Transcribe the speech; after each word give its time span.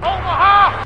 Omaha! 0.00 0.84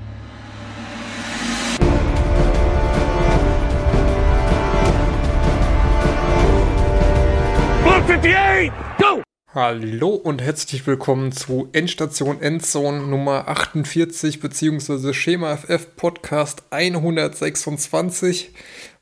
Blue 7.82 7.92
58, 7.92 8.72
go! 8.98 9.22
Hallo 9.54 10.14
und 10.14 10.40
herzlich 10.40 10.86
willkommen 10.86 11.32
zu 11.32 11.68
Endstation 11.72 12.40
Endzone 12.40 13.06
Nummer 13.06 13.48
48 13.48 14.40
bzw. 14.40 15.12
Schema 15.12 15.58
FF 15.58 15.94
Podcast 15.96 16.62
126 16.70 18.54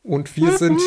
und 0.03 0.37
wir 0.37 0.59
sind 0.59 0.81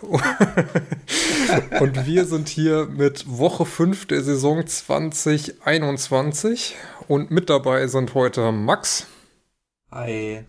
und 1.80 2.06
wir 2.06 2.24
sind 2.24 2.48
hier 2.48 2.86
mit 2.86 3.26
Woche 3.28 3.66
5 3.66 4.06
der 4.06 4.22
Saison 4.22 4.66
2021 4.66 6.76
und 7.10 7.32
mit 7.32 7.50
dabei 7.50 7.88
sind 7.88 8.14
heute 8.14 8.52
Max. 8.52 9.08
Hi. 9.90 10.44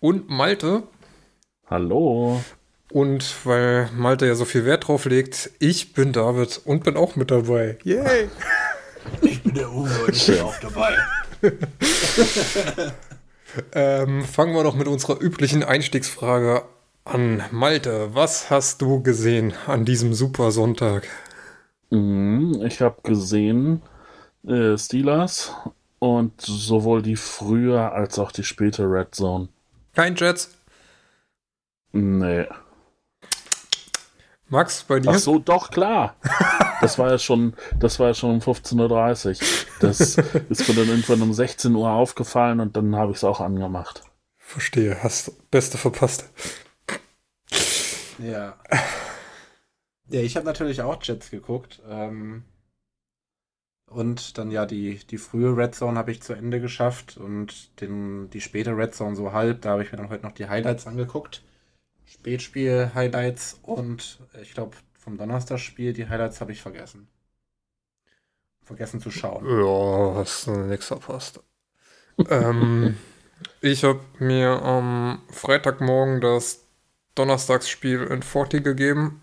Und 0.00 0.30
Malte. 0.30 0.84
Hallo. 1.68 2.40
Und 2.90 3.44
weil 3.44 3.90
Malte 3.94 4.26
ja 4.26 4.34
so 4.34 4.46
viel 4.46 4.64
Wert 4.64 4.88
drauf 4.88 5.04
legt, 5.04 5.50
ich 5.58 5.92
bin 5.92 6.14
David 6.14 6.62
und 6.64 6.82
bin 6.82 6.96
auch 6.96 7.14
mit 7.14 7.30
dabei. 7.30 7.76
Yay! 7.84 8.30
Ich 9.22 9.42
bin 9.42 9.54
der 9.54 9.72
Uwe 9.72 10.04
und 10.06 10.14
ich 10.14 10.26
bin 10.26 10.40
auch 10.40 10.58
dabei. 10.60 10.96
ähm, 13.72 14.22
fangen 14.24 14.54
wir 14.54 14.62
doch 14.62 14.74
mit 14.74 14.86
unserer 14.86 15.18
üblichen 15.20 15.62
Einstiegsfrage 15.62 16.64
an. 17.04 17.42
Malte, 17.50 18.14
was 18.14 18.50
hast 18.50 18.82
du 18.82 19.02
gesehen 19.02 19.54
an 19.66 19.86
diesem 19.86 20.12
super 20.12 20.50
Sonntag? 20.50 21.06
Mhm, 21.90 22.62
ich 22.66 22.82
habe 22.82 23.00
gesehen 23.02 23.80
äh, 24.46 24.76
Steelers 24.76 25.54
und 25.98 26.40
sowohl 26.40 27.02
die 27.02 27.16
frühe 27.16 27.90
als 27.90 28.18
auch 28.18 28.32
die 28.32 28.44
späte 28.44 28.84
Red 28.84 29.14
Zone. 29.14 29.48
Kein 29.94 30.14
Jets. 30.14 30.54
Nee. 31.92 32.46
Max, 34.48 34.84
bei 34.84 35.00
dir? 35.00 35.10
Ach 35.10 35.18
so, 35.18 35.38
doch, 35.38 35.70
klar. 35.70 36.16
Das 36.80 36.96
war 36.96 37.10
ja 37.10 37.18
schon, 37.18 37.54
das 37.80 37.98
war 37.98 38.06
ja 38.06 38.14
schon 38.14 38.34
um 38.34 38.38
15.30 38.38 39.42
Uhr. 39.42 39.66
Das 39.80 40.00
ist 40.48 40.68
mir 40.68 40.74
dann 40.76 40.88
irgendwann 40.88 41.22
um 41.22 41.32
16 41.32 41.74
Uhr 41.74 41.90
aufgefallen 41.90 42.60
und 42.60 42.76
dann 42.76 42.94
habe 42.94 43.10
ich 43.10 43.16
es 43.16 43.24
auch 43.24 43.40
angemacht. 43.40 44.04
Verstehe, 44.36 45.02
hast 45.02 45.50
Beste 45.50 45.76
verpasst. 45.76 46.30
Ja. 48.18 48.56
Ja, 50.10 50.22
ich 50.22 50.36
habe 50.36 50.46
natürlich 50.46 50.80
auch 50.80 51.02
Jets 51.02 51.30
geguckt. 51.30 51.82
Ähm, 51.86 52.44
und 53.90 54.36
dann 54.38 54.50
ja 54.50 54.66
die, 54.66 54.98
die 55.06 55.18
frühe 55.18 55.56
Red 55.56 55.74
Zone 55.74 55.98
habe 55.98 56.10
ich 56.10 56.22
zu 56.22 56.34
Ende 56.34 56.60
geschafft 56.60 57.16
und 57.16 57.80
den, 57.80 58.28
die 58.30 58.40
späte 58.40 58.76
Red 58.76 58.94
Zone 58.94 59.16
so 59.16 59.32
halb. 59.32 59.62
Da 59.62 59.70
habe 59.70 59.82
ich 59.82 59.92
mir 59.92 59.98
dann 59.98 60.10
heute 60.10 60.24
noch 60.24 60.32
die 60.32 60.48
Highlights 60.48 60.86
angeguckt. 60.86 61.42
Spätspiel-Highlights 62.06 63.60
und 63.62 64.20
ich 64.40 64.54
glaube 64.54 64.76
vom 64.98 65.16
Donnerstagsspiel 65.16 65.92
die 65.92 66.08
Highlights 66.08 66.40
habe 66.40 66.52
ich 66.52 66.60
vergessen. 66.60 67.08
Vergessen 68.62 69.00
zu 69.00 69.10
schauen. 69.10 69.46
Ja, 69.46 70.14
hast 70.16 70.46
du 70.46 70.52
nichts 70.52 70.86
verpasst. 70.86 71.40
ähm, 72.30 72.96
ich 73.60 73.84
habe 73.84 74.00
mir 74.18 74.62
am 74.62 75.22
Freitagmorgen 75.30 76.20
das 76.20 76.66
Donnerstagsspiel 77.14 78.02
in 78.04 78.22
Forti 78.22 78.60
gegeben. 78.60 79.22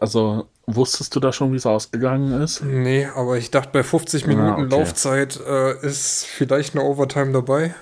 Also 0.00 0.48
wusstest 0.66 1.14
du 1.14 1.20
da 1.20 1.32
schon, 1.32 1.52
wie 1.52 1.56
es 1.56 1.66
ausgegangen 1.66 2.40
ist? 2.42 2.62
Nee, 2.62 3.06
aber 3.06 3.38
ich 3.38 3.50
dachte, 3.50 3.70
bei 3.72 3.82
50 3.82 4.26
Minuten 4.26 4.48
ah, 4.48 4.64
okay. 4.64 4.76
Laufzeit 4.76 5.40
äh, 5.46 5.86
ist 5.86 6.26
vielleicht 6.26 6.74
eine 6.74 6.84
Overtime 6.84 7.32
dabei. 7.32 7.74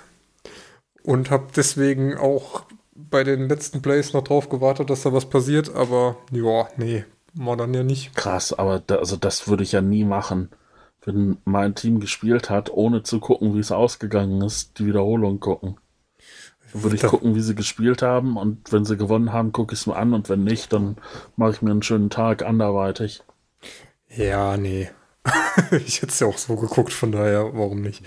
Und 1.03 1.31
habe 1.31 1.49
deswegen 1.55 2.17
auch 2.17 2.65
bei 2.95 3.25
den 3.25 3.49
letzten 3.49 3.83
Plays 3.83 4.13
noch 4.13 4.25
drauf 4.25 4.49
gewartet, 4.49 4.89
dass 4.91 5.03
da 5.03 5.13
was 5.13 5.27
passiert, 5.29 5.75
aber 5.75 6.17
ja, 6.31 6.69
nee, 6.77 7.05
war 7.35 7.57
dann 7.57 7.75
ja 7.75 7.83
nicht. 7.83 8.15
Krass, 8.15 8.53
aber 8.53 8.81
da, 8.81 8.97
also 8.97 9.17
das 9.17 9.49
würde 9.49 9.65
ich 9.65 9.73
ja 9.73 9.81
nie 9.81 10.05
machen. 10.05 10.51
Wenn 11.05 11.37
mein 11.45 11.75
Team 11.75 12.01
gespielt 12.01 12.49
hat, 12.49 12.71
ohne 12.71 13.03
zu 13.03 13.21
gucken, 13.21 13.55
wie 13.55 13.61
es 13.61 13.73
ausgegangen 13.73 14.41
ist, 14.43 14.79
die 14.79 14.87
Wiederholung 14.87 15.41
gucken. 15.41 15.77
Dann 16.75 16.83
würde 16.83 16.97
ich 16.97 17.03
gucken, 17.03 17.37
wie 17.37 17.41
sie 17.41 17.55
gespielt 17.55 18.03
haben 18.03 18.37
und 18.37 18.73
wenn 18.73 18.85
sie 18.85 18.97
gewonnen 18.97 19.33
haben, 19.33 19.53
gucke 19.53 19.75
ich 19.75 19.81
es 19.81 19.87
mir 19.87 19.95
an 19.95 20.13
und 20.13 20.29
wenn 20.29 20.43
nicht, 20.43 20.73
dann 20.73 20.97
mache 21.37 21.53
ich 21.53 21.63
mir 21.63 21.71
einen 21.71 21.85
schönen 21.85 22.11
Tag 22.11 22.43
anderweitig. 22.43 23.23
Ja, 24.09 24.57
nee. 24.57 24.91
ich 25.71 26.03
hätte 26.03 26.09
es 26.13 26.19
ja 26.19 26.27
auch 26.27 26.37
so 26.37 26.57
geguckt, 26.57 26.93
von 26.93 27.13
daher, 27.13 27.45
warum 27.55 27.81
nicht? 27.81 28.05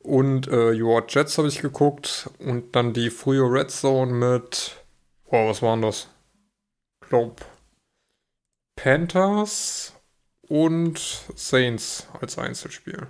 Und 0.00 0.48
äh, 0.48 0.72
ja, 0.72 1.02
Jets 1.08 1.38
habe 1.38 1.48
ich 1.48 1.62
geguckt 1.62 2.28
und 2.38 2.76
dann 2.76 2.92
die 2.92 3.08
frühe 3.08 3.50
Red 3.50 3.70
Zone 3.70 4.12
mit, 4.12 4.76
oh, 5.24 5.48
was 5.48 5.62
waren 5.62 5.80
das? 5.80 6.08
Ich 7.02 7.08
glaube, 7.08 7.36
Panthers 8.76 9.94
und 10.42 10.98
Saints 11.34 12.06
als 12.20 12.36
Einzelspiel. 12.36 13.06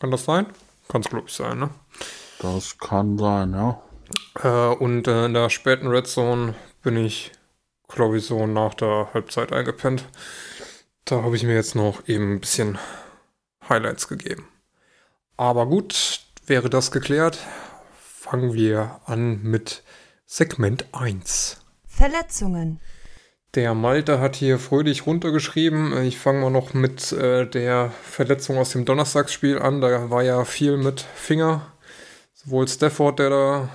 Kann 0.00 0.10
das 0.10 0.24
sein? 0.24 0.46
Kann 0.88 1.00
es, 1.02 1.08
glaube 1.08 1.28
ich, 1.28 1.32
sein, 1.32 1.60
ne? 1.60 1.70
Das 2.44 2.76
kann 2.76 3.16
sein, 3.16 3.54
ja. 3.54 3.80
Äh, 4.42 4.74
und 4.74 5.08
äh, 5.08 5.24
in 5.24 5.32
der 5.32 5.48
späten 5.48 5.88
Red 5.88 6.06
Zone 6.06 6.54
bin 6.82 6.94
ich, 6.98 7.32
glaube 7.88 8.18
ich, 8.18 8.26
so 8.26 8.46
nach 8.46 8.74
der 8.74 9.08
Halbzeit 9.14 9.50
eingepennt. 9.50 10.04
Da 11.06 11.22
habe 11.22 11.36
ich 11.36 11.42
mir 11.42 11.54
jetzt 11.54 11.74
noch 11.74 12.06
eben 12.06 12.34
ein 12.34 12.40
bisschen 12.40 12.76
Highlights 13.66 14.08
gegeben. 14.08 14.46
Aber 15.38 15.64
gut, 15.64 16.20
wäre 16.44 16.68
das 16.68 16.90
geklärt, 16.90 17.38
fangen 17.98 18.52
wir 18.52 19.00
an 19.06 19.42
mit 19.42 19.82
Segment 20.26 20.84
1. 20.92 21.62
Verletzungen. 21.86 22.78
Der 23.54 23.72
Malte 23.72 24.20
hat 24.20 24.36
hier 24.36 24.58
fröhlich 24.58 25.06
runtergeschrieben. 25.06 25.96
Ich 26.02 26.18
fange 26.18 26.40
mal 26.40 26.50
noch 26.50 26.74
mit 26.74 27.10
äh, 27.12 27.46
der 27.46 27.90
Verletzung 28.02 28.58
aus 28.58 28.72
dem 28.72 28.84
Donnerstagsspiel 28.84 29.58
an. 29.58 29.80
Da 29.80 30.10
war 30.10 30.22
ja 30.22 30.44
viel 30.44 30.76
mit 30.76 31.00
Finger. 31.00 31.73
Sowohl 32.44 32.68
Stafford, 32.68 33.18
der 33.18 33.30
da 33.30 33.68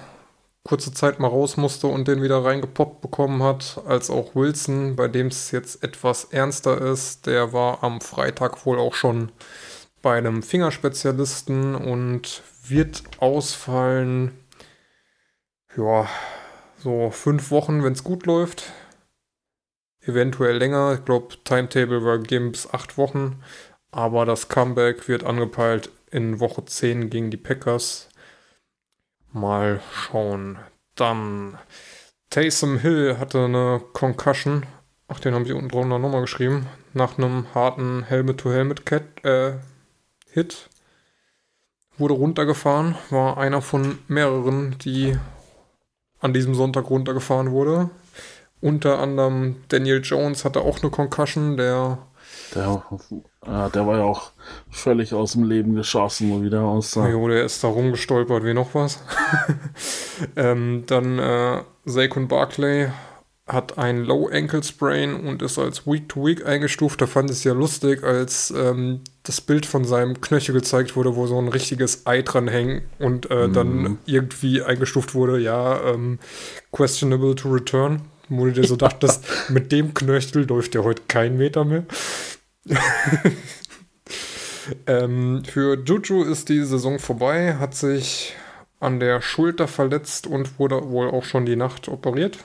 kurze 0.63 0.93
Zeit 0.93 1.19
mal 1.19 1.27
raus 1.27 1.57
musste 1.57 1.87
und 1.87 2.07
den 2.07 2.21
wieder 2.21 2.43
reingepoppt 2.43 3.01
bekommen 3.01 3.41
hat, 3.41 3.81
als 3.85 4.09
auch 4.09 4.35
Wilson, 4.35 4.95
bei 4.95 5.07
dem 5.07 5.27
es 5.27 5.51
jetzt 5.51 5.83
etwas 5.83 6.25
ernster 6.25 6.79
ist. 6.79 7.25
Der 7.25 7.53
war 7.53 7.83
am 7.83 8.01
Freitag 8.01 8.65
wohl 8.65 8.77
auch 8.77 8.93
schon 8.93 9.31
bei 10.01 10.17
einem 10.17 10.43
Fingerspezialisten 10.43 11.75
und 11.75 12.43
wird 12.67 13.03
ausfallen, 13.19 14.37
ja, 15.75 16.07
so 16.77 17.09
fünf 17.09 17.51
Wochen, 17.51 17.83
wenn 17.83 17.93
es 17.93 18.03
gut 18.03 18.25
läuft. 18.25 18.71
Eventuell 20.01 20.57
länger. 20.57 20.93
Ich 20.93 21.05
glaube, 21.05 21.35
Timetable 21.43 22.03
war 22.05 22.19
gegeben 22.19 22.51
bis 22.51 22.71
acht 22.71 22.97
Wochen. 22.97 23.43
Aber 23.91 24.25
das 24.25 24.47
Comeback 24.47 25.07
wird 25.07 25.23
angepeilt 25.23 25.89
in 26.11 26.39
Woche 26.39 26.63
10 26.63 27.09
gegen 27.09 27.31
die 27.31 27.37
Packers. 27.37 28.08
Mal 29.31 29.81
schauen. 29.93 30.57
Dann 30.95 31.57
Taysom 32.29 32.77
Hill 32.79 33.17
hatte 33.19 33.45
eine 33.45 33.81
Concussion. 33.93 34.65
Ach, 35.07 35.19
den 35.19 35.33
haben 35.33 35.45
sie 35.45 35.53
unten 35.53 35.69
drunter 35.69 35.99
nochmal 35.99 36.21
geschrieben. 36.21 36.67
Nach 36.93 37.17
einem 37.17 37.47
harten 37.53 38.03
Helmet-to-Helmet-Hit. 38.03 39.23
Äh. 39.23 39.53
Wurde 41.97 42.13
runtergefahren, 42.13 42.95
war 43.09 43.37
einer 43.37 43.61
von 43.61 43.99
mehreren, 44.07 44.77
die 44.79 45.17
an 46.21 46.33
diesem 46.33 46.55
Sonntag 46.55 46.89
runtergefahren 46.89 47.51
wurde. 47.51 47.89
Unter 48.61 48.99
anderem 48.99 49.63
Daniel 49.69 50.01
Jones 50.03 50.45
hatte 50.45 50.61
auch 50.61 50.81
eine 50.81 50.91
Concussion, 50.91 51.57
der. 51.57 51.99
Der, 52.55 52.83
äh, 53.45 53.69
der 53.69 53.87
war 53.87 53.97
ja 53.97 54.03
auch 54.03 54.31
völlig 54.69 55.13
aus 55.13 55.33
dem 55.33 55.43
Leben 55.43 55.75
geschossen, 55.75 56.43
wie 56.43 56.49
der 56.49 56.61
aussah. 56.61 57.07
Jo, 57.07 57.27
der 57.27 57.45
ist 57.45 57.63
da 57.63 57.67
rumgestolpert 57.67 58.43
wie 58.43 58.53
noch 58.53 58.73
was. 58.73 58.99
ähm, 60.35 60.83
dann 60.87 61.19
äh, 61.19 61.63
Saquon 61.85 62.27
Barclay 62.27 62.89
hat 63.51 63.77
ein 63.77 64.03
Low 64.03 64.29
Ankle 64.31 64.63
Sprain 64.63 65.15
und 65.15 65.41
ist 65.41 65.57
als 65.57 65.87
Week 65.87 66.07
to 66.07 66.25
Week 66.25 66.45
eingestuft. 66.45 67.01
Da 67.01 67.07
fand 67.07 67.29
ich 67.31 67.37
es 67.37 67.43
ja 67.43 67.53
lustig, 67.53 68.03
als 68.03 68.53
ähm, 68.55 69.01
das 69.23 69.41
Bild 69.41 69.65
von 69.65 69.85
seinem 69.85 70.21
Knöchel 70.21 70.53
gezeigt 70.53 70.95
wurde, 70.95 71.15
wo 71.15 71.25
so 71.25 71.37
ein 71.39 71.47
richtiges 71.47 72.05
Ei 72.05 72.21
dran 72.21 72.47
hängt 72.47 72.83
und 72.99 73.29
äh, 73.31 73.47
mm. 73.47 73.53
dann 73.53 73.73
mhm. 73.75 73.97
irgendwie 74.05 74.61
eingestuft 74.61 75.15
wurde, 75.15 75.39
ja, 75.39 75.81
ähm, 75.83 76.19
questionable 76.71 77.35
to 77.35 77.49
return. 77.49 78.01
Wo 78.29 78.45
du 78.45 78.51
dir 78.51 78.65
so 78.65 78.75
dachtest, 78.75 79.25
mit 79.49 79.71
dem 79.71 79.93
Knöchel 79.93 80.45
läuft 80.45 80.75
ja 80.75 80.83
heute 80.83 81.03
kein 81.07 81.37
Meter 81.37 81.65
mehr. 81.65 81.83
ähm, 84.87 85.43
für 85.43 85.77
Juju 85.83 86.23
ist 86.23 86.49
die 86.49 86.63
Saison 86.63 86.99
vorbei, 86.99 87.55
hat 87.55 87.75
sich 87.75 88.35
an 88.79 88.99
der 88.99 89.21
Schulter 89.21 89.67
verletzt 89.67 90.27
und 90.27 90.59
wurde 90.59 90.89
wohl 90.89 91.09
auch 91.09 91.23
schon 91.23 91.45
die 91.45 91.55
Nacht 91.55 91.87
operiert. 91.87 92.39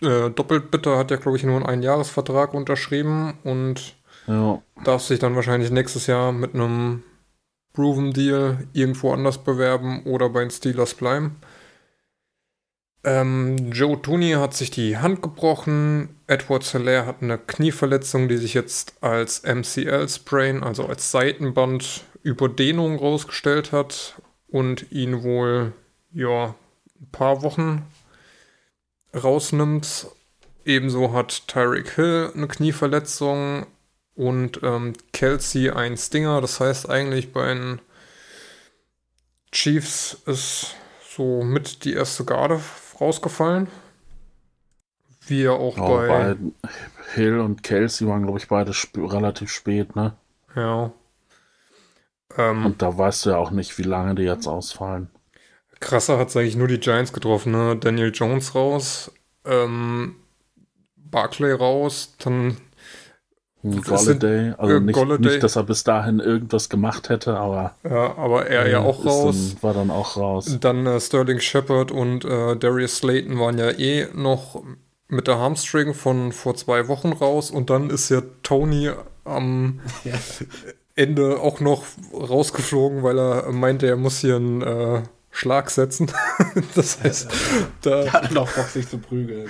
Äh, 0.00 0.30
doppelt 0.30 0.70
bitte 0.70 0.96
hat 0.96 1.10
ja, 1.10 1.16
glaube 1.16 1.36
ich, 1.36 1.44
nur 1.44 1.56
einen 1.56 1.66
Einjahresvertrag 1.66 2.54
unterschrieben 2.54 3.34
und 3.44 3.96
ja. 4.26 4.60
darf 4.84 5.02
sich 5.02 5.18
dann 5.18 5.36
wahrscheinlich 5.36 5.70
nächstes 5.70 6.06
Jahr 6.06 6.32
mit 6.32 6.54
einem 6.54 7.02
Proven 7.72 8.12
Deal 8.12 8.68
irgendwo 8.72 9.12
anders 9.12 9.38
bewerben 9.38 10.02
oder 10.04 10.28
bei 10.28 10.40
den 10.40 10.50
Steelers 10.50 10.94
bleiben. 10.94 11.36
Ähm, 13.04 13.70
Joe 13.70 14.00
Tooney 14.00 14.32
hat 14.32 14.54
sich 14.54 14.70
die 14.70 14.96
Hand 14.96 15.20
gebrochen. 15.20 16.18
Edward 16.26 16.64
Hilaire 16.64 17.04
hat 17.04 17.22
eine 17.22 17.36
Knieverletzung, 17.36 18.28
die 18.28 18.38
sich 18.38 18.54
jetzt 18.54 18.94
als 19.02 19.42
MCL-Sprain, 19.42 20.62
also 20.62 20.86
als 20.86 21.10
Seitenband-Überdehnung 21.10 22.98
rausgestellt 22.98 23.72
hat 23.72 24.14
und 24.48 24.90
ihn 24.90 25.22
wohl, 25.22 25.72
ja, 26.12 26.54
ein 26.98 27.10
paar 27.12 27.42
Wochen 27.42 27.84
rausnimmt. 29.14 30.06
Ebenso 30.64 31.12
hat 31.12 31.46
Tyreek 31.46 31.90
Hill 31.90 32.32
eine 32.34 32.48
Knieverletzung 32.48 33.66
und 34.14 34.60
ähm, 34.62 34.94
Kelsey 35.12 35.68
ein 35.68 35.98
Stinger. 35.98 36.40
Das 36.40 36.58
heißt 36.58 36.88
eigentlich 36.88 37.34
bei 37.34 37.52
den 37.52 37.80
Chiefs 39.52 40.16
ist 40.24 40.74
so 41.14 41.42
mit 41.42 41.84
die 41.84 41.92
erste 41.92 42.24
Garde 42.24 42.60
rausgefallen. 43.00 43.68
Wie 45.26 45.42
ja 45.42 45.52
auch 45.52 45.78
oh, 45.78 45.86
bei, 45.88 46.08
bei 46.08 46.36
Hill 47.14 47.40
und 47.40 47.62
Kelsey 47.62 48.06
waren, 48.06 48.24
glaube 48.24 48.38
ich, 48.38 48.48
beide 48.48 48.72
sp 48.76 49.00
relativ 49.00 49.50
spät, 49.50 49.96
ne? 49.96 50.14
Ja. 50.54 50.92
Ähm, 52.36 52.66
und 52.66 52.82
da 52.82 52.96
weißt 52.96 53.26
du 53.26 53.30
ja 53.30 53.36
auch 53.38 53.50
nicht, 53.50 53.78
wie 53.78 53.82
lange 53.82 54.14
die 54.14 54.24
jetzt 54.24 54.46
ausfallen. 54.46 55.10
Krasser 55.80 56.18
hat 56.18 56.28
es 56.28 56.36
eigentlich 56.36 56.56
nur 56.56 56.68
die 56.68 56.80
Giants 56.80 57.12
getroffen, 57.12 57.52
ne? 57.52 57.76
Daniel 57.76 58.10
Jones 58.12 58.54
raus, 58.54 59.12
ähm, 59.44 60.16
Barclay 60.96 61.52
raus, 61.52 62.14
dann 62.18 62.56
Golladay, 63.64 64.52
also 64.58 64.78
nicht, 64.78 64.94
Golladay. 64.94 65.30
nicht, 65.30 65.42
dass 65.42 65.56
er 65.56 65.62
bis 65.62 65.84
dahin 65.84 66.20
irgendwas 66.20 66.68
gemacht 66.68 67.08
hätte, 67.08 67.36
aber 67.38 67.74
ja, 67.82 68.16
aber 68.18 68.46
er 68.46 68.66
äh, 68.66 68.72
ja 68.72 68.80
auch 68.80 69.04
raus. 69.06 69.54
Dann, 69.54 69.62
war 69.62 69.74
dann 69.74 69.90
auch 69.90 70.16
raus. 70.18 70.58
Dann 70.60 70.86
äh, 70.86 71.00
Sterling 71.00 71.40
Shepard 71.40 71.90
und 71.90 72.26
äh, 72.26 72.56
Darius 72.56 72.98
Slayton 72.98 73.38
waren 73.38 73.56
ja 73.58 73.70
eh 73.70 74.08
noch 74.14 74.62
mit 75.08 75.28
der 75.28 75.38
Hamstring 75.38 75.94
von 75.94 76.32
vor 76.32 76.56
zwei 76.56 76.88
Wochen 76.88 77.12
raus 77.12 77.50
und 77.50 77.70
dann 77.70 77.88
ist 77.88 78.10
ja 78.10 78.22
Tony 78.42 78.90
am 79.24 79.80
ja. 80.04 80.14
Ende 80.94 81.40
auch 81.40 81.60
noch 81.60 81.84
rausgeflogen, 82.12 83.02
weil 83.02 83.18
er 83.18 83.50
meinte, 83.50 83.86
er 83.86 83.96
muss 83.96 84.18
hier 84.18 84.36
einen 84.36 84.62
äh, 84.62 85.02
Schlag 85.30 85.70
setzen. 85.70 86.12
das 86.76 87.02
heißt, 87.02 87.28
da. 87.82 88.02
Der 88.02 88.12
hatte 88.12 88.34
noch 88.34 88.50
Bock, 88.52 88.68
sich 88.68 88.88
zu 88.88 88.98
prügeln. 88.98 89.48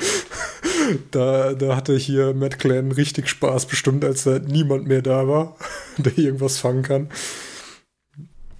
Da, 1.10 1.54
da 1.54 1.76
hatte 1.76 1.96
hier 1.96 2.34
Matt 2.34 2.58
Clan 2.58 2.92
richtig 2.92 3.28
Spaß, 3.28 3.66
bestimmt, 3.66 4.04
als 4.04 4.24
da 4.24 4.38
niemand 4.38 4.86
mehr 4.86 5.02
da 5.02 5.28
war, 5.28 5.56
der 5.98 6.16
irgendwas 6.18 6.58
fangen 6.58 6.82
kann. 6.82 7.10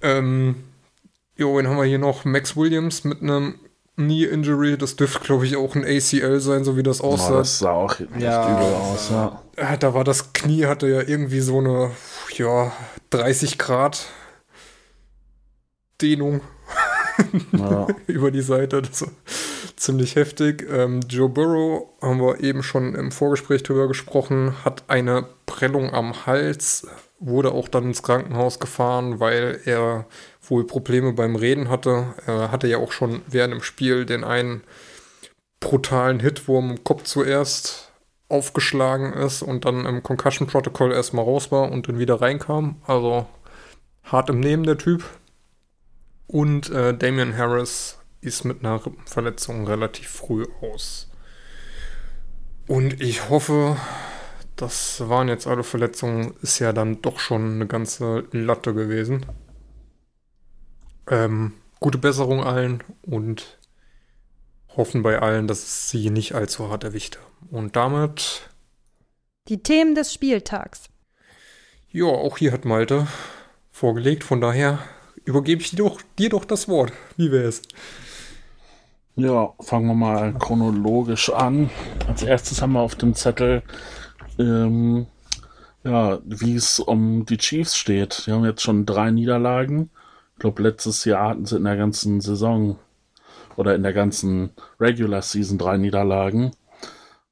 Ähm, 0.03 0.57
jo, 1.37 1.57
dann 1.57 1.69
haben 1.69 1.77
wir 1.77 1.85
hier 1.85 1.99
noch 1.99 2.25
Max 2.25 2.57
Williams 2.57 3.05
mit 3.05 3.23
einem 3.23 3.55
Knee 3.97 4.25
Injury. 4.25 4.77
Das 4.77 4.97
dürfte, 4.97 5.21
glaube 5.21 5.47
ich, 5.47 5.57
auch 5.57 5.75
ein 5.75 5.85
ACL 5.85 6.41
sein, 6.41 6.65
so 6.65 6.77
wie 6.77 6.83
das 6.83 7.01
aussah. 7.01 7.35
Oh, 7.35 7.39
das 7.39 7.59
sah 7.59 7.71
auch 7.71 7.97
ja, 8.19 8.53
übel 8.53 8.75
aus, 8.75 9.11
ja. 9.11 9.41
Da 9.77 9.95
war 9.95 10.05
das 10.05 10.33
Knie, 10.33 10.67
hatte 10.67 10.89
ja 10.89 11.01
irgendwie 11.01 11.41
so 11.41 11.59
eine, 11.59 11.91
ja, 12.37 12.73
30 13.11 13.59
Grad 13.59 14.07
Dehnung 16.01 16.41
ja. 17.53 17.87
über 18.07 18.31
die 18.31 18.43
Seite. 18.43 18.83
Das 18.83 19.03
war 19.03 19.11
ziemlich 19.77 20.17
heftig. 20.17 20.67
Ähm, 20.71 21.01
Joe 21.09 21.29
Burrow, 21.29 21.89
haben 22.01 22.21
wir 22.21 22.41
eben 22.41 22.63
schon 22.63 22.95
im 22.95 23.13
Vorgespräch 23.13 23.63
drüber 23.63 23.89
gesprochen, 23.89 24.55
hat 24.65 24.85
eine 24.89 25.27
Prellung 25.47 25.93
am 25.93 26.27
Hals, 26.27 26.87
wurde 27.19 27.53
auch 27.53 27.69
dann 27.69 27.85
ins 27.85 28.03
Krankenhaus 28.03 28.61
gefahren, 28.61 29.21
weil 29.21 29.61
er 29.65 30.07
wohl 30.43 30.67
Probleme 30.67 31.13
beim 31.13 31.37
Reden 31.37 31.69
hatte. 31.69 32.15
Er 32.27 32.51
hatte 32.51 32.67
ja 32.67 32.79
auch 32.79 32.93
schon 32.93 33.23
während 33.27 33.55
dem 33.55 33.63
Spiel 33.63 34.05
den 34.05 34.25
einen 34.25 34.63
brutalen 35.61 36.21
Hit, 36.21 36.47
wo 36.49 36.59
im 36.59 36.85
Kopf 36.85 37.05
zuerst 37.05 37.91
aufgeschlagen 38.29 39.13
ist 39.13 39.43
und 39.43 39.65
dann 39.65 39.87
im 39.87 40.03
Concussion 40.03 40.49
Protocol 40.49 40.93
erstmal 40.93 41.25
raus 41.25 41.53
war 41.53 41.71
und 41.71 41.89
dann 41.89 41.99
wieder 41.99 42.21
reinkam. 42.21 42.77
Also 42.87 43.27
hart 44.03 44.29
im 44.31 44.41
Nehmen 44.41 44.65
der 44.65 44.79
Typ. 44.79 45.05
Und 46.27 46.71
äh, 46.71 46.97
Damian 46.97 47.37
Harris 47.37 47.99
ist 48.21 48.45
mit 48.45 48.61
einer 48.61 48.85
Rippenverletzung 48.85 49.67
relativ 49.67 50.09
früh 50.09 50.47
aus. 50.61 51.11
Und 52.67 53.01
ich 53.01 53.29
hoffe, 53.29 53.77
das 54.57 55.09
waren 55.09 55.29
jetzt 55.29 55.47
alle 55.47 55.65
Verletzungen, 55.65 56.35
ist 56.41 56.59
ja 56.59 56.73
dann 56.73 57.03
doch 57.03 57.19
schon 57.19 57.55
eine 57.55 57.67
ganze 57.67 58.25
Latte 58.33 58.73
gewesen. 58.73 59.27
Ähm, 61.11 61.53
gute 61.81 61.99
Besserung 61.99 62.43
allen 62.43 62.83
und 63.03 63.59
hoffen 64.77 65.03
bei 65.03 65.19
allen, 65.21 65.47
dass 65.47 65.63
es 65.63 65.91
sie 65.91 66.09
nicht 66.11 66.35
allzu 66.35 66.71
hart 66.71 66.85
erwischt 66.85 67.19
Und 67.51 67.77
damit. 67.77 68.49
Die 69.49 69.63
Themen 69.63 69.95
des 69.95 70.15
Spieltags. 70.15 70.85
Ja, 71.91 72.07
auch 72.07 72.39
hier 72.39 72.53
hat 72.53 72.65
Malte 72.65 73.07
vorgelegt, 73.71 74.25
von 74.25 74.41
daher 74.41 74.79
übergebe 75.25 75.63
ich 75.63 75.71
dir 75.71 75.79
doch, 75.79 76.01
dir 76.19 76.29
doch 76.29 76.45
das 76.45 76.69
Wort. 76.69 76.93
Wie 77.17 77.31
wäre 77.31 77.49
es? 77.49 77.63
Ja, 79.17 79.53
fangen 79.61 79.87
wir 79.87 79.95
mal 79.95 80.35
chronologisch 80.35 81.31
an. 81.31 81.71
Als 82.09 82.23
erstes 82.23 82.61
haben 82.61 82.73
wir 82.73 82.81
auf 82.81 82.97
dem 82.97 83.15
Zettel, 83.15 83.63
ähm, 84.39 85.07
ja, 85.85 86.19
wie 86.25 86.57
es 86.57 86.81
um 86.81 87.25
die 87.25 87.39
Chiefs 87.39 87.77
steht. 87.77 88.25
Die 88.27 88.33
haben 88.33 88.45
jetzt 88.45 88.63
schon 88.63 88.87
drei 88.87 89.11
Niederlagen. 89.11 89.91
Ich 90.33 90.41
glaube, 90.41 90.63
letztes 90.63 91.05
Jahr 91.05 91.29
hatten 91.29 91.47
sie 91.47 91.57
in 91.57 91.65
der 91.65 91.77
ganzen 91.77 92.21
Saison 92.21 92.79
oder 93.57 93.75
in 93.77 93.85
der 93.85 93.93
ganzen 93.93 94.51
Regular 94.81 95.23
Season 95.23 95.59
drei 95.59 95.77
Niederlagen 95.77 96.51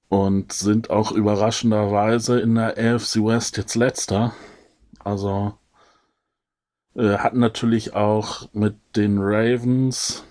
und 0.09 0.53
sind 0.53 0.91
auch 0.91 1.11
überraschenderweise 1.11 2.39
in 2.39 2.55
der 2.55 2.79
AFC 2.79 3.17
West 3.17 3.56
jetzt 3.56 3.75
letzter. 3.75 4.33
Also 5.03 5.55
äh, 6.94 7.19
hatten 7.19 7.39
natürlich 7.39 7.94
auch 7.94 8.49
mit 8.53 8.77
den 8.97 9.19
Ravens 9.19 10.25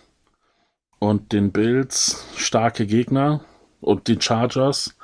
und 0.99 1.31
den 1.33 1.51
Bills 1.51 2.25
starke 2.35 2.85
Gegner 2.85 3.41
und 3.79 4.07
die 4.07 4.21
Chargers 4.21 4.95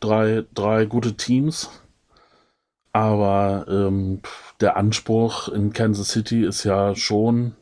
drei, 0.00 0.44
drei 0.54 0.86
gute 0.86 1.16
Teams. 1.16 1.70
Aber 2.92 3.66
ähm, 3.68 4.22
der 4.60 4.76
Anspruch 4.76 5.48
in 5.48 5.72
Kansas 5.72 6.08
City 6.08 6.44
ist 6.44 6.64
ja 6.64 6.96
schon 6.96 7.54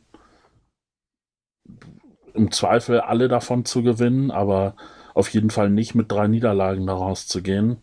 im 2.33 2.51
Zweifel 2.51 3.01
alle 3.01 3.29
davon 3.29 3.65
zu 3.65 3.83
gewinnen, 3.83 4.31
aber 4.31 4.75
auf 5.13 5.29
jeden 5.31 5.51
Fall 5.51 5.69
nicht 5.69 5.95
mit 5.95 6.11
drei 6.11 6.29
Niederlagen 6.29 6.87
daraus 6.87 7.27
zu 7.27 7.43
gehen. 7.43 7.83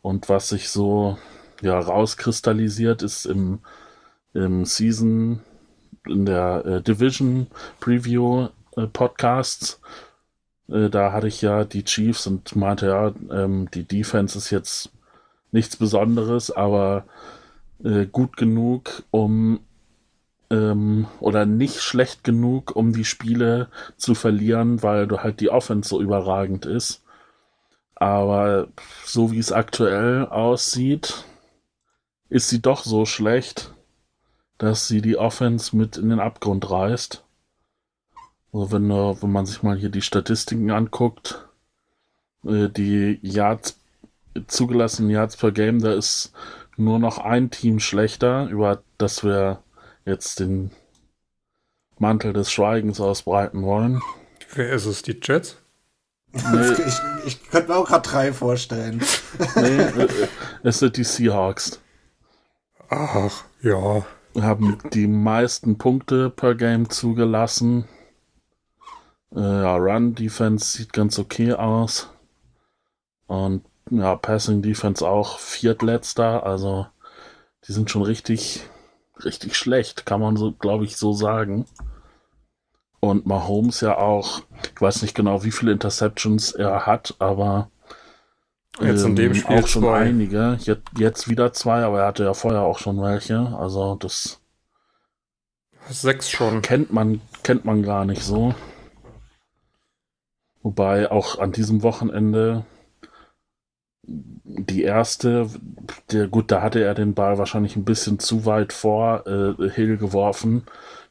Und 0.00 0.28
was 0.28 0.48
sich 0.48 0.70
so 0.70 1.18
ja 1.60 1.78
rauskristallisiert, 1.78 3.02
ist 3.02 3.26
im, 3.26 3.60
im 4.34 4.64
Season, 4.64 5.40
in 6.06 6.26
der 6.26 6.64
äh, 6.64 6.82
Division 6.82 7.46
Preview 7.80 8.48
äh, 8.76 8.86
Podcasts. 8.86 9.80
Äh, 10.68 10.88
da 10.88 11.12
hatte 11.12 11.28
ich 11.28 11.42
ja 11.42 11.64
die 11.64 11.84
Chiefs 11.84 12.26
und 12.26 12.56
meinte 12.56 12.86
ja, 12.86 13.12
ähm, 13.30 13.70
die 13.72 13.84
Defense 13.84 14.36
ist 14.38 14.50
jetzt 14.50 14.90
nichts 15.52 15.76
Besonderes, 15.76 16.50
aber 16.50 17.04
äh, 17.84 18.06
gut 18.06 18.36
genug, 18.36 19.04
um 19.10 19.60
ähm, 20.50 21.06
oder 21.20 21.46
nicht 21.46 21.80
schlecht 21.80 22.24
genug, 22.24 22.76
um 22.76 22.92
die 22.92 23.04
Spiele 23.04 23.68
zu 23.96 24.14
verlieren, 24.14 24.82
weil 24.82 25.06
du 25.06 25.18
halt 25.18 25.40
die 25.40 25.50
Offense 25.50 25.88
so 25.88 26.00
überragend 26.00 26.66
ist. 26.66 27.02
Aber 27.94 28.68
so 29.04 29.32
wie 29.32 29.38
es 29.38 29.52
aktuell 29.52 30.26
aussieht, 30.26 31.24
ist 32.28 32.48
sie 32.48 32.60
doch 32.60 32.84
so 32.84 33.06
schlecht, 33.06 33.72
dass 34.62 34.86
sie 34.86 35.02
die 35.02 35.16
Offense 35.16 35.76
mit 35.76 35.96
in 35.96 36.08
den 36.08 36.20
Abgrund 36.20 36.70
reißt. 36.70 37.24
Also 38.52 38.70
wenn, 38.70 38.92
äh, 38.92 39.20
wenn 39.20 39.32
man 39.32 39.44
sich 39.44 39.64
mal 39.64 39.76
hier 39.76 39.88
die 39.88 40.02
Statistiken 40.02 40.70
anguckt, 40.70 41.48
äh, 42.46 42.68
die 42.68 43.18
Yards, 43.22 43.80
zugelassenen 44.46 45.10
Yards 45.10 45.36
per 45.36 45.50
Game, 45.50 45.80
da 45.80 45.92
ist 45.92 46.32
nur 46.76 47.00
noch 47.00 47.18
ein 47.18 47.50
Team 47.50 47.80
schlechter, 47.80 48.46
über 48.50 48.84
das 48.98 49.24
wir 49.24 49.64
jetzt 50.04 50.38
den 50.38 50.70
Mantel 51.98 52.32
des 52.32 52.52
Schweigens 52.52 53.00
ausbreiten 53.00 53.64
wollen. 53.64 54.00
Wer 54.54 54.70
ist 54.74 54.86
es? 54.86 55.02
Die 55.02 55.18
Jets? 55.20 55.56
Nee. 56.32 56.40
Ich, 56.86 57.00
ich 57.26 57.50
könnte 57.50 57.72
mir 57.72 57.78
auch 57.78 57.88
gerade 57.88 58.08
drei 58.08 58.32
vorstellen. 58.32 59.02
Nee, 59.56 59.80
äh, 59.80 60.08
es 60.62 60.78
sind 60.78 60.96
die 60.96 61.04
Seahawks. 61.04 61.80
Ach, 62.88 63.42
ja. 63.60 64.06
Haben 64.40 64.78
die 64.92 65.06
meisten 65.06 65.78
Punkte 65.78 66.30
per 66.30 66.54
Game 66.54 66.88
zugelassen. 66.88 67.86
Äh, 69.34 69.40
ja, 69.40 69.76
Run 69.76 70.14
Defense 70.14 70.76
sieht 70.76 70.92
ganz 70.92 71.18
okay 71.18 71.52
aus. 71.52 72.10
Und 73.26 73.64
ja, 73.90 74.16
Passing 74.16 74.62
Defense 74.62 75.06
auch 75.06 75.38
viertletzter. 75.38 76.46
Also 76.46 76.86
die 77.66 77.72
sind 77.72 77.90
schon 77.90 78.02
richtig 78.02 78.68
richtig 79.24 79.56
schlecht, 79.56 80.06
kann 80.06 80.20
man 80.20 80.36
so, 80.36 80.52
glaube 80.52 80.84
ich, 80.84 80.96
so 80.96 81.12
sagen. 81.12 81.66
Und 83.00 83.26
Mahomes 83.26 83.80
ja 83.80 83.98
auch, 83.98 84.42
ich 84.74 84.80
weiß 84.80 85.02
nicht 85.02 85.14
genau, 85.14 85.42
wie 85.44 85.50
viele 85.50 85.72
Interceptions 85.72 86.52
er 86.52 86.86
hat, 86.86 87.16
aber 87.18 87.70
Jetzt 88.80 89.04
in 89.04 89.16
dem 89.16 89.32
ähm, 89.32 89.34
Spiel 89.34 89.58
auch 89.58 89.66
schon 89.66 89.82
zwei. 89.82 89.98
einige. 89.98 90.58
Jetzt, 90.60 90.82
jetzt 90.96 91.28
wieder 91.28 91.52
zwei, 91.52 91.82
aber 91.82 92.00
er 92.00 92.06
hatte 92.06 92.24
ja 92.24 92.34
vorher 92.34 92.62
auch 92.62 92.78
schon 92.78 93.00
welche. 93.02 93.38
Also 93.58 93.96
das 93.96 94.40
Sechs 95.88 96.30
schon. 96.30 96.62
kennt 96.62 96.92
man, 96.92 97.20
kennt 97.42 97.64
man 97.64 97.82
gar 97.82 98.04
nicht 98.04 98.22
so. 98.22 98.54
Wobei 100.62 101.10
auch 101.10 101.38
an 101.38 101.52
diesem 101.52 101.82
Wochenende 101.82 102.64
die 104.04 104.82
erste, 104.82 105.48
der, 106.10 106.28
gut, 106.28 106.50
da 106.50 106.62
hatte 106.62 106.82
er 106.82 106.94
den 106.94 107.14
Ball 107.14 107.38
wahrscheinlich 107.38 107.76
ein 107.76 107.84
bisschen 107.84 108.18
zu 108.18 108.46
weit 108.46 108.72
vor 108.72 109.26
äh, 109.26 109.70
Hill 109.70 109.96
geworfen. 109.96 110.64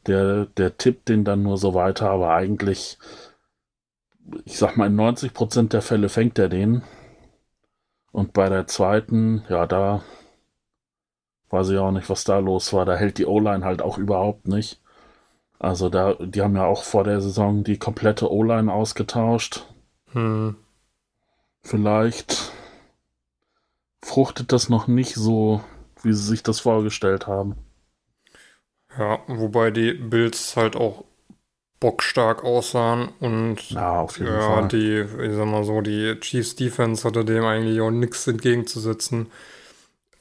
Der, 0.08 0.46
der 0.46 0.78
tippt 0.78 1.10
den 1.10 1.24
dann 1.24 1.44
nur 1.44 1.58
so 1.58 1.74
weiter, 1.74 2.10
aber 2.10 2.34
eigentlich, 2.34 2.98
ich 4.46 4.58
sag 4.58 4.78
mal, 4.78 4.88
in 4.88 5.00
90% 5.00 5.70
der 5.70 5.82
Fälle 5.82 6.10
fängt 6.10 6.40
er 6.40 6.50
den. 6.50 6.82
Und 8.12 8.34
bei 8.34 8.50
der 8.50 8.68
zweiten, 8.68 9.46
ja, 9.50 9.66
da 9.66 10.04
weiß 11.50 11.70
ich 11.70 11.78
auch 11.78 11.92
nicht, 11.92 12.10
was 12.10 12.24
da 12.24 12.40
los 12.40 12.74
war. 12.74 12.86
Da 12.86 12.96
hält 12.96 13.18
die 13.18 13.26
O-Line 13.26 13.64
halt 13.66 13.82
auch 13.82 13.98
überhaupt 13.98 14.48
nicht. 14.48 14.82
Also 15.60 15.90
da, 15.90 16.16
die 16.16 16.42
haben 16.42 16.56
ja 16.56 16.66
auch 16.66 16.84
vor 16.84 17.04
der 17.04 17.22
Saison 17.22 17.64
die 17.64 17.78
komplette 17.78 18.32
O-Line 18.32 18.72
ausgetauscht. 18.72 19.66
Hm. 20.12 20.56
Vielleicht 21.62 22.52
fruchtet 24.02 24.52
das 24.52 24.70
noch 24.70 24.88
nicht 24.88 25.16
so, 25.16 25.62
wie 26.02 26.14
sie 26.14 26.24
sich 26.24 26.44
das 26.44 26.60
vorgestellt 26.60 27.28
haben. 27.28 27.56
Ja, 28.98 29.20
wobei 29.28 29.72
die 29.72 29.94
Bills 29.94 30.58
halt 30.58 30.76
auch 30.76 31.06
bockstark 31.82 32.46
aussahen 32.46 33.10
und 33.22 33.58
Ja, 33.70 34.02
auf 34.02 34.20
jeden 34.20 34.40
ja, 34.40 34.40
Fall. 34.40 34.72
die, 34.74 35.00
ich 35.02 35.34
sag 35.36 35.48
mal 35.48 35.66
so, 35.66 35.82
die 35.82 36.16
Chiefs 36.22 36.56
Defense 36.58 37.06
hatte 37.08 37.26
dem 37.26 37.46
eigentlich 37.46 37.82
auch 37.82 37.92
nichts 37.92 38.28
entgegenzusetzen. 38.28 39.32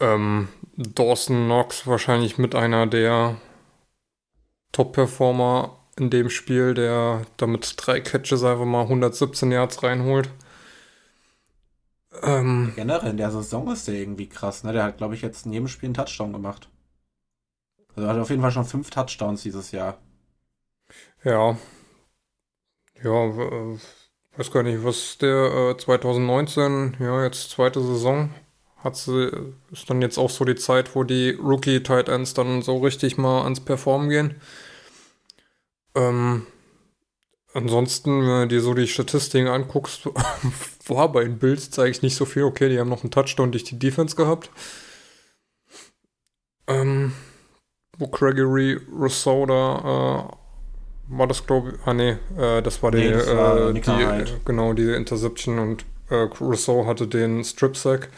Ähm, 0.01 0.49
Dawson 0.77 1.47
Knox 1.47 1.87
wahrscheinlich 1.87 2.39
mit 2.39 2.55
einer 2.57 2.87
der 2.87 3.37
Top-Performer 4.73 5.77
in 5.97 6.11
dem 6.11 6.29
Spiel, 6.29 6.75
der 6.75 7.23
damit 7.37 7.75
drei 7.77 8.01
Catches 8.01 8.43
einfach 8.43 8.65
mal 8.65 8.89
117 8.89 9.53
Yards 9.53 9.83
reinholt. 9.85 10.29
Ähm, 12.23 12.73
Generell 12.75 13.11
in 13.11 13.17
der 13.17 13.31
Saison 13.31 13.71
ist 13.71 13.87
der 13.87 13.95
irgendwie 13.95 14.29
krass, 14.29 14.65
ne? 14.65 14.73
Der 14.73 14.83
hat, 14.83 14.97
glaube 14.99 15.15
ich, 15.15 15.23
jetzt 15.23 15.47
in 15.47 15.53
jedem 15.53 15.69
Spiel 15.69 15.87
einen 15.87 15.95
Touchdown 15.95 16.33
gemacht. 16.33 16.69
Also 17.95 18.09
er 18.09 18.15
hat 18.15 18.21
auf 18.21 18.31
jeden 18.31 18.43
Fall 18.43 18.51
schon 18.51 18.65
fünf 18.65 18.91
Touchdowns 18.91 19.43
dieses 19.45 19.71
Jahr. 19.71 19.99
Ja. 21.25 21.57
Ja, 23.03 23.25
äh, 23.27 23.79
weiß 24.37 24.51
gar 24.53 24.63
nicht, 24.63 24.85
was 24.85 25.19
der 25.19 25.71
äh, 25.73 25.77
2019, 25.77 26.97
ja, 27.01 27.25
jetzt 27.25 27.51
zweite 27.51 27.81
Saison, 27.81 28.31
hat 28.77 28.97
sie, 28.97 29.31
ist 29.71 29.89
dann 29.91 30.03
jetzt 30.03 30.19
auch 30.19 30.31
so 30.31 30.45
die 30.45 30.55
Zeit, 30.55 30.95
wo 30.95 31.05
die 31.05 31.31
Rookie-Tight 31.31 32.09
Ends 32.09 32.35
dann 32.35 32.63
so 32.63 32.79
richtig 32.79 33.19
mal 33.19 33.43
ans 33.43 33.61
Performen 33.61 34.11
gehen. 34.11 34.41
Ähm, 35.95 36.47
ansonsten, 37.55 38.23
wenn 38.23 38.49
du 38.49 38.57
dir 38.57 38.61
so 38.61 38.75
die 38.75 38.87
Statistiken 38.89 39.49
anguckst, 39.49 40.07
war 40.87 41.13
bei 41.13 41.25
den 41.25 41.39
Bills 41.39 41.71
zeige 41.71 41.91
ich 41.91 42.03
nicht 42.03 42.17
so 42.17 42.25
viel. 42.25 42.45
Okay, 42.45 42.69
die 42.69 42.79
haben 42.79 42.89
noch 42.89 43.03
einen 43.03 43.11
Touchdown 43.11 43.53
durch 43.53 43.65
die 43.65 43.79
Defense 43.79 44.17
gehabt. 44.17 44.51
Ähm, 46.67 47.13
wo 47.99 48.09
Gregory 48.09 48.81
Rousseau 48.91 49.47
da, 49.47 50.31
äh, 50.33 50.40
war 51.11 51.27
das 51.27 51.47
glaube 51.47 51.73
ich, 51.73 51.87
ah 51.87 51.95
nee, 51.95 52.17
äh, 52.39 52.63
das 52.63 52.83
war 52.83 52.91
die, 52.91 52.99
Nee, 52.99 53.11
das 53.11 53.29
war 53.37 53.69
äh, 53.69 53.73
Nicker 53.73 53.97
die 53.99 54.07
halt. 54.07 54.41
genau, 54.45 54.73
diese 54.73 54.95
Interception 54.95 55.59
und 55.59 55.85
äh, 56.09 56.15
Rousseau 56.41 56.87
hatte 56.87 57.07
den 57.07 57.45
Strip-Sack. 57.45 58.09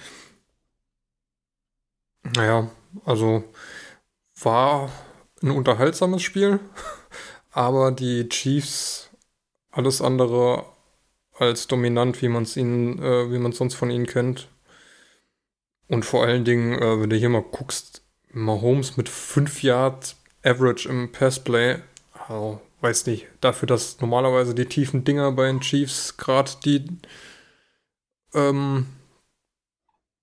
Naja, 2.37 2.71
also 3.05 3.45
war 4.41 4.91
ein 5.43 5.51
unterhaltsames 5.51 6.23
Spiel, 6.23 6.61
aber 7.51 7.93
die 7.93 8.29
Chiefs 8.29 9.11
alles 9.71 10.03
andere 10.03 10.65
als 11.39 11.67
dominant, 11.67 12.21
wie 12.23 12.29
man 12.29 12.43
es 12.45 12.57
ihnen, 12.57 13.03
äh, 13.03 13.31
wie 13.33 13.39
man 13.39 13.53
es 13.53 13.59
sonst 13.59 13.75
von 13.75 13.91
ihnen 13.91 14.07
kennt. 14.07 14.49
Und 15.89 16.05
vor 16.05 16.25
allen 16.25 16.45
Dingen, 16.45 16.75
äh, 16.81 17.01
wenn 17.01 17.11
du 17.11 17.17
hier 17.17 17.29
mal 17.29 17.43
guckst, 17.43 18.03
Mahomes 18.31 18.97
mit 18.97 19.09
5 19.09 19.63
Yard 19.63 20.17
Average 20.45 20.89
im 20.89 21.13
Passplay, 21.13 21.79
also, 22.29 22.61
weiß 22.83 23.07
nicht, 23.07 23.29
dafür, 23.41 23.67
dass 23.67 24.01
normalerweise 24.01 24.55
die 24.55 24.67
tiefen 24.67 25.05
Dinger 25.05 25.33
bei 25.33 25.47
den 25.47 25.61
Chiefs 25.61 26.17
gerade 26.17 26.51
die 26.65 26.85
ähm, 28.35 28.87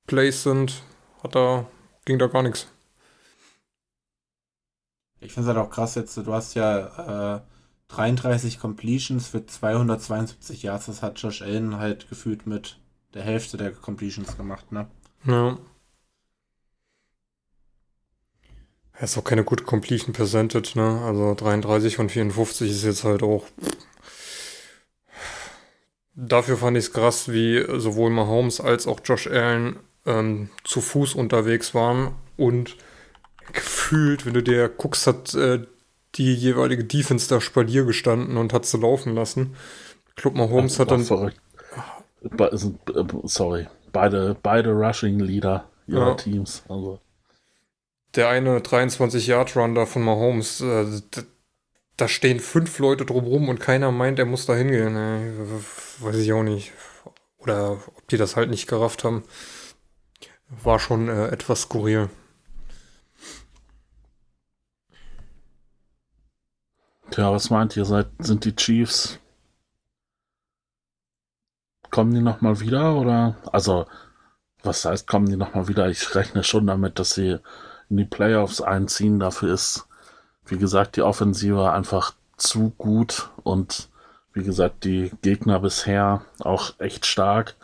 Plays 0.07 0.43
sind, 0.43 0.83
hat 1.23 1.35
da, 1.35 1.67
ging 2.05 2.19
da 2.19 2.27
gar 2.27 2.43
nichts. 2.43 2.67
Ich 5.21 5.33
finde 5.33 5.49
es 5.49 5.55
halt 5.55 5.65
auch 5.65 5.71
krass 5.71 5.95
jetzt, 5.95 6.15
du 6.17 6.33
hast 6.33 6.53
ja 6.55 7.37
äh, 7.37 7.41
33 7.89 8.59
Completions 8.59 9.27
für 9.27 9.45
272 9.45 10.63
Yards. 10.63 10.85
Das 10.85 11.01
hat 11.01 11.19
Josh 11.19 11.41
Allen 11.41 11.77
halt 11.77 12.09
gefühlt 12.09 12.47
mit 12.47 12.79
der 13.13 13.23
Hälfte 13.23 13.57
der 13.57 13.71
Completions 13.71 14.37
gemacht, 14.37 14.71
ne? 14.71 14.87
Ja. 15.25 15.57
Das 18.99 19.11
ist 19.11 19.17
auch 19.17 19.23
keine 19.23 19.43
gute 19.43 19.63
Completion 19.63 20.13
Percentage, 20.13 20.73
ne? 20.75 21.01
Also 21.05 21.33
33 21.33 21.95
von 21.95 22.09
54 22.09 22.69
ist 22.69 22.83
jetzt 22.83 23.03
halt 23.03 23.23
auch. 23.23 23.45
Dafür 26.15 26.57
fand 26.57 26.75
ich 26.77 26.85
es 26.85 26.93
krass, 26.93 27.31
wie 27.31 27.63
sowohl 27.79 28.09
Mahomes 28.09 28.59
als 28.59 28.87
auch 28.87 28.99
Josh 29.05 29.27
Allen 29.27 29.79
ähm, 30.05 30.49
zu 30.65 30.81
Fuß 30.81 31.15
unterwegs 31.15 31.73
waren 31.73 32.13
und 32.35 32.75
gefühlt, 33.53 34.25
wenn 34.25 34.33
du 34.33 34.43
dir 34.43 34.67
guckst, 34.67 35.07
hat 35.07 35.33
äh, 35.33 35.61
die 36.15 36.33
jeweilige 36.33 36.83
Defense 36.83 37.29
da 37.29 37.39
Spalier 37.39 37.85
gestanden 37.85 38.35
und 38.35 38.51
hat 38.51 38.65
sie 38.65 38.77
laufen 38.77 39.15
lassen. 39.15 39.55
Glaube, 40.15 40.37
Mahomes 40.37 40.77
hat 40.79 40.91
dann. 40.91 41.03
sind, 41.03 42.75
äh, 42.93 43.03
Sorry, 43.23 43.67
beide, 43.93 44.35
beide 44.43 44.71
Rushing 44.71 45.19
Leader 45.19 45.69
ihrer 45.87 46.09
Ja. 46.09 46.13
Teams. 46.15 46.63
Also, 46.67 46.99
Der 48.15 48.29
eine 48.29 48.59
23-Yard-Run 48.59 49.75
da 49.75 49.85
von 49.85 50.01
Mahomes, 50.01 50.61
äh, 50.61 50.85
da 51.95 52.07
stehen 52.07 52.39
fünf 52.39 52.79
Leute 52.79 53.05
drumrum 53.05 53.49
und 53.49 53.59
keiner 53.59 53.91
meint, 53.91 54.19
er 54.19 54.25
muss 54.25 54.45
da 54.45 54.55
hingehen. 54.55 54.95
Ey. 54.95 55.33
Weiß 55.99 56.15
ich 56.15 56.33
auch 56.33 56.43
nicht. 56.43 56.73
Oder 57.37 57.73
ob 57.73 58.07
die 58.07 58.17
das 58.17 58.35
halt 58.35 58.49
nicht 58.49 58.67
gerafft 58.67 59.03
haben. 59.03 59.23
War 60.49 60.79
schon 60.79 61.09
äh, 61.09 61.27
etwas 61.27 61.61
skurril. 61.61 62.09
tja, 67.19 67.31
was 67.31 67.49
meint 67.49 67.75
ihr? 67.75 67.85
Seid, 67.85 68.07
sind 68.19 68.45
die 68.45 68.55
Chiefs? 68.55 69.19
Kommen 71.89 72.13
die 72.13 72.21
nochmal 72.21 72.59
wieder? 72.59 72.95
Oder? 72.95 73.35
Also, 73.51 73.85
was 74.63 74.85
heißt, 74.85 75.07
kommen 75.07 75.27
die 75.27 75.35
nochmal 75.35 75.67
wieder? 75.67 75.89
Ich 75.89 76.15
rechne 76.15 76.43
schon 76.43 76.67
damit, 76.67 76.99
dass 76.99 77.11
sie 77.11 77.39
in 77.89 77.97
die 77.97 78.05
Playoffs 78.05 78.61
einziehen. 78.61 79.19
Dafür 79.19 79.53
ist, 79.53 79.87
wie 80.45 80.57
gesagt, 80.57 80.95
die 80.95 81.01
Offensive 81.01 81.71
einfach 81.71 82.13
zu 82.37 82.71
gut 82.77 83.29
und 83.43 83.89
wie 84.33 84.43
gesagt, 84.43 84.83
die 84.83 85.11
Gegner 85.21 85.59
bisher 85.59 86.23
auch 86.39 86.79
echt 86.79 87.05
stark. 87.05 87.55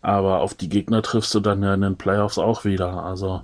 Aber 0.00 0.40
auf 0.40 0.54
die 0.54 0.68
Gegner 0.68 1.02
triffst 1.02 1.34
du 1.34 1.40
dann 1.40 1.62
ja 1.62 1.74
in 1.74 1.80
den 1.80 1.96
Playoffs 1.96 2.38
auch 2.38 2.64
wieder. 2.64 3.04
Also 3.04 3.42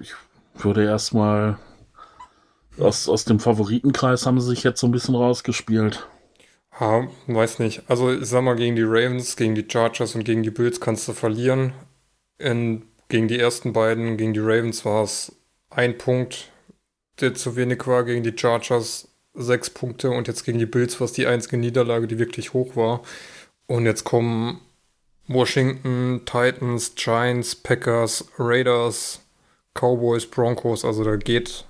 ich 0.00 0.14
würde 0.54 0.84
erstmal 0.84 1.58
aus, 2.78 3.08
aus 3.08 3.24
dem 3.24 3.40
Favoritenkreis 3.40 4.26
haben 4.26 4.40
sie 4.40 4.48
sich 4.48 4.62
jetzt 4.62 4.80
so 4.80 4.86
ein 4.86 4.92
bisschen 4.92 5.14
rausgespielt. 5.14 6.06
Ja, 6.80 7.08
weiß 7.26 7.58
nicht. 7.58 7.82
Also 7.88 8.12
ich 8.12 8.26
sag 8.26 8.42
mal, 8.42 8.54
gegen 8.54 8.76
die 8.76 8.84
Ravens, 8.84 9.36
gegen 9.36 9.54
die 9.54 9.66
Chargers 9.68 10.14
und 10.14 10.24
gegen 10.24 10.42
die 10.42 10.50
Bills 10.50 10.80
kannst 10.80 11.08
du 11.08 11.12
verlieren. 11.12 11.72
In, 12.38 12.84
gegen 13.08 13.28
die 13.28 13.38
ersten 13.38 13.72
beiden, 13.72 14.16
gegen 14.16 14.34
die 14.34 14.40
Ravens 14.40 14.84
war 14.84 15.04
es 15.04 15.32
ein 15.70 15.98
Punkt, 15.98 16.50
der 17.20 17.34
zu 17.34 17.56
wenig 17.56 17.86
war. 17.86 18.04
Gegen 18.04 18.22
die 18.22 18.36
Chargers 18.36 19.08
sechs 19.34 19.70
Punkte 19.70 20.10
und 20.10 20.28
jetzt 20.28 20.44
gegen 20.44 20.58
die 20.58 20.66
Bills 20.66 21.00
war 21.00 21.06
es 21.06 21.12
die 21.12 21.26
einzige 21.26 21.56
Niederlage, 21.56 22.06
die 22.06 22.18
wirklich 22.18 22.52
hoch 22.52 22.76
war. 22.76 23.02
Und 23.66 23.86
jetzt 23.86 24.04
kommen 24.04 24.60
Washington, 25.26 26.22
Titans, 26.24 26.94
Giants, 26.94 27.54
Packers, 27.54 28.28
Raiders, 28.38 29.20
Cowboys, 29.74 30.26
Broncos. 30.26 30.84
Also 30.84 31.04
da 31.04 31.16
geht 31.16 31.66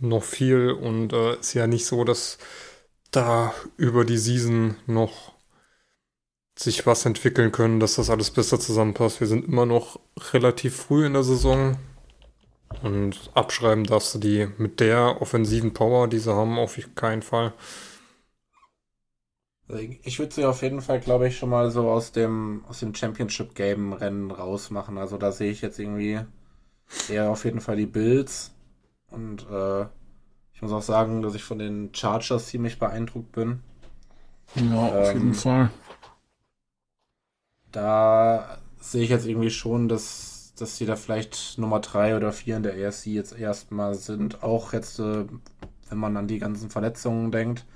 noch 0.00 0.24
viel 0.24 0.70
und 0.70 1.12
äh, 1.12 1.38
ist 1.38 1.54
ja 1.54 1.66
nicht 1.66 1.86
so, 1.86 2.04
dass 2.04 2.38
da 3.10 3.54
über 3.76 4.04
die 4.04 4.18
Season 4.18 4.76
noch 4.86 5.31
sich 6.62 6.86
was 6.86 7.04
entwickeln 7.04 7.52
können, 7.52 7.80
dass 7.80 7.96
das 7.96 8.10
alles 8.10 8.30
besser 8.30 8.58
zusammenpasst. 8.58 9.20
Wir 9.20 9.26
sind 9.26 9.46
immer 9.46 9.66
noch 9.66 9.98
relativ 10.32 10.76
früh 10.76 11.06
in 11.06 11.14
der 11.14 11.24
Saison. 11.24 11.76
Und 12.82 13.30
abschreiben 13.34 13.84
darfst 13.84 14.14
du 14.14 14.18
die 14.18 14.48
mit 14.58 14.80
der 14.80 15.20
offensiven 15.20 15.74
Power, 15.74 16.08
die 16.08 16.18
sie 16.18 16.34
haben, 16.34 16.58
auf 16.58 16.78
keinen 16.94 17.22
Fall. 17.22 17.52
Also 19.68 19.82
ich 20.02 20.18
würde 20.18 20.34
sie 20.34 20.44
auf 20.44 20.62
jeden 20.62 20.80
Fall, 20.80 21.00
glaube 21.00 21.28
ich, 21.28 21.38
schon 21.38 21.50
mal 21.50 21.70
so 21.70 21.88
aus 21.88 22.12
dem, 22.12 22.64
aus 22.68 22.80
dem 22.80 22.94
Championship-Game-Rennen 22.94 24.30
rausmachen. 24.30 24.98
Also 24.98 25.18
da 25.18 25.32
sehe 25.32 25.50
ich 25.50 25.62
jetzt 25.62 25.78
irgendwie 25.78 26.20
eher 27.08 27.30
auf 27.30 27.44
jeden 27.44 27.60
Fall 27.60 27.76
die 27.76 27.86
Bills. 27.86 28.52
Und 29.10 29.46
äh, 29.50 29.82
ich 30.52 30.62
muss 30.62 30.72
auch 30.72 30.82
sagen, 30.82 31.22
dass 31.22 31.34
ich 31.34 31.44
von 31.44 31.58
den 31.58 31.94
Chargers 31.94 32.48
ziemlich 32.48 32.78
beeindruckt 32.78 33.32
bin. 33.32 33.60
Ja, 34.54 34.88
auf 34.88 35.08
ähm, 35.10 35.18
jeden 35.18 35.34
Fall. 35.34 35.70
Da 37.72 38.58
sehe 38.80 39.02
ich 39.04 39.10
jetzt 39.10 39.26
irgendwie 39.26 39.50
schon, 39.50 39.88
dass, 39.88 40.54
dass 40.56 40.78
die 40.78 40.86
da 40.86 40.96
vielleicht 40.96 41.58
Nummer 41.58 41.80
3 41.80 42.16
oder 42.16 42.32
4 42.32 42.58
in 42.58 42.62
der 42.62 42.74
AFC 42.74 43.06
jetzt 43.06 43.38
erstmal 43.38 43.94
sind. 43.94 44.42
Auch 44.42 44.72
jetzt, 44.72 44.98
äh, 44.98 45.24
wenn 45.88 45.98
man 45.98 46.16
an 46.16 46.28
die 46.28 46.38
ganzen 46.38 46.70
Verletzungen 46.70 47.32
denkt. 47.32 47.66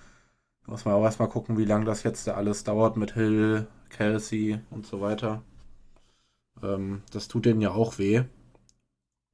Muss 0.66 0.84
man 0.84 0.94
auch 0.94 1.04
erstmal 1.04 1.28
gucken, 1.28 1.58
wie 1.58 1.64
lange 1.64 1.84
das 1.86 2.02
jetzt 2.04 2.26
da 2.26 2.34
alles 2.34 2.64
dauert 2.64 2.96
mit 2.96 3.14
Hill, 3.14 3.68
Kelsey 3.90 4.60
und 4.70 4.86
so 4.86 5.00
weiter. 5.00 5.42
Ähm, 6.62 7.02
das 7.12 7.28
tut 7.28 7.46
denen 7.46 7.60
ja 7.60 7.70
auch 7.72 7.98
weh. 7.98 8.24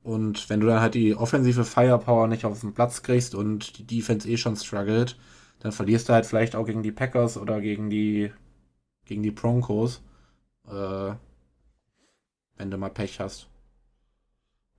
Und 0.02 0.48
wenn 0.50 0.60
du 0.60 0.66
dann 0.66 0.80
halt 0.80 0.94
die 0.94 1.14
offensive 1.14 1.64
Firepower 1.64 2.26
nicht 2.26 2.44
auf 2.44 2.60
den 2.60 2.74
Platz 2.74 3.02
kriegst 3.02 3.34
und 3.34 3.78
die 3.78 3.86
Defense 3.86 4.28
eh 4.28 4.36
schon 4.36 4.56
struggelt, 4.56 5.16
dann 5.60 5.72
verlierst 5.72 6.08
du 6.08 6.12
halt 6.12 6.26
vielleicht 6.26 6.56
auch 6.56 6.66
gegen 6.66 6.82
die 6.82 6.92
Packers 6.92 7.36
oder 7.36 7.60
gegen 7.60 7.88
die 7.90 8.32
gegen 9.04 9.22
die 9.22 9.30
Broncos, 9.32 10.02
äh, 10.66 11.14
wenn 12.56 12.70
du 12.70 12.78
mal 12.78 12.90
Pech 12.90 13.20
hast. 13.20 13.48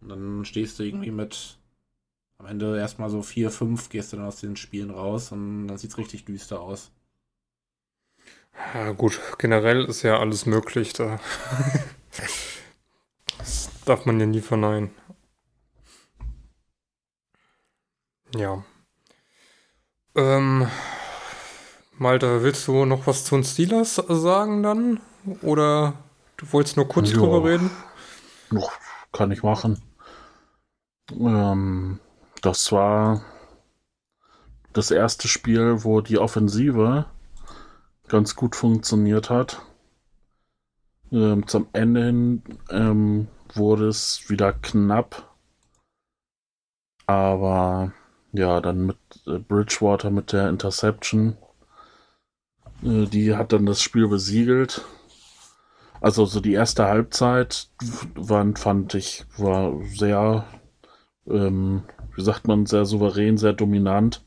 Und 0.01 0.09
dann 0.09 0.45
stehst 0.45 0.79
du 0.79 0.83
irgendwie 0.83 1.11
mit 1.11 1.57
am 2.37 2.45
Ende 2.45 2.77
erstmal 2.77 3.09
so 3.09 3.21
4, 3.21 3.51
5 3.51 3.89
gehst 3.89 4.11
du 4.11 4.17
dann 4.17 4.25
aus 4.25 4.41
den 4.41 4.57
Spielen 4.57 4.89
raus 4.89 5.31
und 5.31 5.67
dann 5.67 5.77
sieht 5.77 5.91
es 5.91 5.97
richtig 5.97 6.25
düster 6.25 6.59
aus. 6.59 6.91
Ja, 8.73 8.91
gut, 8.91 9.19
generell 9.37 9.85
ist 9.85 10.03
ja 10.03 10.19
alles 10.19 10.45
möglich. 10.45 10.93
Da 10.93 11.19
das 13.37 13.69
darf 13.85 14.05
man 14.05 14.19
ja 14.19 14.25
nie 14.25 14.41
verneinen. 14.41 14.91
Ja. 18.35 18.63
Ähm, 20.15 20.67
Malte, 21.97 22.43
willst 22.43 22.67
du 22.67 22.85
noch 22.85 23.07
was 23.07 23.25
zu 23.25 23.35
den 23.35 23.43
Steelers 23.43 23.95
sagen 23.95 24.63
dann? 24.63 24.99
Oder 25.41 25.93
du 26.37 26.51
wolltest 26.51 26.77
nur 26.77 26.87
kurz 26.87 27.11
ja, 27.11 27.17
drüber 27.17 27.43
reden? 27.43 27.69
Noch 28.51 28.71
kann 29.11 29.31
ich 29.31 29.43
machen. 29.43 29.81
Ähm, 31.11 31.99
das 32.41 32.71
war 32.71 33.23
das 34.73 34.91
erste 34.91 35.27
Spiel, 35.27 35.83
wo 35.83 36.01
die 36.01 36.17
Offensive 36.17 37.05
ganz 38.07 38.35
gut 38.35 38.55
funktioniert 38.55 39.29
hat. 39.29 39.61
Ähm, 41.11 41.47
zum 41.47 41.67
Ende 41.73 42.05
hin 42.05 42.43
ähm, 42.69 43.27
wurde 43.53 43.87
es 43.87 44.29
wieder 44.29 44.51
knapp. 44.51 45.29
Aber 47.05 47.91
ja, 48.31 48.59
dann 48.61 48.87
mit 48.87 48.97
äh, 49.27 49.37
Bridgewater 49.37 50.09
mit 50.09 50.33
der 50.33 50.49
Interception. 50.49 51.37
Äh, 52.81 53.05
die 53.05 53.35
hat 53.35 53.53
dann 53.53 53.65
das 53.65 53.81
Spiel 53.81 54.07
besiegelt. 54.07 54.83
Also 56.03 56.25
so 56.25 56.39
die 56.39 56.53
erste 56.53 56.85
Halbzeit 56.85 57.69
war, 58.13 58.45
fand 58.55 58.93
ich, 58.93 59.25
war 59.37 59.73
sehr 59.85 60.45
ähm, 61.27 61.83
wie 62.15 62.21
sagt 62.21 62.47
man, 62.47 62.65
sehr 62.65 62.85
souverän, 62.85 63.37
sehr 63.37 63.53
dominant. 63.53 64.23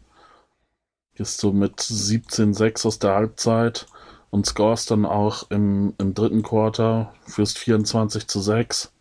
Ist 1.15 1.39
so 1.39 1.53
mit 1.53 1.81
17-6 1.81 2.87
aus 2.87 2.99
der 2.99 3.15
Halbzeit 3.15 3.87
und 4.31 4.47
scorest 4.47 4.91
dann 4.91 5.07
auch 5.07 5.51
im, 5.51 5.95
im 5.99 6.15
dritten 6.15 6.43
Quarter, 6.43 7.15
führst 7.27 7.59
24 7.59 8.27
zu 8.27 8.41
6. 8.41 8.93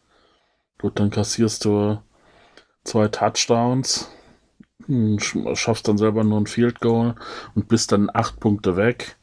Gut, 0.79 0.99
dann 0.99 1.09
kassierst 1.09 1.65
du 1.65 2.01
zwei 2.83 3.07
Touchdowns, 3.07 4.09
hm, 4.85 5.19
schaffst 5.19 5.87
dann 5.87 5.97
selber 5.97 6.23
nur 6.23 6.39
ein 6.39 6.47
Field 6.47 6.79
Goal 6.79 7.15
und 7.55 7.67
bist 7.67 7.91
dann 7.91 8.09
acht 8.13 8.39
Punkte 8.39 8.77
weg. 8.77 9.17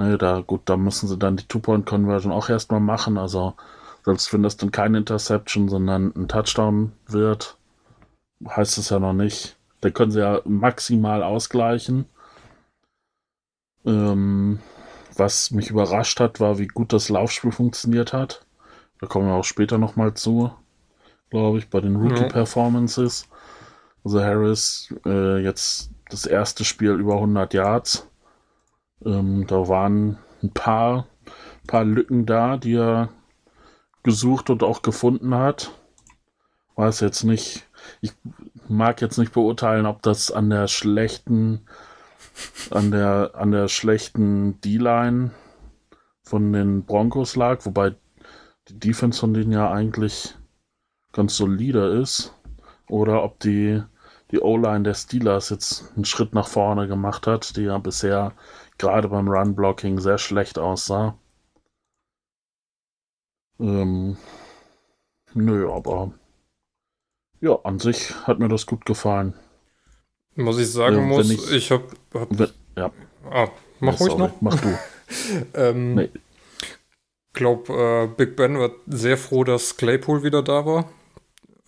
Naja, 0.00 0.16
da, 0.16 0.40
gut, 0.40 0.62
da 0.64 0.78
müssen 0.78 1.08
sie 1.08 1.18
dann 1.18 1.36
die 1.36 1.44
Two-Point-Conversion 1.44 2.32
auch 2.32 2.48
erstmal 2.48 2.80
machen. 2.80 3.18
Also, 3.18 3.52
selbst 4.02 4.32
wenn 4.32 4.42
das 4.42 4.56
dann 4.56 4.70
keine 4.70 4.96
Interception, 4.96 5.68
sondern 5.68 6.14
ein 6.16 6.26
Touchdown 6.26 6.92
wird, 7.06 7.58
heißt 8.48 8.78
es 8.78 8.88
ja 8.88 8.98
noch 8.98 9.12
nicht. 9.12 9.58
Da 9.82 9.90
können 9.90 10.10
sie 10.10 10.20
ja 10.20 10.40
maximal 10.46 11.22
ausgleichen. 11.22 12.06
Ähm, 13.84 14.60
was 15.18 15.50
mich 15.50 15.68
überrascht 15.68 16.18
hat, 16.18 16.40
war, 16.40 16.58
wie 16.58 16.68
gut 16.68 16.94
das 16.94 17.10
Laufspiel 17.10 17.52
funktioniert 17.52 18.14
hat. 18.14 18.46
Da 19.02 19.06
kommen 19.06 19.26
wir 19.26 19.34
auch 19.34 19.44
später 19.44 19.76
nochmal 19.76 20.14
zu, 20.14 20.50
glaube 21.28 21.58
ich, 21.58 21.68
bei 21.68 21.82
den 21.82 21.96
Rookie-Performances. 21.96 23.28
Also 24.02 24.22
Harris 24.22 24.94
äh, 25.04 25.42
jetzt 25.42 25.90
das 26.08 26.24
erste 26.24 26.64
Spiel 26.64 26.92
über 26.92 27.16
100 27.16 27.52
Yards. 27.52 28.09
Ähm, 29.04 29.46
da 29.46 29.68
waren 29.68 30.18
ein 30.42 30.50
paar, 30.52 31.06
paar 31.66 31.84
Lücken 31.84 32.26
da, 32.26 32.56
die 32.56 32.74
er 32.74 33.10
gesucht 34.02 34.50
und 34.50 34.62
auch 34.62 34.82
gefunden 34.82 35.34
hat. 35.34 35.72
Weiß 36.76 37.00
jetzt 37.00 37.24
nicht, 37.24 37.66
ich 38.00 38.12
mag 38.68 39.00
jetzt 39.00 39.18
nicht 39.18 39.32
beurteilen, 39.32 39.86
ob 39.86 40.02
das 40.02 40.30
an 40.30 40.50
der 40.50 40.68
schlechten, 40.68 41.66
an 42.70 42.90
der, 42.90 43.32
an 43.34 43.50
der 43.50 43.68
schlechten 43.68 44.60
D-Line 44.60 45.32
von 46.22 46.52
den 46.52 46.84
Broncos 46.84 47.36
lag, 47.36 47.64
wobei 47.66 47.94
die 48.68 48.78
Defense 48.78 49.20
von 49.20 49.34
denen 49.34 49.52
ja 49.52 49.70
eigentlich 49.70 50.34
ganz 51.12 51.36
solide 51.36 51.86
ist, 52.00 52.34
oder 52.88 53.22
ob 53.24 53.40
die, 53.40 53.82
die 54.30 54.40
O-Line 54.40 54.82
der 54.84 54.94
Steelers 54.94 55.50
jetzt 55.50 55.92
einen 55.96 56.04
Schritt 56.04 56.34
nach 56.34 56.48
vorne 56.48 56.88
gemacht 56.88 57.26
hat, 57.26 57.56
die 57.56 57.62
ja 57.62 57.78
bisher 57.78 58.32
gerade 58.80 59.08
beim 59.08 59.28
Run-Blocking 59.28 60.00
sehr 60.00 60.18
schlecht 60.18 60.58
aussah. 60.58 61.18
Ähm, 63.60 64.16
nö, 65.34 65.70
aber 65.70 66.12
ja, 67.40 67.58
an 67.62 67.78
sich 67.78 68.14
hat 68.26 68.38
mir 68.38 68.48
das 68.48 68.66
gut 68.66 68.84
gefallen. 68.86 69.34
Was 70.36 70.58
ich 70.58 70.72
sagen 70.72 70.96
äh, 70.96 71.06
muss, 71.06 71.30
ich, 71.30 71.52
ich 71.52 71.70
habe. 71.70 71.84
Hab, 72.14 72.30
ja. 72.76 72.90
Ah, 73.30 73.48
mach 73.80 73.98
ja, 74.00 74.06
ruhig 74.06 74.16
noch. 74.16 74.40
Mach 74.40 74.58
du. 74.60 74.78
ähm, 75.54 75.94
nee. 75.94 76.10
glaube, 77.32 77.72
äh, 77.72 78.06
Big 78.06 78.36
Ben 78.36 78.58
war 78.58 78.70
sehr 78.86 79.18
froh, 79.18 79.44
dass 79.44 79.76
Claypool 79.76 80.22
wieder 80.22 80.42
da 80.42 80.64
war. 80.64 80.90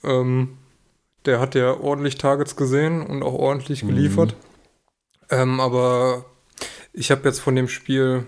Ähm, 0.03 0.59
der 1.27 1.41
hat 1.41 1.55
ja 1.55 1.79
ordentlich 1.79 2.17
Targets 2.17 2.57
gesehen 2.57 3.05
und 3.05 3.23
auch 3.23 3.35
ordentlich 3.35 3.81
geliefert. 3.81 4.35
Mhm. 5.31 5.37
Ähm, 5.39 5.61
aber 5.61 6.25
ich 6.93 7.11
habe 7.11 7.29
jetzt 7.29 7.41
von 7.41 7.57
dem 7.57 7.69
Spiel 7.69 8.27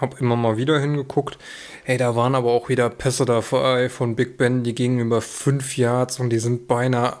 hab 0.00 0.20
immer 0.20 0.36
mal 0.36 0.56
wieder 0.56 0.80
hingeguckt. 0.80 1.38
Ey, 1.84 1.98
da 1.98 2.16
waren 2.16 2.34
aber 2.34 2.50
auch 2.52 2.68
wieder 2.68 2.88
Pässe 2.88 3.26
dabei 3.26 3.90
von 3.90 4.16
Big 4.16 4.38
Ben, 4.38 4.62
die 4.62 4.74
gingen 4.74 5.00
über 5.00 5.20
fünf 5.20 5.76
Yards 5.76 6.18
und 6.20 6.30
die 6.30 6.38
sind 6.38 6.66
beinahe 6.66 7.18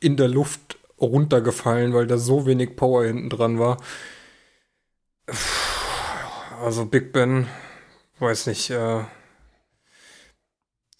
in 0.00 0.16
der 0.16 0.28
Luft 0.28 0.78
runtergefallen, 1.00 1.94
weil 1.94 2.06
da 2.06 2.18
so 2.18 2.46
wenig 2.46 2.74
Power 2.76 3.04
hinten 3.04 3.30
dran 3.30 3.58
war. 3.58 3.76
Also 6.60 6.86
Big 6.86 7.12
Ben, 7.12 7.46
weiß 8.18 8.48
nicht, 8.48 8.70
äh, 8.70 9.04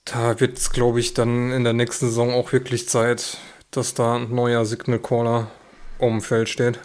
da 0.05 0.41
wird 0.41 0.57
es, 0.57 0.71
glaube 0.71 1.01
ich, 1.01 1.15
dann 1.15 1.51
in 1.51 1.65
der 1.65 1.73
nächsten 1.73 2.07
Saison 2.07 2.31
auch 2.33 2.53
wirklich 2.53 2.89
Zeit, 2.89 3.39
dass 3.73 3.95
da 3.95 4.17
ein 4.17 4.35
neuer 4.35 4.65
Signal 4.65 5.01
Caller 5.01 5.51
um 5.99 6.23
Feld 6.23 6.49
steht. 6.49 6.79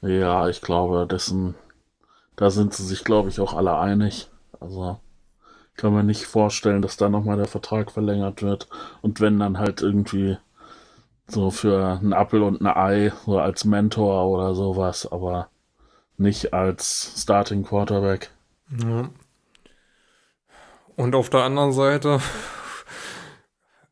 Ja, 0.00 0.48
ich 0.48 0.60
glaube, 0.60 1.06
dessen 1.06 1.54
da 2.38 2.50
sind 2.50 2.72
sie 2.72 2.84
sich, 2.84 3.02
glaube 3.02 3.30
ich, 3.30 3.40
auch 3.40 3.52
alle 3.52 3.76
einig. 3.76 4.28
Also 4.60 5.00
kann 5.76 5.92
man 5.92 6.06
nicht 6.06 6.24
vorstellen, 6.24 6.82
dass 6.82 6.96
da 6.96 7.08
nochmal 7.08 7.36
der 7.36 7.48
Vertrag 7.48 7.90
verlängert 7.90 8.42
wird. 8.42 8.68
Und 9.02 9.20
wenn 9.20 9.40
dann 9.40 9.58
halt 9.58 9.82
irgendwie 9.82 10.38
so 11.26 11.50
für 11.50 11.98
einen 12.00 12.12
Apfel 12.12 12.44
und 12.44 12.60
ein 12.60 12.68
Ei, 12.68 13.12
so 13.26 13.40
als 13.40 13.64
Mentor 13.64 14.28
oder 14.28 14.54
sowas, 14.54 15.10
aber 15.10 15.48
nicht 16.16 16.54
als 16.54 17.14
Starting 17.16 17.64
Quarterback. 17.64 18.30
Ja. 18.70 19.10
Und 20.94 21.16
auf 21.16 21.30
der 21.30 21.42
anderen 21.42 21.72
Seite, 21.72 22.20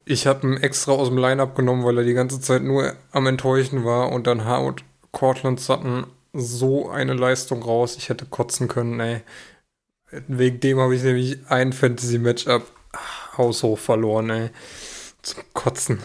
ich 0.04 0.28
habe 0.28 0.46
ihn 0.46 0.56
extra 0.56 0.92
aus 0.92 1.08
dem 1.08 1.18
Line-Up 1.18 1.56
genommen, 1.56 1.84
weil 1.84 1.98
er 1.98 2.04
die 2.04 2.14
ganze 2.14 2.40
Zeit 2.40 2.62
nur 2.62 2.92
am 3.10 3.26
Enttäuschen 3.26 3.84
war 3.84 4.12
und 4.12 4.28
dann 4.28 4.44
haut 4.44 4.84
Cortland 5.16 5.59
Sutton 5.59 6.07
so 6.35 6.90
eine 6.90 7.14
Leistung 7.14 7.62
raus. 7.62 7.96
Ich 7.96 8.11
hätte 8.11 8.26
kotzen 8.26 8.68
können, 8.68 9.00
ey. 9.00 9.22
Wegen 10.11 10.61
dem 10.61 10.79
habe 10.79 10.94
ich 10.94 11.02
nämlich 11.02 11.38
ein 11.48 11.72
Fantasy-Matchup 11.72 12.70
haushoch 13.38 13.79
verloren, 13.79 14.29
ey. 14.29 14.50
Zum 15.22 15.42
Kotzen. 15.55 16.02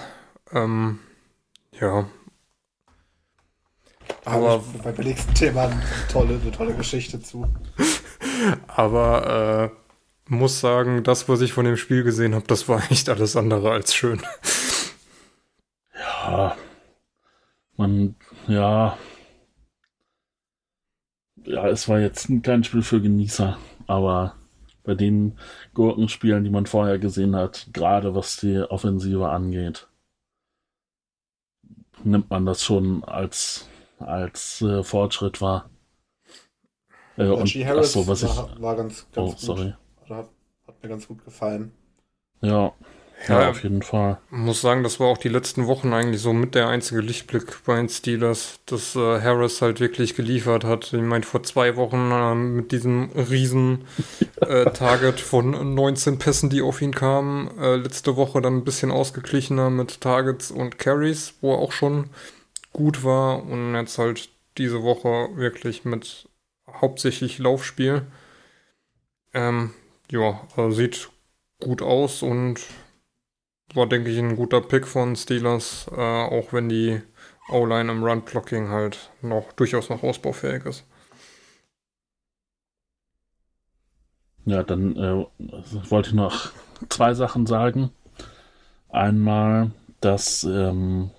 Ähm, 0.53 0.99
ja. 1.77 2.09
Aber 4.23 4.63
ich 4.73 4.81
beim 4.81 4.95
nächsten 4.95 5.33
Thema 5.33 5.63
eine 5.63 5.83
tolle, 6.09 6.39
eine 6.41 6.51
tolle 6.51 6.73
Geschichte 6.73 7.19
zu. 7.21 7.45
Aber 8.67 9.71
äh, 10.29 10.33
muss 10.33 10.61
sagen, 10.61 11.03
das, 11.03 11.27
was 11.27 11.41
ich 11.41 11.51
von 11.51 11.65
dem 11.65 11.75
Spiel 11.75 12.05
gesehen 12.05 12.33
habe, 12.33 12.47
das 12.47 12.69
war 12.69 12.81
echt 12.89 13.09
alles 13.09 13.35
andere 13.35 13.71
als 13.71 13.93
schön. 13.93 14.21
Ja, 15.99 16.55
man, 17.75 18.15
ja, 18.47 18.97
ja, 21.45 21.67
es 21.67 21.87
war 21.89 21.99
jetzt 21.99 22.29
kein 22.43 22.63
Spiel 22.63 22.83
für 22.83 23.01
Genießer, 23.01 23.57
aber 23.87 24.35
bei 24.83 24.95
den 24.95 25.37
Gurkenspielen, 25.73 26.43
die 26.43 26.49
man 26.49 26.65
vorher 26.65 26.99
gesehen 26.99 27.35
hat, 27.35 27.67
gerade 27.73 28.15
was 28.15 28.37
die 28.37 28.59
Offensive 28.59 29.29
angeht, 29.29 29.87
nimmt 32.03 32.29
man 32.29 32.45
das 32.45 32.63
schon 32.63 33.03
als, 33.03 33.67
als 33.99 34.61
äh, 34.61 34.83
Fortschritt 34.83 35.41
wahr. 35.41 35.69
Äh, 37.17 37.27
und 37.27 37.47
Harris 37.47 37.95
achso, 37.95 38.07
was 38.07 38.23
war, 38.23 38.51
ich, 38.55 38.61
war 38.61 38.75
ganz, 38.75 39.07
ganz 39.11 39.17
oh, 39.17 39.31
gut. 39.31 39.39
sorry. 39.39 39.73
Hat, 40.09 40.29
hat 40.67 40.83
mir 40.83 40.89
ganz 40.89 41.07
gut 41.07 41.23
gefallen. 41.23 41.71
Ja, 42.41 42.73
ja, 43.27 43.41
ja, 43.41 43.49
auf 43.49 43.63
jeden 43.63 43.81
Fall. 43.81 44.19
Muss 44.29 44.61
sagen, 44.61 44.83
das 44.83 44.99
war 44.99 45.07
auch 45.07 45.17
die 45.17 45.29
letzten 45.29 45.67
Wochen 45.67 45.93
eigentlich 45.93 46.21
so 46.21 46.33
mit 46.33 46.55
der 46.55 46.67
einzige 46.67 47.01
Lichtblick 47.01 47.63
bei 47.65 47.75
den 47.75 47.89
Steelers, 47.89 48.59
dass 48.65 48.95
äh, 48.95 49.21
Harris 49.21 49.61
halt 49.61 49.79
wirklich 49.79 50.15
geliefert 50.15 50.63
hat. 50.63 50.91
Ich 50.93 51.01
meine, 51.01 51.23
vor 51.23 51.43
zwei 51.43 51.75
Wochen 51.75 52.11
äh, 52.11 52.35
mit 52.35 52.71
diesem 52.71 53.11
riesen 53.11 53.85
äh, 54.41 54.65
Target 54.73 55.19
von 55.19 55.75
19 55.75 56.17
Pässen, 56.17 56.49
die 56.49 56.61
auf 56.61 56.81
ihn 56.81 56.95
kamen. 56.95 57.51
Äh, 57.59 57.75
letzte 57.75 58.15
Woche 58.15 58.41
dann 58.41 58.57
ein 58.57 58.63
bisschen 58.63 58.91
ausgeglichener 58.91 59.69
mit 59.69 60.01
Targets 60.01 60.49
und 60.49 60.79
Carries, 60.79 61.35
wo 61.41 61.53
er 61.53 61.59
auch 61.59 61.71
schon 61.71 62.09
gut 62.73 63.03
war. 63.03 63.43
Und 63.43 63.75
jetzt 63.75 63.97
halt 63.97 64.29
diese 64.57 64.83
Woche 64.83 65.29
wirklich 65.35 65.85
mit 65.85 66.27
hauptsächlich 66.67 67.37
Laufspiel. 67.39 68.03
Ähm, 69.33 69.73
ja, 70.09 70.41
also 70.55 70.71
sieht 70.71 71.09
gut 71.59 71.81
aus 71.81 72.21
und 72.23 72.59
war, 73.75 73.87
denke 73.87 74.09
ich, 74.09 74.19
ein 74.19 74.35
guter 74.35 74.61
Pick 74.61 74.87
von 74.87 75.15
Steelers, 75.15 75.89
äh, 75.91 75.99
auch 75.99 76.53
wenn 76.53 76.69
die 76.69 77.01
O-Line 77.49 77.91
im 77.91 78.03
Run-Blocking 78.03 78.69
halt 78.69 79.11
noch 79.21 79.51
durchaus 79.53 79.89
noch 79.89 80.03
ausbaufähig 80.03 80.65
ist. 80.65 80.85
Ja, 84.45 84.63
dann 84.63 84.95
äh, 84.95 85.25
wollte 85.89 86.09
ich 86.09 86.15
noch 86.15 86.51
zwei 86.89 87.13
Sachen 87.13 87.45
sagen. 87.45 87.91
Einmal, 88.89 89.71
dass 89.99 90.43
ähm, 90.43 91.11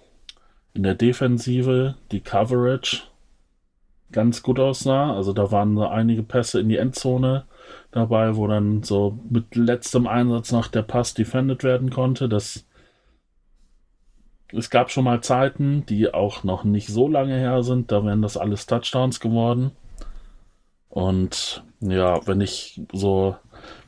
in 0.75 0.83
der 0.83 0.95
Defensive 0.95 1.95
die 2.11 2.21
Coverage 2.21 3.03
ganz 4.11 4.43
gut 4.43 4.59
aussah. 4.59 5.15
Also 5.15 5.33
da 5.33 5.51
waren 5.51 5.79
einige 5.79 6.23
Pässe 6.23 6.61
in 6.61 6.69
die 6.69 6.77
Endzone 6.77 7.45
dabei, 7.91 8.37
wo 8.37 8.47
dann 8.47 8.83
so 8.83 9.19
mit 9.29 9.55
letztem 9.55 10.07
Einsatz 10.07 10.53
noch 10.53 10.69
der 10.69 10.83
Pass 10.83 11.15
defended 11.15 11.65
werden 11.65 11.91
konnte. 11.91 12.29
Das 12.29 12.67
es 14.53 14.71
gab 14.71 14.91
schon 14.91 15.05
mal 15.05 15.23
Zeiten, 15.23 15.87
die 15.87 16.13
auch 16.13 16.45
noch 16.45 16.65
nicht 16.65 16.89
so 16.89 17.09
lange 17.09 17.37
her 17.37 17.63
sind, 17.63 17.91
da 17.91 18.05
wären 18.05 18.23
das 18.23 18.37
alles 18.37 18.67
Touchdowns 18.67 19.21
geworden. 19.21 19.73
Und 20.89 21.65
ja, 21.81 22.27
wenn 22.27 22.41
ich 22.41 22.83
so, 22.93 23.37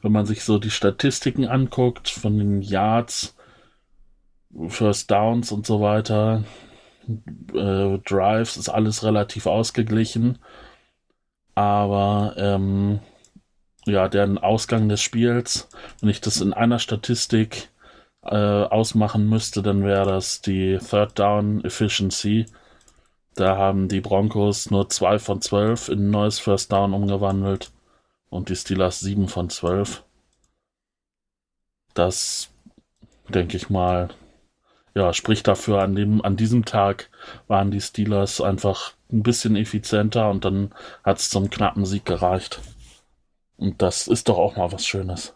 wenn 0.00 0.12
man 0.12 0.24
sich 0.24 0.42
so 0.42 0.58
die 0.58 0.70
Statistiken 0.70 1.46
anguckt 1.46 2.08
von 2.08 2.38
den 2.38 2.62
Yards, 2.62 3.36
First 4.68 5.10
Downs 5.10 5.52
und 5.52 5.66
so 5.66 5.80
weiter, 5.80 6.44
äh, 7.52 7.98
Drives, 7.98 8.56
ist 8.56 8.70
alles 8.70 9.04
relativ 9.04 9.46
ausgeglichen. 9.46 10.38
Aber 11.54 12.34
ähm, 12.38 13.00
ja, 13.86 14.08
den 14.08 14.38
Ausgang 14.38 14.88
des 14.88 15.00
Spiels, 15.02 15.68
wenn 16.00 16.08
ich 16.08 16.20
das 16.20 16.40
in 16.40 16.52
einer 16.52 16.78
Statistik 16.78 17.68
äh, 18.22 18.36
ausmachen 18.36 19.28
müsste, 19.28 19.62
dann 19.62 19.84
wäre 19.84 20.06
das 20.06 20.40
die 20.40 20.78
Third 20.78 21.18
Down 21.18 21.64
Efficiency. 21.64 22.46
Da 23.34 23.56
haben 23.56 23.88
die 23.88 24.00
Broncos 24.00 24.70
nur 24.70 24.88
2 24.88 25.18
von 25.18 25.40
12 25.40 25.88
in 25.88 26.06
ein 26.06 26.10
neues 26.10 26.38
First 26.38 26.72
Down 26.72 26.94
umgewandelt 26.94 27.72
und 28.30 28.48
die 28.48 28.56
Steelers 28.56 29.00
7 29.00 29.28
von 29.28 29.50
12. 29.50 30.04
Das, 31.94 32.50
denke 33.28 33.56
ich 33.56 33.70
mal, 33.70 34.08
ja, 34.94 35.12
spricht 35.12 35.48
dafür, 35.48 35.82
an, 35.82 35.94
dem, 35.94 36.24
an 36.24 36.36
diesem 36.36 36.64
Tag 36.64 37.10
waren 37.48 37.70
die 37.70 37.80
Steelers 37.80 38.40
einfach 38.40 38.92
ein 39.12 39.22
bisschen 39.22 39.56
effizienter 39.56 40.30
und 40.30 40.44
dann 40.44 40.72
hat 41.02 41.18
es 41.18 41.30
zum 41.30 41.50
knappen 41.50 41.84
Sieg 41.84 42.04
gereicht. 42.04 42.60
Und 43.56 43.80
das 43.82 44.08
ist 44.08 44.28
doch 44.28 44.38
auch 44.38 44.56
mal 44.56 44.72
was 44.72 44.86
Schönes. 44.86 45.34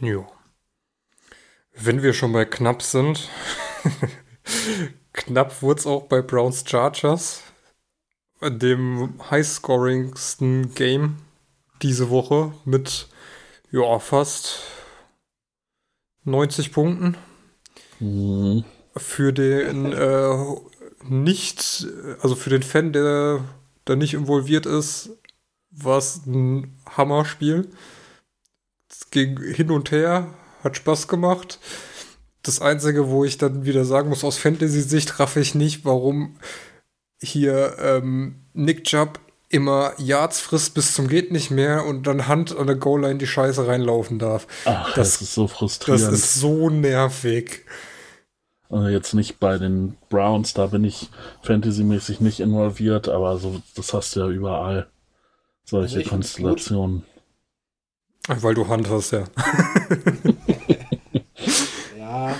Jo. 0.00 0.26
Wenn 1.74 2.02
wir 2.02 2.12
schon 2.12 2.32
bei 2.32 2.44
knapp 2.44 2.82
sind, 2.82 3.28
knapp 5.12 5.62
wurde 5.62 5.80
es 5.80 5.86
auch 5.86 6.04
bei 6.04 6.22
Browns 6.22 6.64
Chargers, 6.66 7.42
dem 8.42 9.20
highscoringsten 9.30 10.74
Game 10.74 11.18
diese 11.82 12.10
Woche 12.10 12.52
mit 12.64 13.08
ja, 13.70 13.98
fast 13.98 14.60
90 16.24 16.72
Punkten. 16.72 17.16
Mhm. 18.00 18.64
Für 18.96 19.32
den 19.32 19.92
äh, 19.92 20.56
nicht, 21.04 21.86
also 22.20 22.34
für 22.34 22.50
den 22.50 22.62
Fan, 22.62 22.92
der 22.92 23.44
da 23.84 23.96
nicht 23.96 24.14
involviert 24.14 24.66
ist, 24.66 25.10
war 25.72 25.98
es 25.98 26.26
ein 26.26 26.78
Hammerspiel. 26.96 27.68
Es 28.90 29.10
ging 29.10 29.40
hin 29.40 29.70
und 29.70 29.90
her, 29.90 30.28
hat 30.62 30.76
Spaß 30.76 31.08
gemacht. 31.08 31.58
Das 32.42 32.60
Einzige, 32.60 33.08
wo 33.08 33.24
ich 33.24 33.38
dann 33.38 33.64
wieder 33.64 33.84
sagen 33.84 34.08
muss, 34.08 34.24
aus 34.24 34.36
Fantasy-Sicht 34.36 35.18
raffe 35.18 35.40
ich 35.40 35.54
nicht, 35.54 35.84
warum 35.84 36.36
hier 37.20 37.76
ähm, 37.78 38.42
Nick 38.52 38.84
Chubb 38.84 39.20
immer 39.48 39.92
Yards 39.98 40.40
frisst 40.40 40.74
bis 40.74 40.94
zum 40.94 41.08
geht 41.08 41.30
nicht 41.30 41.50
mehr 41.50 41.84
und 41.84 42.06
dann 42.06 42.26
Hand 42.26 42.56
an 42.56 42.66
der 42.66 42.76
Goal-Line 42.76 43.18
die 43.18 43.26
Scheiße 43.26 43.66
reinlaufen 43.66 44.18
darf. 44.18 44.46
Ach, 44.64 44.94
das, 44.94 45.12
das, 45.18 45.22
ist 45.22 45.34
so 45.34 45.46
frustrierend. 45.46 46.02
Das 46.02 46.12
ist 46.12 46.34
so 46.34 46.70
nervig. 46.70 47.66
Also 48.70 48.88
jetzt 48.88 49.12
nicht 49.12 49.38
bei 49.38 49.58
den 49.58 49.98
Browns, 50.08 50.54
da 50.54 50.66
bin 50.66 50.84
ich 50.84 51.10
fantasymäßig 51.42 52.20
nicht 52.20 52.40
involviert, 52.40 53.10
aber 53.10 53.36
so, 53.36 53.60
das 53.76 53.92
hast 53.92 54.16
du 54.16 54.20
ja 54.20 54.28
überall. 54.28 54.88
Solche 55.72 56.00
also 56.00 56.10
Konstellationen. 56.10 57.02
Weil 58.28 58.52
du 58.52 58.68
Hand 58.68 58.90
hast, 58.90 59.12
ja. 59.12 59.24
ja. 61.98 62.36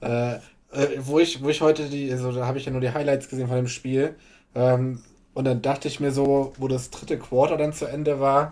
Äh, 0.00 0.34
äh, 0.72 0.98
wo, 0.98 1.20
ich, 1.20 1.40
wo 1.40 1.48
ich 1.50 1.60
heute 1.60 1.88
die, 1.88 2.10
also 2.10 2.32
da 2.32 2.48
habe 2.48 2.58
ich 2.58 2.64
ja 2.64 2.72
nur 2.72 2.80
die 2.80 2.92
Highlights 2.92 3.28
gesehen 3.28 3.46
von 3.46 3.58
dem 3.58 3.68
Spiel. 3.68 4.16
Ähm, 4.56 5.04
und 5.34 5.44
dann 5.44 5.62
dachte 5.62 5.86
ich 5.86 6.00
mir 6.00 6.10
so, 6.10 6.52
wo 6.58 6.66
das 6.66 6.90
dritte 6.90 7.16
Quarter 7.16 7.56
dann 7.56 7.72
zu 7.72 7.84
Ende 7.86 8.18
war, 8.18 8.50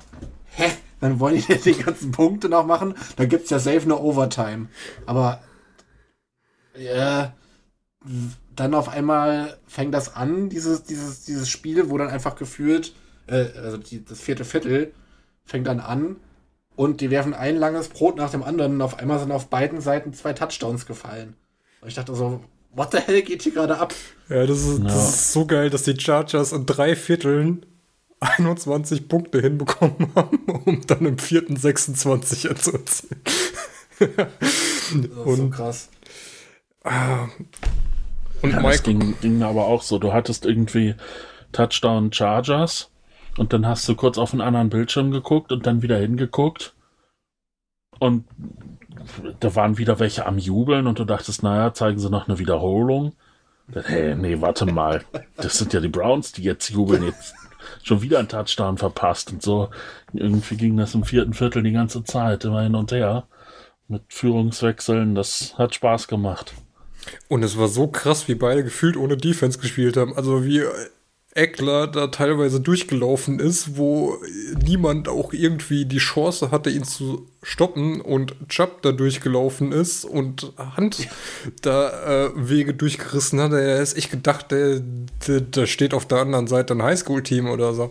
hä, 0.53 0.71
dann 1.01 1.19
wollen 1.19 1.43
die 1.45 1.57
die 1.65 1.83
ganzen 1.83 2.13
Punkte 2.13 2.49
noch 2.49 2.65
machen. 2.65 2.95
Dann 3.17 3.29
gibt 3.29 3.47
es 3.47 3.51
ja 3.51 3.59
safe 3.59 3.83
eine 3.83 3.99
Overtime. 3.99 4.69
Aber 5.05 5.43
ja, 6.79 7.35
dann 8.55 8.75
auf 8.75 8.89
einmal 8.89 9.59
fängt 9.67 9.95
das 9.95 10.15
an, 10.15 10.49
dieses, 10.49 10.85
dieses, 10.85 11.25
dieses 11.25 11.49
Spiel, 11.49 11.91
wo 11.91 11.99
dann 11.99 12.09
einfach 12.09 12.37
gefühlt 12.37 12.95
äh, 13.27 13.47
also 13.57 13.77
die, 13.77 14.05
das 14.05 14.21
vierte 14.21 14.45
Viertel 14.45 14.93
fängt 15.45 15.67
dann 15.67 15.81
an 15.81 16.17
und 16.77 17.01
die 17.01 17.11
werfen 17.11 17.35
ein 17.35 17.57
langes 17.57 17.89
Brot 17.89 18.17
nach 18.17 18.31
dem 18.31 18.43
anderen 18.43 18.75
und 18.75 18.83
auf 18.83 18.99
einmal 18.99 19.19
sind 19.19 19.33
auf 19.33 19.49
beiden 19.49 19.81
Seiten 19.81 20.13
zwei 20.13 20.33
Touchdowns 20.33 20.87
gefallen. 20.87 21.37
Und 21.81 21.89
ich 21.89 21.95
dachte 21.95 22.15
so, 22.15 22.41
what 22.75 22.93
the 22.93 22.99
hell 22.99 23.23
geht 23.23 23.43
hier 23.43 23.53
gerade 23.53 23.79
ab? 23.79 23.95
Ja, 24.29 24.47
das 24.47 24.63
ist, 24.63 24.79
ja. 24.79 24.85
das 24.85 25.09
ist 25.09 25.33
so 25.33 25.47
geil, 25.47 25.71
dass 25.71 25.83
die 25.83 25.99
Chargers 25.99 26.53
in 26.53 26.67
drei 26.67 26.97
Vierteln 26.97 27.67
21 28.21 29.09
Punkte 29.09 29.41
hinbekommen 29.41 30.13
haben, 30.15 30.39
um 30.65 30.81
dann 30.87 31.05
im 31.07 31.19
vierten 31.19 31.57
26 31.57 32.43
zu 32.57 32.73
erzielen. 32.73 33.21
das 33.99 34.09
ist 34.91 35.17
und, 35.17 35.37
so 35.37 35.51
krass. 35.51 35.89
Ah, 36.85 37.29
und 38.43 38.51
ja, 38.51 38.57
Mike, 38.57 38.71
das 38.71 38.83
ging, 38.83 39.15
ging 39.21 39.43
aber 39.43 39.67
auch 39.67 39.83
so. 39.83 39.99
Du 39.99 40.13
hattest 40.13 40.47
irgendwie 40.47 40.95
Touchdown 41.53 42.13
Chargers 42.13 42.92
und 43.39 43.53
dann 43.53 43.67
hast 43.67 43.89
du 43.89 43.95
kurz 43.95 44.19
auf 44.19 44.33
einen 44.33 44.43
anderen 44.43 44.71
Bildschirm 44.71 45.11
geguckt 45.11 45.53
und 45.53 45.67
dann 45.67 45.83
wieder 45.83 45.99
hingeguckt. 45.99 46.75
Und 47.99 48.25
da 49.41 49.55
waren 49.55 49.79
wieder 49.79 49.99
welche 49.99 50.27
am 50.27 50.39
Jubeln 50.39 50.87
und 50.87 50.99
du 50.99 51.05
dachtest, 51.05 51.43
naja, 51.43 51.73
zeigen 51.73 51.99
sie 51.99 52.11
noch 52.11 52.29
eine 52.29 52.39
Wiederholung. 52.39 53.15
Hey, 53.73 54.15
nee, 54.15 54.41
warte 54.41 54.67
mal. 54.67 55.05
Das 55.37 55.59
sind 55.59 55.73
ja 55.73 55.81
die 55.81 55.89
Browns, 55.89 56.33
die 56.33 56.43
jetzt 56.43 56.69
jubeln. 56.69 57.05
Jetzt 57.05 57.35
schon 57.83 58.03
wieder 58.03 58.19
ein 58.19 58.29
Touchdown 58.29 58.77
verpasst 58.77 59.33
und 59.33 59.43
so. 59.43 59.71
Irgendwie 60.13 60.57
ging 60.57 60.77
das 60.77 60.95
im 60.95 61.05
vierten 61.05 61.33
Viertel 61.33 61.63
die 61.63 61.73
ganze 61.73 62.05
Zeit 62.05 62.45
immer 62.45 62.63
hin 62.63 62.75
und 62.75 62.93
her. 62.93 63.25
mit 63.89 64.03
Führungswechseln, 64.09 65.15
das 65.15 65.57
hat 65.59 65.75
Spaß 65.75 66.09
gemacht. 66.09 66.55
Und 67.29 67.43
es 67.43 67.59
war 67.59 67.69
so 67.69 67.89
krass, 67.89 68.27
wie 68.29 68.35
beide 68.35 68.65
gefühlt 68.65 68.97
ohne 68.97 69.17
Defense 69.17 69.59
gespielt 69.59 69.97
haben. 69.97 70.17
Also 70.17 70.45
wie 70.45 70.63
Eckler 71.35 71.87
da 71.87 72.09
teilweise 72.09 72.61
durchgelaufen 72.61 73.41
ist, 73.41 73.79
wo 73.79 74.19
niemand 74.63 75.09
auch 75.09 75.33
irgendwie 75.33 75.87
die 75.87 75.99
Chance 75.99 76.51
hatte, 76.51 76.69
ihn 76.69 76.85
zu 76.85 77.27
stoppen 77.43 78.03
und 78.03 78.37
Chubb 78.49 78.83
da 78.83 78.93
durchgelaufen 78.93 79.73
ist 79.73 80.05
und 80.05 80.53
Hand 80.59 81.09
da 81.63 82.27
äh, 82.27 82.31
Wege 82.37 82.75
durchgerissen 82.75 83.41
hat. 83.41 83.53
Er 83.53 83.81
ist 83.81 83.97
echt 83.97 84.11
gedacht, 84.11 84.51
der, 84.51 84.81
der, 85.27 85.41
der 85.41 85.67
steht 85.67 85.95
auf 85.95 86.07
der 86.07 86.19
anderen 86.19 86.49
Seite 86.49 86.75
ein 86.75 86.83
Highschool-Team 86.83 87.49
oder 87.49 87.73
so. 87.73 87.91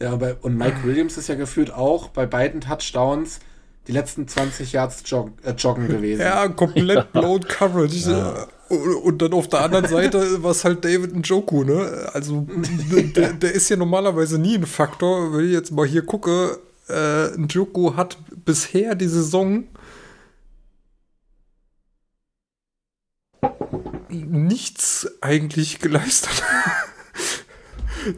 Ja, 0.00 0.14
bei, 0.16 0.34
und 0.34 0.56
Mike 0.56 0.84
Williams 0.84 1.16
ist 1.16 1.28
ja 1.28 1.34
gefühlt 1.34 1.72
auch 1.72 2.08
bei 2.08 2.26
beiden 2.26 2.60
Touchdowns 2.60 3.40
die 3.86 3.92
letzten 3.92 4.26
20 4.26 4.72
Yards 4.72 5.02
jog, 5.06 5.30
äh, 5.42 5.52
joggen 5.52 5.88
gewesen. 5.88 6.22
Ja, 6.22 6.48
komplett 6.48 7.12
blown 7.12 7.40
Coverage. 7.40 8.10
Ja. 8.10 8.46
Und 8.68 9.20
dann 9.20 9.34
auf 9.34 9.48
der 9.48 9.60
anderen 9.60 9.86
Seite 9.86 10.42
war 10.42 10.52
es 10.52 10.64
halt 10.64 10.84
David 10.84 11.14
Njoku, 11.14 11.64
ne? 11.64 12.08
Also, 12.12 12.46
der, 12.48 13.34
der, 13.34 13.52
ist 13.52 13.68
ja 13.68 13.76
normalerweise 13.76 14.38
nie 14.38 14.56
ein 14.56 14.66
Faktor. 14.66 15.34
Wenn 15.34 15.44
ich 15.44 15.52
jetzt 15.52 15.70
mal 15.70 15.86
hier 15.86 16.04
gucke, 16.04 16.58
äh, 16.88 17.28
Njoku 17.36 17.94
hat 17.94 18.16
bisher 18.44 18.94
die 18.94 19.06
Saison 19.06 19.64
nichts 24.08 25.08
eigentlich 25.20 25.78
geleistet. 25.80 26.42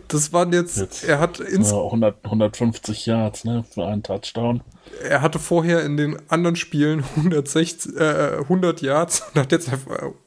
Das 0.09 0.33
waren 0.33 0.53
jetzt, 0.53 0.79
jetzt 0.79 1.05
er 1.05 1.21
hat 1.21 1.39
ins 1.39 1.73
100, 1.73 2.25
150 2.25 3.07
Yards, 3.07 3.45
ne, 3.45 3.65
für 3.73 3.87
einen 3.87 4.03
Touchdown. 4.03 4.63
Er 5.03 5.23
hatte 5.23 5.39
vorher 5.39 5.85
in 5.85 5.97
den 5.97 6.17
anderen 6.31 6.57
Spielen 6.57 7.05
160, 7.17 7.97
äh, 7.97 8.39
100 8.39 8.83
Yards 8.83 9.23
und 9.35 9.41
hat 9.41 9.53
jetzt 9.53 9.71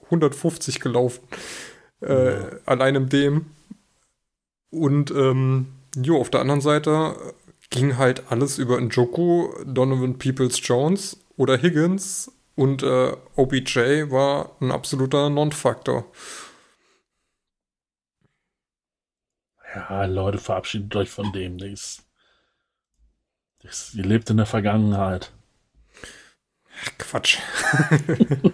150 0.05 0.79
gelaufen. 0.79 1.21
Äh, 2.01 2.33
ja. 2.33 2.49
Allein 2.65 2.95
im 2.95 3.09
dem. 3.09 3.47
Und 4.71 5.11
ähm, 5.11 5.67
jo, 5.95 6.19
auf 6.19 6.29
der 6.29 6.41
anderen 6.41 6.61
Seite 6.61 7.15
ging 7.69 7.97
halt 7.97 8.31
alles 8.31 8.57
über 8.57 8.79
Njoku, 8.79 9.49
Donovan 9.65 10.17
Peoples 10.17 10.59
Jones 10.63 11.19
oder 11.37 11.57
Higgins 11.61 12.31
und 12.55 12.83
äh, 12.83 13.15
OBJ 13.35 14.11
war 14.11 14.55
ein 14.59 14.71
absoluter 14.71 15.29
Non-Faktor. 15.29 16.05
Ja, 19.73 20.05
Leute, 20.05 20.39
verabschiedet 20.39 20.95
euch 20.95 21.09
von 21.09 21.31
dem. 21.31 21.57
Der 21.57 21.69
ist, 21.69 22.03
ist, 23.63 23.95
ihr 23.95 24.05
lebt 24.05 24.29
in 24.29 24.37
der 24.37 24.45
Vergangenheit. 24.45 25.31
Quatsch. 26.97 27.39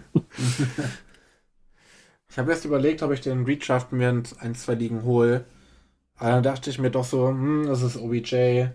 ich 2.29 2.37
habe 2.37 2.51
erst 2.51 2.65
überlegt, 2.65 3.03
ob 3.03 3.11
ich 3.11 3.21
den 3.21 3.45
Redraft 3.45 3.91
mir 3.91 4.09
in 4.09 4.23
ein, 4.39 4.55
zwei 4.55 4.73
Ligen 4.73 5.03
hole. 5.03 5.45
Aber 6.15 6.31
dann 6.31 6.43
dachte 6.43 6.69
ich 6.69 6.79
mir 6.79 6.91
doch 6.91 7.05
so, 7.05 7.27
hm, 7.27 7.67
das 7.67 7.81
ist 7.81 7.97
OBJ. 7.97 8.67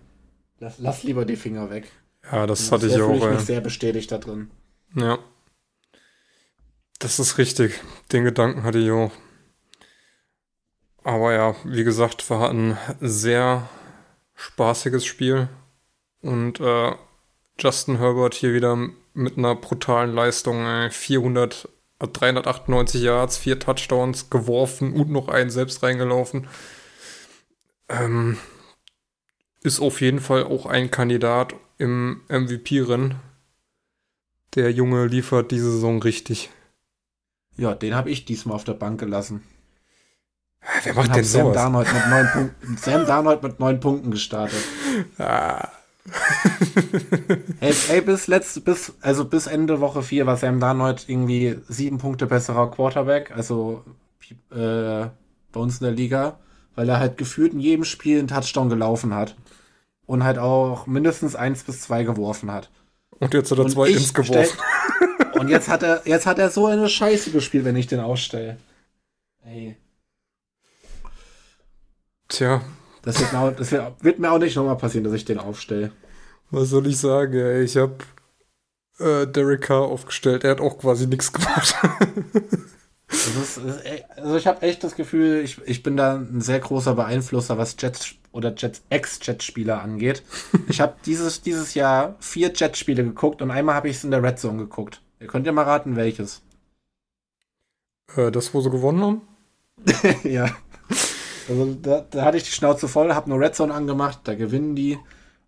Lass, 0.58 0.78
lass 0.78 1.02
lieber 1.02 1.24
die 1.24 1.36
Finger 1.36 1.70
weg. 1.70 1.90
Ja, 2.30 2.46
das 2.46 2.66
Und 2.66 2.72
hatte 2.72 2.86
ich 2.86 3.00
auch. 3.00 3.14
Ich 3.14 3.24
mich 3.24 3.40
sehr 3.40 3.60
bestätigt 3.60 4.12
da 4.12 4.18
drin. 4.18 4.50
Ja. 4.94 5.18
Das 6.98 7.18
ist 7.18 7.38
richtig. 7.38 7.80
Den 8.12 8.24
Gedanken 8.24 8.62
hatte 8.62 8.78
ich 8.78 8.90
auch. 8.90 9.10
Aber 11.02 11.32
ja, 11.32 11.56
wie 11.64 11.82
gesagt, 11.82 12.28
war 12.28 12.50
ein 12.50 12.76
sehr 13.00 13.68
spaßiges 14.34 15.06
Spiel. 15.06 15.48
Und 16.22 16.60
äh, 16.60 16.92
Justin 17.58 17.98
Herbert 17.98 18.34
hier 18.34 18.54
wieder 18.54 18.76
mit 19.14 19.38
einer 19.38 19.54
brutalen 19.54 20.14
Leistung. 20.14 20.64
Ey. 20.66 20.90
400, 20.90 21.68
398 21.98 23.02
Yards, 23.02 23.36
vier 23.38 23.58
Touchdowns 23.58 24.30
geworfen 24.30 24.94
und 24.94 25.10
noch 25.10 25.28
einen 25.28 25.50
selbst 25.50 25.82
reingelaufen. 25.82 26.48
Ähm, 27.88 28.38
ist 29.62 29.80
auf 29.80 30.00
jeden 30.00 30.20
Fall 30.20 30.44
auch 30.44 30.66
ein 30.66 30.90
Kandidat 30.90 31.54
im 31.78 32.22
MVP-Rennen. 32.28 33.16
Der 34.54 34.72
Junge 34.72 35.06
liefert 35.06 35.50
diese 35.50 35.70
Saison 35.70 36.02
richtig. 36.02 36.50
Ja, 37.56 37.74
den 37.74 37.94
habe 37.94 38.10
ich 38.10 38.24
diesmal 38.24 38.56
auf 38.56 38.64
der 38.64 38.74
Bank 38.74 38.98
gelassen. 38.98 39.42
Wer 40.82 40.94
macht 40.94 41.14
denn 41.14 41.24
Sam 41.24 41.52
Darnold 41.52 41.92
mit 41.92 42.08
neun 42.08 42.28
Punkten, 42.32 42.76
Sam 42.76 43.06
Darnold 43.06 43.42
mit 43.42 43.60
neun 43.60 43.80
Punkten 43.80 44.10
gestartet. 44.10 44.62
Ah. 45.18 45.70
hey, 47.60 47.72
hey, 47.72 48.00
bis 48.00 48.26
letzte, 48.26 48.60
bis, 48.60 48.94
also 49.00 49.24
bis 49.24 49.46
Ende 49.46 49.80
Woche 49.80 50.02
4 50.02 50.26
war 50.26 50.36
Sam 50.36 50.60
Darnold 50.60 51.04
irgendwie 51.08 51.58
sieben 51.68 51.98
Punkte 51.98 52.26
besserer 52.26 52.70
Quarterback, 52.70 53.30
also 53.32 53.84
äh, 54.50 55.06
bei 55.52 55.60
uns 55.60 55.80
in 55.80 55.84
der 55.84 55.94
Liga, 55.94 56.38
weil 56.74 56.88
er 56.88 56.98
halt 56.98 57.18
gefühlt 57.18 57.52
in 57.52 57.60
jedem 57.60 57.84
Spiel 57.84 58.18
einen 58.18 58.28
Touchdown 58.28 58.68
gelaufen 58.68 59.14
hat. 59.14 59.36
Und 60.06 60.24
halt 60.24 60.38
auch 60.38 60.88
mindestens 60.88 61.36
eins 61.36 61.62
bis 61.62 61.82
zwei 61.82 62.02
geworfen 62.02 62.50
hat. 62.50 62.68
Und 63.20 63.32
jetzt 63.32 63.52
hat 63.52 63.58
er 63.58 63.64
und 63.64 63.70
zwei 63.70 63.90
ins 63.90 64.12
geworfen. 64.12 64.58
und 65.34 65.48
jetzt 65.48 65.68
hat 65.68 65.84
er, 65.84 66.02
jetzt 66.04 66.26
hat 66.26 66.40
er 66.40 66.50
so 66.50 66.66
eine 66.66 66.88
Scheiße 66.88 67.30
gespielt, 67.30 67.64
wenn 67.64 67.76
ich 67.76 67.86
den 67.86 68.00
ausstelle. 68.00 68.56
Ey. 69.44 69.76
Tja. 72.26 72.62
Das 73.02 73.18
wird, 73.18 73.32
mir, 73.32 73.52
das 73.52 73.72
wird 73.72 74.18
mir 74.18 74.30
auch 74.30 74.38
nicht 74.38 74.56
nochmal 74.56 74.76
passieren, 74.76 75.04
dass 75.04 75.14
ich 75.14 75.24
den 75.24 75.38
aufstelle. 75.38 75.92
Was 76.50 76.68
soll 76.68 76.86
ich 76.86 76.98
sagen? 76.98 77.34
Ey? 77.34 77.62
Ich 77.62 77.76
habe 77.76 77.96
äh, 78.98 79.26
Derek 79.26 79.62
Carr 79.62 79.82
aufgestellt. 79.82 80.44
Er 80.44 80.52
hat 80.52 80.60
auch 80.60 80.78
quasi 80.78 81.06
nichts 81.06 81.32
gemacht. 81.32 81.74
ist, 83.08 83.60
also 84.16 84.36
ich 84.36 84.46
habe 84.46 84.62
echt 84.62 84.84
das 84.84 84.94
Gefühl, 84.94 85.42
ich, 85.42 85.60
ich 85.64 85.82
bin 85.82 85.96
da 85.96 86.16
ein 86.16 86.40
sehr 86.40 86.60
großer 86.60 86.94
Beeinflusser, 86.94 87.58
was 87.58 87.76
Jets 87.78 88.14
oder 88.32 88.54
Jets 88.56 88.82
Ex-Jet-Spieler 88.90 89.82
angeht. 89.82 90.22
Ich 90.68 90.80
habe 90.80 90.94
dieses, 91.06 91.42
dieses 91.42 91.74
Jahr 91.74 92.16
vier 92.20 92.52
Jet-Spiele 92.52 93.02
geguckt 93.02 93.42
und 93.42 93.50
einmal 93.50 93.74
habe 93.74 93.88
ich 93.88 93.96
es 93.96 94.04
in 94.04 94.10
der 94.10 94.22
Red 94.22 94.38
Zone 94.38 94.58
geguckt. 94.58 95.02
Ihr 95.18 95.26
könnt 95.26 95.46
ja 95.46 95.52
mal 95.52 95.64
raten, 95.64 95.96
welches. 95.96 96.42
Äh, 98.16 98.30
das, 98.30 98.54
wo 98.54 98.60
sie 98.60 98.70
gewonnen 98.70 99.02
haben? 99.02 99.20
ja. 100.24 100.50
Also 101.50 101.76
da, 101.82 102.06
da, 102.08 102.24
hatte 102.24 102.36
ich 102.36 102.44
die 102.44 102.52
Schnauze 102.52 102.86
voll, 102.86 103.12
habe 103.12 103.28
nur 103.28 103.40
Red 103.40 103.56
Zone 103.56 103.74
angemacht, 103.74 104.20
da 104.24 104.34
gewinnen 104.34 104.76
die. 104.76 104.98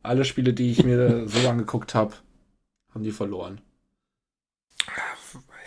Alle 0.03 0.25
Spiele, 0.25 0.53
die 0.53 0.73
ich 0.73 0.83
mir 0.83 1.29
so 1.29 1.49
angeguckt 1.49 1.95
habe, 1.95 2.15
haben 2.93 3.05
die 3.05 3.13
verloren. 3.13 3.61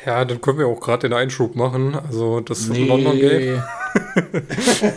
Ja, 0.06 0.26
dann 0.26 0.41
können 0.41 0.60
wir 0.60 0.67
auch 0.67 0.82
gerade 0.82 1.08
den 1.08 1.17
Einschub 1.17 1.56
machen. 1.56 1.95
Also 1.95 2.41
das 2.41 2.67
nee. 2.67 2.86
London 2.86 3.17
Game. 3.17 3.63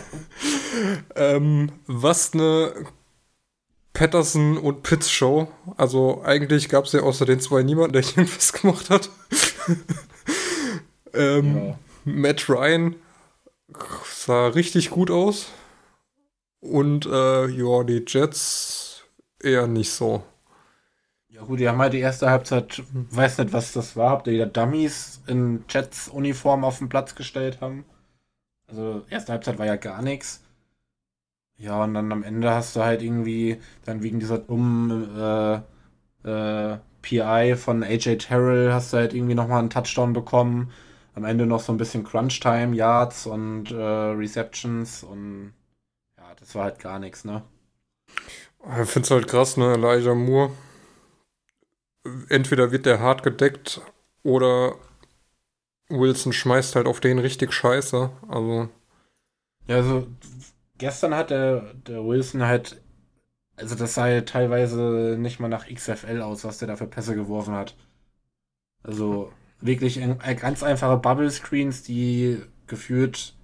ähm, 1.15 1.71
was 1.87 2.33
eine 2.33 2.73
Patterson 3.93 4.57
und 4.57 4.83
Pitts 4.83 5.09
Show. 5.09 5.47
Also 5.77 6.21
eigentlich 6.23 6.67
gab 6.67 6.85
es 6.85 6.91
ja 6.91 7.01
außer 7.01 7.25
den 7.25 7.39
zwei 7.39 7.63
niemanden, 7.63 7.93
der 7.93 8.03
irgendwas 8.03 8.51
gemacht 8.61 8.89
hat. 8.89 9.09
ähm, 11.13 11.57
ja. 11.69 11.79
Matt 12.03 12.49
Ryan 12.49 12.95
sah 14.05 14.47
richtig 14.47 14.89
gut 14.89 15.11
aus. 15.11 15.51
Und 16.61 17.05
äh, 17.05 17.47
ja, 17.47 17.83
die 17.83 18.03
Jets 18.05 19.03
eher 19.41 19.67
nicht 19.67 19.91
so. 19.91 20.23
Ja 21.29 21.43
gut, 21.43 21.59
die 21.59 21.69
haben 21.69 21.79
halt 21.79 21.93
die 21.93 21.99
erste 21.99 22.29
Halbzeit, 22.29 22.83
weiß 22.91 23.37
nicht, 23.37 23.53
was 23.53 23.71
das 23.71 23.95
war, 23.95 24.09
habt 24.09 24.27
ihr 24.27 24.33
wieder 24.33 24.45
Dummies 24.45 25.21
in 25.27 25.63
Jets-Uniform 25.69 26.65
auf 26.65 26.79
den 26.79 26.89
Platz 26.89 27.15
gestellt 27.15 27.61
haben. 27.61 27.85
Also 28.67 29.03
erste 29.09 29.31
Halbzeit 29.31 29.57
war 29.57 29.65
ja 29.65 29.77
gar 29.77 30.01
nichts. 30.01 30.43
Ja, 31.57 31.83
und 31.83 31.93
dann 31.93 32.11
am 32.11 32.23
Ende 32.23 32.51
hast 32.51 32.75
du 32.75 32.81
halt 32.83 33.01
irgendwie 33.01 33.59
dann 33.85 34.01
wegen 34.03 34.19
dieser 34.19 34.37
dummen 34.39 35.15
äh, 35.17 35.61
äh, 36.23 36.77
PI 37.01 37.55
von 37.55 37.83
AJ 37.83 38.17
Terrell 38.17 38.73
hast 38.73 38.93
du 38.93 38.97
halt 38.97 39.13
irgendwie 39.13 39.35
nochmal 39.35 39.59
einen 39.59 39.69
Touchdown 39.69 40.13
bekommen 40.13 40.71
am 41.15 41.25
Ende 41.25 41.45
noch 41.45 41.59
so 41.59 41.71
ein 41.71 41.77
bisschen 41.77 42.03
Crunch-Time, 42.03 42.75
Yards 42.75 43.25
und 43.25 43.71
äh, 43.71 43.75
Receptions 43.75 45.03
und 45.03 45.53
ja, 46.17 46.35
das 46.39 46.55
war 46.55 46.65
halt 46.65 46.79
gar 46.79 46.99
nichts, 46.99 47.25
ne? 47.25 47.43
Ich 48.81 48.89
finde 48.89 49.05
es 49.05 49.11
halt 49.11 49.27
krass, 49.27 49.57
ne? 49.57 49.73
Elijah 49.73 50.15
Moore. 50.15 50.51
Entweder 52.29 52.71
wird 52.71 52.85
der 52.85 52.99
hart 52.99 53.23
gedeckt 53.23 53.81
oder 54.23 54.75
Wilson 55.89 56.33
schmeißt 56.33 56.75
halt 56.75 56.87
auf 56.87 56.99
den 56.99 57.19
richtig 57.19 57.53
scheiße. 57.53 58.09
Also. 58.27 58.69
Ja, 59.67 59.77
also 59.77 60.07
gestern 60.77 61.15
hat 61.15 61.29
der, 61.29 61.73
der 61.73 62.05
Wilson 62.05 62.43
halt. 62.43 62.81
Also 63.55 63.75
das 63.75 63.93
sah 63.93 64.07
ja 64.07 64.21
teilweise 64.21 65.17
nicht 65.19 65.39
mal 65.39 65.49
nach 65.49 65.67
XFL 65.67 66.21
aus, 66.21 66.45
was 66.45 66.59
der 66.59 66.69
da 66.69 66.75
für 66.77 66.87
Pässe 66.87 67.15
geworfen 67.15 67.53
hat. 67.53 67.75
Also 68.83 69.33
wirklich 69.61 69.99
ganz 70.37 70.63
einfache 70.63 70.97
Bubble 70.97 71.31
Screens, 71.31 71.83
die 71.83 72.41
gefühlt 72.67 73.35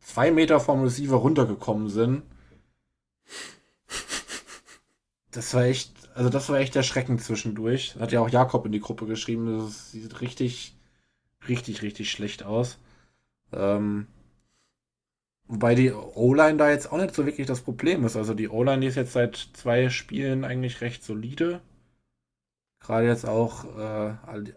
zwei 0.00 0.30
Meter 0.30 0.60
vom 0.60 0.82
Receiver 0.82 1.16
runtergekommen 1.16 1.88
sind. 1.88 2.22
Das 5.30 5.54
war 5.54 5.64
echt, 5.64 5.92
also 6.14 6.28
das 6.28 6.48
war 6.50 6.58
echt 6.58 6.76
erschreckend 6.76 7.22
zwischendurch. 7.22 7.96
Hat 7.98 8.12
ja 8.12 8.20
auch 8.20 8.28
Jakob 8.28 8.66
in 8.66 8.72
die 8.72 8.80
Gruppe 8.80 9.06
geschrieben, 9.06 9.58
das 9.58 9.92
sieht 9.92 10.20
richtig, 10.20 10.76
richtig, 11.48 11.80
richtig 11.80 12.10
schlecht 12.10 12.42
aus. 12.42 12.78
Ähm, 13.50 14.06
wobei 15.46 15.74
die 15.74 15.90
O-Line 15.92 16.58
da 16.58 16.70
jetzt 16.70 16.92
auch 16.92 16.98
nicht 16.98 17.14
so 17.14 17.24
wirklich 17.24 17.46
das 17.46 17.62
Problem 17.62 18.04
ist. 18.04 18.16
Also 18.16 18.34
die 18.34 18.50
O-Line, 18.50 18.84
ist 18.84 18.96
jetzt 18.96 19.14
seit 19.14 19.36
zwei 19.54 19.88
Spielen 19.88 20.44
eigentlich 20.44 20.82
recht 20.82 21.02
solide. 21.02 21.62
Gerade 22.84 23.06
jetzt 23.06 23.26
auch 23.26 23.64
äh, 23.76 24.14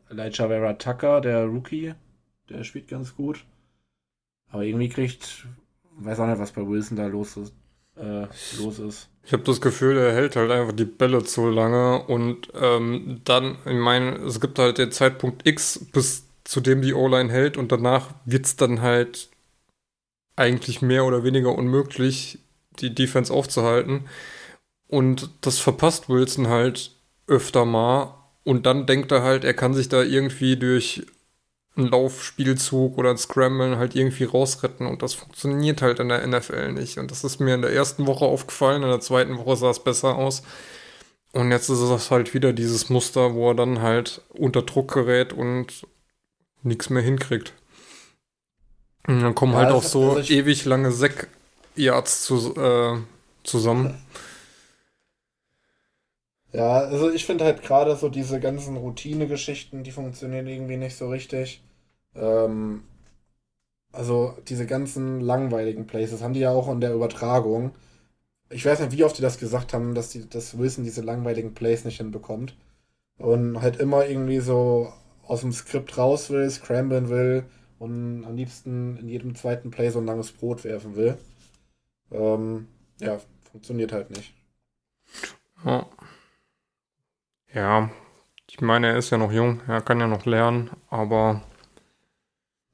Elijah 0.10 0.48
Vera 0.48 0.74
Tucker, 0.74 1.22
der 1.22 1.46
Rookie, 1.46 1.94
der 2.50 2.64
spielt 2.64 2.88
ganz 2.88 3.16
gut. 3.16 3.46
Aber 4.50 4.64
irgendwie 4.64 4.90
kriegt, 4.90 5.46
weiß 5.98 6.20
auch 6.20 6.28
nicht, 6.28 6.40
was 6.40 6.52
bei 6.52 6.66
Wilson 6.68 6.98
da 6.98 7.08
los 7.08 7.38
ist. 7.38 7.54
Äh, 7.98 8.28
los 8.58 8.80
ist. 8.80 9.10
Ich 9.24 9.34
habe 9.34 9.44
das 9.44 9.62
Gefühl, 9.62 9.98
er 9.98 10.14
hält 10.14 10.36
halt 10.36 10.52
einfach 10.52 10.74
die 10.74 10.86
Bälle 10.86 11.24
zu 11.24 11.50
lange 11.50 12.04
und 12.04 12.50
ähm, 12.54 13.22
dann, 13.24 13.58
ich 13.66 13.74
meine, 13.74 14.18
es 14.18 14.42
gibt 14.42 14.60
halt 14.60 14.78
den 14.78 14.92
Zeitpunkt 14.92 15.48
X, 15.48 15.80
bis 15.92 16.28
zu 16.44 16.62
dem 16.62 16.82
die 16.82 16.94
O-Line 16.94 17.32
hält 17.32 17.58
und 17.58 17.72
danach 17.72 18.10
wird 18.26 18.46
es 18.46 18.56
dann 18.56 18.82
halt 18.82 19.30
eigentlich 20.36 20.82
mehr 20.82 21.06
oder 21.06 21.24
weniger 21.24 21.56
unmöglich, 21.56 22.40
die 22.80 22.94
Defense 22.94 23.34
aufzuhalten. 23.34 24.06
Und 24.88 25.30
das 25.42 25.60
verpasst 25.60 26.10
Wilson 26.10 26.48
halt 26.48 26.92
öfter 27.28 27.66
mal. 27.66 28.15
Und 28.46 28.66
dann 28.66 28.86
denkt 28.86 29.12
er 29.12 29.24
halt, 29.24 29.44
er 29.44 29.56
kann 29.56 29.74
sich 29.74 29.90
da 29.90 30.02
irgendwie 30.02 30.56
durch 30.56 31.06
einen 31.76 31.88
Laufspielzug 31.88 32.98
oder 32.98 33.10
ein 33.10 33.18
Scramblen 33.18 33.78
halt 33.78 33.96
irgendwie 33.96 34.24
rausretten 34.24 34.88
und 34.88 35.02
das 35.02 35.14
funktioniert 35.14 35.82
halt 35.82 36.00
in 36.00 36.08
der 36.08 36.26
NFL 36.26 36.72
nicht. 36.72 36.98
Und 36.98 37.12
das 37.12 37.26
ist 37.26 37.42
mir 37.42 37.56
in 37.56 37.62
der 37.62 37.74
ersten 37.74 38.08
Woche 38.08 38.24
aufgefallen, 38.24 38.84
in 38.84 38.90
der 38.90 39.02
zweiten 39.02 39.38
Woche 39.38 39.58
sah 39.58 39.72
es 39.72 39.84
besser 39.84 40.16
aus. 40.16 40.44
Und 41.34 41.52
jetzt 41.52 41.68
ist 41.68 41.80
es 41.80 42.12
halt 42.12 42.34
wieder 42.34 42.54
dieses 42.54 42.90
Muster, 42.90 43.34
wo 43.34 43.50
er 43.50 43.56
dann 43.56 43.82
halt 43.82 44.22
unter 44.30 44.62
Druck 44.62 44.94
gerät 44.94 45.34
und 45.34 45.86
nichts 46.64 46.90
mehr 46.90 47.04
hinkriegt. 47.04 47.52
Und 49.08 49.22
dann 49.22 49.36
kommen 49.36 49.54
ja, 49.54 49.60
halt 49.60 49.72
auch 49.72 49.84
so 49.84 50.14
also 50.14 50.34
ewig 50.34 50.64
lange 50.64 50.92
Sack-Yards 50.92 52.24
zu, 52.24 52.56
äh, 52.56 52.98
zusammen. 53.44 54.02
Ja, 56.56 56.80
also 56.80 57.12
ich 57.12 57.26
finde 57.26 57.44
halt 57.44 57.64
gerade 57.64 57.96
so 57.98 58.08
diese 58.08 58.40
ganzen 58.40 58.78
Routine-Geschichten, 58.78 59.84
die 59.84 59.92
funktionieren 59.92 60.48
irgendwie 60.48 60.78
nicht 60.78 60.96
so 60.96 61.10
richtig. 61.10 61.62
Ähm, 62.16 62.84
also 63.92 64.38
diese 64.48 64.66
ganzen 64.66 65.20
langweiligen 65.20 65.86
Places 65.86 66.22
haben 66.22 66.34
die 66.34 66.40
ja 66.42 66.52
auch 66.52 66.70
in 66.70 66.80
der 66.80 66.94
Übertragung. 66.94 67.72
Ich 68.50 68.66
weiß 68.66 68.80
nicht, 68.80 68.94
wie 68.94 69.04
oft 69.04 69.18
die 69.18 69.22
das 69.22 69.40
gesagt 69.40 69.74
haben, 69.74 69.96
dass 69.96 70.12
die 70.12 70.30
das 70.30 70.58
Wissen 70.58 70.86
diese 70.86 71.02
langweiligen 71.02 71.54
Plays 71.54 71.86
nicht 71.86 71.98
hinbekommt. 71.98 72.56
Und 73.18 73.62
halt 73.62 73.78
immer 73.78 74.06
irgendwie 74.08 74.40
so 74.40 74.94
aus 75.28 75.42
dem 75.42 75.52
Skript 75.54 75.98
raus 75.98 76.30
will, 76.30 76.50
scramblen 76.50 77.10
will 77.10 77.46
und 77.80 78.26
am 78.26 78.36
liebsten 78.36 78.98
in 78.98 79.10
jedem 79.10 79.36
zweiten 79.36 79.72
Play 79.72 79.90
so 79.90 80.00
ein 80.00 80.06
langes 80.06 80.32
Brot 80.32 80.64
werfen 80.64 80.96
will. 80.96 81.18
Ähm, 82.12 82.68
ja, 83.02 83.20
funktioniert 83.52 83.92
halt 83.92 84.12
nicht. 84.12 84.34
Ja. 85.66 85.86
Ja, 87.56 87.90
ich 88.52 88.60
meine, 88.60 88.88
er 88.88 88.98
ist 88.98 89.12
ja 89.12 89.18
noch 89.18 89.32
jung, 89.32 89.62
er 89.66 89.82
kann 89.82 90.02
ja 90.02 90.08
noch 90.08 90.26
lernen, 90.26 90.72
aber. 90.90 91.42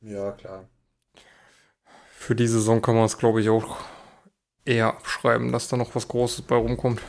Ja, 0.01 0.31
klar. 0.31 0.65
Für 2.09 2.33
die 2.33 2.47
Saison 2.47 2.81
kann 2.81 2.95
man 2.95 3.05
es, 3.05 3.19
glaube 3.19 3.41
ich, 3.41 3.49
auch 3.49 3.77
eher 4.65 4.87
abschreiben, 4.87 5.51
dass 5.51 5.67
da 5.67 5.77
noch 5.77 5.93
was 5.93 6.07
Großes 6.07 6.41
bei 6.41 6.55
rumkommt. 6.55 6.99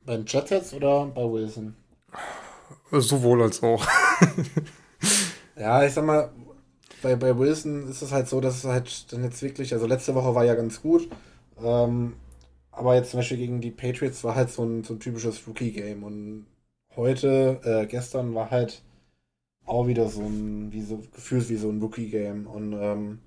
Beim 0.00 0.24
Jets 0.26 0.48
jetzt 0.48 0.72
oder 0.72 1.04
bei 1.06 1.30
Wilson? 1.30 1.76
Sowohl 2.90 3.42
als 3.42 3.62
auch. 3.62 3.86
ja, 5.56 5.84
ich 5.84 5.92
sag 5.92 6.06
mal, 6.06 6.32
bei, 7.02 7.16
bei 7.16 7.38
Wilson 7.38 7.90
ist 7.90 8.00
es 8.00 8.12
halt 8.12 8.28
so, 8.28 8.40
dass 8.40 8.56
es 8.56 8.64
halt 8.64 9.12
dann 9.12 9.24
jetzt 9.24 9.42
wirklich, 9.42 9.74
also 9.74 9.86
letzte 9.86 10.14
Woche 10.14 10.34
war 10.34 10.46
ja 10.46 10.54
ganz 10.54 10.80
gut. 10.80 11.10
Ähm, 11.62 12.14
aber 12.76 12.94
jetzt 12.94 13.10
zum 13.10 13.20
Beispiel 13.20 13.38
gegen 13.38 13.60
die 13.60 13.70
Patriots 13.70 14.24
war 14.24 14.34
halt 14.34 14.50
so 14.50 14.64
ein, 14.64 14.84
so 14.84 14.94
ein 14.94 15.00
typisches 15.00 15.46
Rookie-Game. 15.46 16.02
Und 16.02 16.46
heute, 16.96 17.60
äh, 17.64 17.86
gestern 17.86 18.34
war 18.34 18.50
halt 18.50 18.82
auch 19.66 19.86
wieder 19.86 20.08
so 20.08 20.22
ein, 20.22 20.72
wie 20.72 20.82
so, 20.82 20.98
gefühlt 20.98 21.48
wie 21.48 21.56
so 21.56 21.70
ein 21.70 21.80
Rookie-Game. 21.80 22.46
Und 22.46 22.72
ähm, 22.74 23.20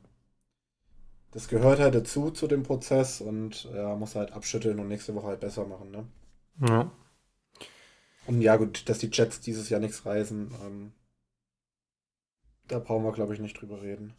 das 1.32 1.48
gehört 1.48 1.80
halt 1.80 1.96
dazu 1.96 2.32
zu 2.32 2.48
dem 2.48 2.64
Prozess 2.64 3.22
und 3.22 3.66
ja, 3.74 3.96
muss 3.96 4.16
halt 4.16 4.32
abschütteln 4.32 4.80
und 4.80 4.88
nächste 4.88 5.16
Woche 5.16 5.28
halt 5.28 5.40
besser 5.40 5.66
machen, 5.66 5.92
ne? 5.92 6.08
Ja. 6.68 6.92
Und 8.26 8.42
ja, 8.42 8.58
gut, 8.58 8.90
dass 8.90 9.00
die 9.00 9.10
Jets 9.12 9.40
dieses 9.40 9.70
Jahr 9.70 9.80
nichts 9.80 10.06
reisen, 10.06 10.52
ähm, 10.66 10.92
da 12.68 12.80
brauchen 12.80 13.04
wir, 13.06 13.14
glaube 13.14 13.34
ich, 13.34 13.40
nicht 13.40 13.60
drüber 13.60 13.82
reden. 13.82 14.14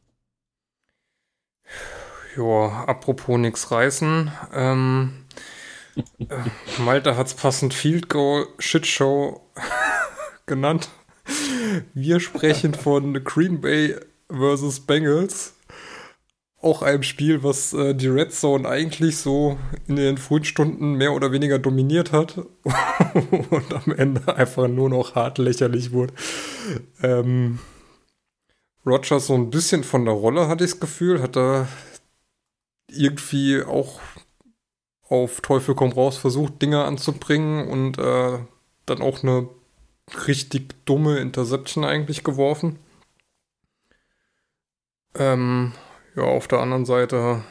Ja, 2.37 2.85
apropos 2.87 3.39
nix 3.39 3.71
reißen. 3.71 4.31
Ähm, 4.53 5.25
äh, 6.19 6.81
Malte 6.81 7.17
hat's 7.17 7.35
passend 7.35 7.75
Field 7.75 8.09
Goal 8.09 8.47
Shitshow 8.59 9.41
genannt. 10.47 10.89
Wir 11.95 12.21
sprechen 12.21 12.75
von 12.75 13.25
Green 13.25 13.61
Bay 13.61 13.97
versus 14.29 14.81
Bengals. 14.81 15.55
Auch 16.61 16.83
einem 16.83 17.05
Spiel, 17.05 17.45
was 17.45 17.73
äh, 17.73 17.95
die 17.95 18.09
Red 18.09 18.33
Zone 18.33 18.69
eigentlich 18.69 19.19
so 19.19 19.59
in 19.87 19.95
den 19.97 20.19
frühen 20.19 20.45
Stunden 20.45 20.95
mehr 20.95 21.13
oder 21.13 21.31
weniger 21.31 21.59
dominiert 21.59 22.11
hat 22.11 22.37
und 23.41 23.75
am 23.75 23.93
Ende 23.97 24.37
einfach 24.37 24.67
nur 24.67 24.91
noch 24.91 25.15
hart 25.15 25.39
lächerlich 25.39 25.93
wurde. 25.93 26.15
Ähm, 27.01 27.61
Rogers 28.85 29.27
so 29.27 29.35
ein 29.35 29.51
bisschen 29.51 29.85
von 29.85 30.05
der 30.05 30.15
Rolle, 30.15 30.49
hatte 30.49 30.65
ich 30.65 30.73
das 30.73 30.81
Gefühl, 30.81 31.23
hat 31.23 31.37
er 31.37 31.69
irgendwie 32.89 33.63
auch 33.63 34.01
auf 35.09 35.41
Teufel 35.41 35.75
komm 35.75 35.93
raus 35.93 36.19
versucht, 36.19 36.61
Dinge 36.61 36.85
anzubringen 36.85 37.69
und 37.69 37.99
äh, 37.99 38.39
dann 38.87 39.03
auch 39.03 39.23
eine 39.23 39.49
richtig 40.27 40.85
dumme 40.85 41.19
Interception 41.19 41.85
eigentlich 41.85 42.25
geworfen. 42.25 42.79
Ähm, 45.15 45.73
ja, 46.15 46.23
auf 46.23 46.49
der 46.49 46.61
anderen 46.61 46.85
Seite 46.85 47.43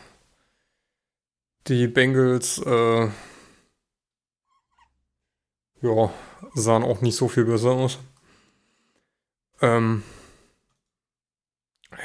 die 1.67 1.87
Bengals 1.87 2.59
äh, 2.59 3.09
ja, 5.81 6.13
sahen 6.53 6.83
auch 6.83 7.01
nicht 7.01 7.15
so 7.15 7.27
viel 7.27 7.45
besser 7.45 7.71
aus. 7.71 7.99
Ähm, 9.61 10.03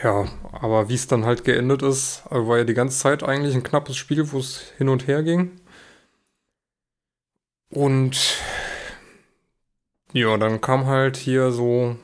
ja, 0.03 0.27
aber 0.53 0.89
wie 0.89 0.95
es 0.95 1.07
dann 1.07 1.25
halt 1.25 1.45
geendet 1.45 1.83
ist, 1.83 2.23
also 2.31 2.49
war 2.49 2.59
ja 2.59 2.65
die 2.65 2.75
ganze 2.75 2.99
Zeit 2.99 3.23
eigentlich 3.23 3.55
ein 3.55 3.63
knappes 3.63 3.97
Spiel, 3.97 4.33
wo 4.33 4.39
es 4.39 4.73
hin 4.79 4.89
und 4.89 5.07
her 5.07 5.23
ging. 5.23 5.61
Und 7.71 8.39
ja, 10.13 10.37
dann 10.37 10.61
kam 10.61 10.87
halt 10.87 11.17
hier 11.17 11.51
so 11.53 11.97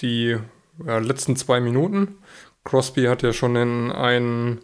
die 0.00 0.38
ja, 0.84 0.98
letzten 0.98 1.36
zwei 1.36 1.60
Minuten. 1.60 2.18
Crosby 2.64 3.04
hat 3.04 3.22
ja 3.22 3.32
schon 3.32 3.56
in 3.56 3.92
einen 3.92 4.60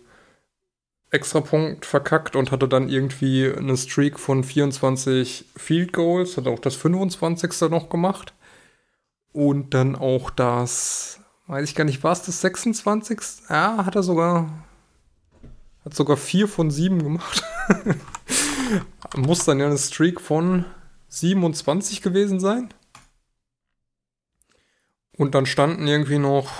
Extrapunkt 1.11 1.87
verkackt 1.87 2.35
und 2.35 2.51
hatte 2.51 2.69
dann 2.69 2.89
irgendwie 2.89 3.51
eine 3.51 3.77
Streak 3.77 4.19
von 4.19 4.43
24 4.43 5.47
Field 5.57 5.93
Goals, 5.93 6.37
hat 6.37 6.49
auch 6.49 6.59
das 6.59 6.75
25. 6.75 7.71
noch 7.71 7.89
gemacht. 7.89 8.35
Und 9.33 9.75
dann 9.75 9.97
auch 9.97 10.31
das 10.31 11.21
weiß 11.47 11.69
ich 11.69 11.75
gar 11.75 11.85
nicht, 11.85 12.03
war 12.03 12.13
es 12.13 12.23
das 12.23 12.41
26. 12.41 13.21
Ja, 13.49 13.85
hat 13.85 13.97
er 13.97 14.03
sogar, 14.03 14.65
hat 15.85 15.95
sogar 15.95 16.17
vier 16.17 16.49
von 16.49 16.71
sieben 16.71 17.03
gemacht. 17.03 17.45
Muss 19.17 19.45
dann 19.45 19.61
ja 19.61 19.67
eine 19.67 19.79
Streak 19.79 20.21
von 20.21 20.65
27 21.09 22.03
gewesen 22.03 22.41
sein. 22.41 22.73
Und 25.17 25.35
dann 25.35 25.47
standen 25.47 25.87
irgendwie 25.87 26.19
noch, 26.19 26.51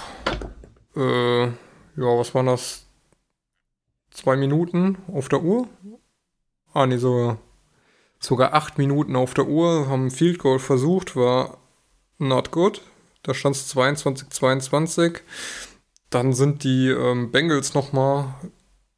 äh, 0.95 1.47
ja, 1.47 1.53
was 1.97 2.35
waren 2.35 2.47
das? 2.47 2.83
Zwei 4.11 4.37
Minuten 4.37 4.99
auf 5.13 5.29
der 5.29 5.43
Uhr? 5.43 5.69
Ah, 6.73 6.87
nee, 6.87 6.99
sogar, 6.99 7.39
sogar 8.21 8.55
acht 8.55 8.79
Minuten 8.79 9.17
auf 9.17 9.35
der 9.35 9.49
Uhr, 9.49 9.89
haben 9.89 10.13
Field 10.13 10.39
Goal 10.39 10.61
versucht, 10.61 11.17
war 11.17 11.59
not 12.19 12.53
good. 12.53 12.81
Da 13.25 13.35
stand 13.35 13.57
es 13.57 13.67
22, 13.69 14.31
22. 14.31 15.21
Dann 16.11 16.33
sind 16.33 16.63
die 16.63 16.89
ähm, 16.89 17.33
Bengals 17.33 17.75
nochmal 17.75 18.35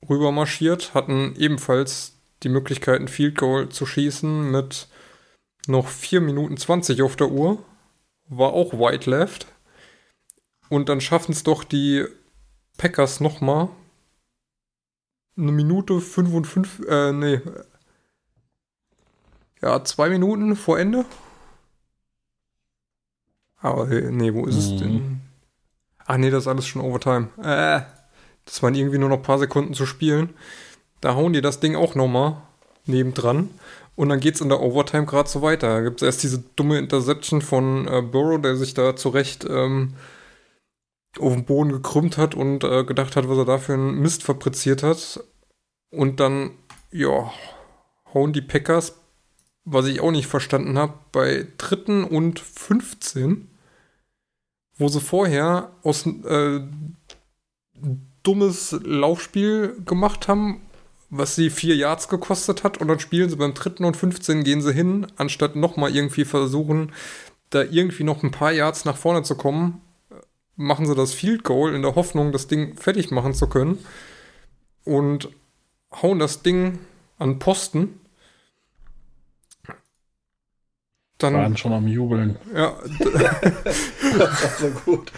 rüber 0.07 0.33
marschiert, 0.33 0.93
hatten 0.93 1.35
ebenfalls 1.37 2.19
die 2.43 2.51
Möglichkeit, 2.51 3.01
ein 3.01 3.09
Field 3.09 3.39
Goal 3.39 3.71
zu 3.71 3.87
schießen 3.87 4.51
mit 4.51 4.89
noch 5.67 5.89
4 5.89 6.21
Minuten 6.21 6.59
20 6.59 7.01
auf 7.03 7.17
der 7.17 7.31
Uhr. 7.31 7.65
War 8.29 8.53
auch 8.53 8.75
White 8.75 9.09
Left. 9.09 9.47
Und 10.69 10.89
dann 10.91 11.01
schaffen 11.01 11.33
es 11.33 11.43
doch 11.43 11.65
die 11.65 12.05
Packers 12.77 13.21
nochmal 13.21 13.71
eine 15.39 15.53
Minute 15.53 16.01
55, 16.01 16.89
äh, 16.89 17.13
nee, 17.13 17.41
ja, 19.63 19.83
zwei 19.85 20.09
Minuten 20.09 20.57
vor 20.57 20.79
Ende. 20.79 21.05
Aber 23.67 23.91
äh, 23.91 24.11
nee, 24.11 24.33
wo 24.33 24.47
ist 24.47 24.57
es 24.57 24.71
Mhm. 24.73 24.79
denn? 24.79 25.21
Ach 26.07 26.17
nee, 26.17 26.31
das 26.31 26.45
ist 26.45 26.49
alles 26.49 26.67
schon 26.67 26.83
Overtime. 26.83 27.29
Äh, 27.43 27.81
das 28.45 28.63
waren 28.63 28.75
irgendwie 28.75 28.99
nur 28.99 29.09
noch 29.09 29.17
ein 29.17 29.23
paar 29.23 29.39
Sekunden 29.39 29.75
zu 29.75 29.87
spielen. 29.87 30.31
Da 31.01 31.15
hauen 31.15 31.33
die 31.33 31.41
das 31.41 31.61
Ding 31.61 31.75
auch 31.77 31.95
nochmal 31.95 32.37
nebendran. 32.87 33.51
Und 33.97 34.11
dann 34.11 34.21
geht's 34.21 34.41
in 34.41 34.49
der 34.51 34.61
Overtime 34.61 35.07
gerade 35.07 35.29
so 35.29 35.43
weiter. 35.43 35.69
Da 35.69 35.81
gibt's 35.81 36.03
erst 36.03 36.23
diese 36.23 36.45
dumme 36.55 36.79
Interception 36.79 37.41
von 37.43 37.89
äh, 37.89 38.03
Burrow, 38.03 38.41
der 38.41 38.57
sich 38.57 38.75
da 38.75 38.95
zurecht 38.95 39.47
ähm, 39.49 39.95
auf 41.19 41.33
den 41.33 41.45
Boden 41.47 41.73
gekrümmt 41.73 42.19
hat 42.19 42.35
und 42.35 42.63
äh, 42.63 42.85
gedacht 42.85 43.17
hat, 43.17 43.29
was 43.29 43.39
er 43.39 43.45
da 43.47 43.59
für 43.59 43.73
einen 43.75 43.99
Mist 44.01 44.23
fabriziert 44.23 44.83
hat. 44.83 45.21
Und 45.91 46.21
dann, 46.21 46.51
ja, 46.93 47.33
hauen 48.13 48.33
die 48.35 48.43
Packers, 48.43 48.95
was 49.65 49.87
ich 49.87 50.01
auch 50.01 50.11
nicht 50.13 50.27
verstanden 50.27 50.79
habe, 50.79 50.93
bei 51.13 51.47
dritten 51.59 52.05
und 52.05 52.39
15, 52.39 53.49
wo 54.79 54.89
sie 54.89 55.01
vorher 55.01 55.73
aus 55.83 56.07
äh, 56.07 56.61
dummes 58.23 58.77
Laufspiel 58.83 59.77
gemacht 59.85 60.29
haben, 60.29 60.61
was 61.11 61.37
sie 61.37 61.51
vier 61.51 61.77
Yards 61.77 62.09
gekostet 62.09 62.65
hat, 62.65 62.79
und 62.79 62.89
dann 62.89 62.99
spielen 62.99 63.31
sie 63.31 63.37
beim 63.37 63.55
dritten 63.55 63.85
und 63.85 63.97
15, 63.97 64.45
gehen 64.45 64.61
sie 64.61 64.73
hin, 64.73 65.07
anstatt 65.17 65.57
nochmal 65.57 65.95
irgendwie 65.95 66.25
versuchen, 66.25 66.93
da 67.51 67.63
irgendwie 67.63 68.05
noch 68.05 68.23
ein 68.23 68.33
paar 68.33 68.53
Yards 68.53 68.85
nach 68.85 68.97
vorne 68.97 69.23
zu 69.23 69.37
kommen, 69.37 69.81
machen 70.57 70.87
sie 70.87 70.95
das 70.95 71.15
Field 71.15 71.45
Goal 71.45 71.75
in 71.75 71.83
der 71.83 71.95
Hoffnung, 71.95 72.33
das 72.33 72.49
Ding 72.49 72.77
fertig 72.77 73.11
machen 73.11 73.35
zu 73.35 73.47
können 73.47 73.79
und 74.85 75.29
hauen 76.03 76.19
das 76.19 76.43
Ding 76.43 76.79
an 77.19 77.39
Posten. 77.39 78.01
Dann, 81.19 81.33
Waren 81.35 81.57
schon 81.57 81.73
am 81.73 81.87
Jubeln. 81.89 82.37
ja, 82.55 82.75
Das 84.19 84.43
war 84.43 84.51
so 84.61 84.69
gut. 84.85 85.13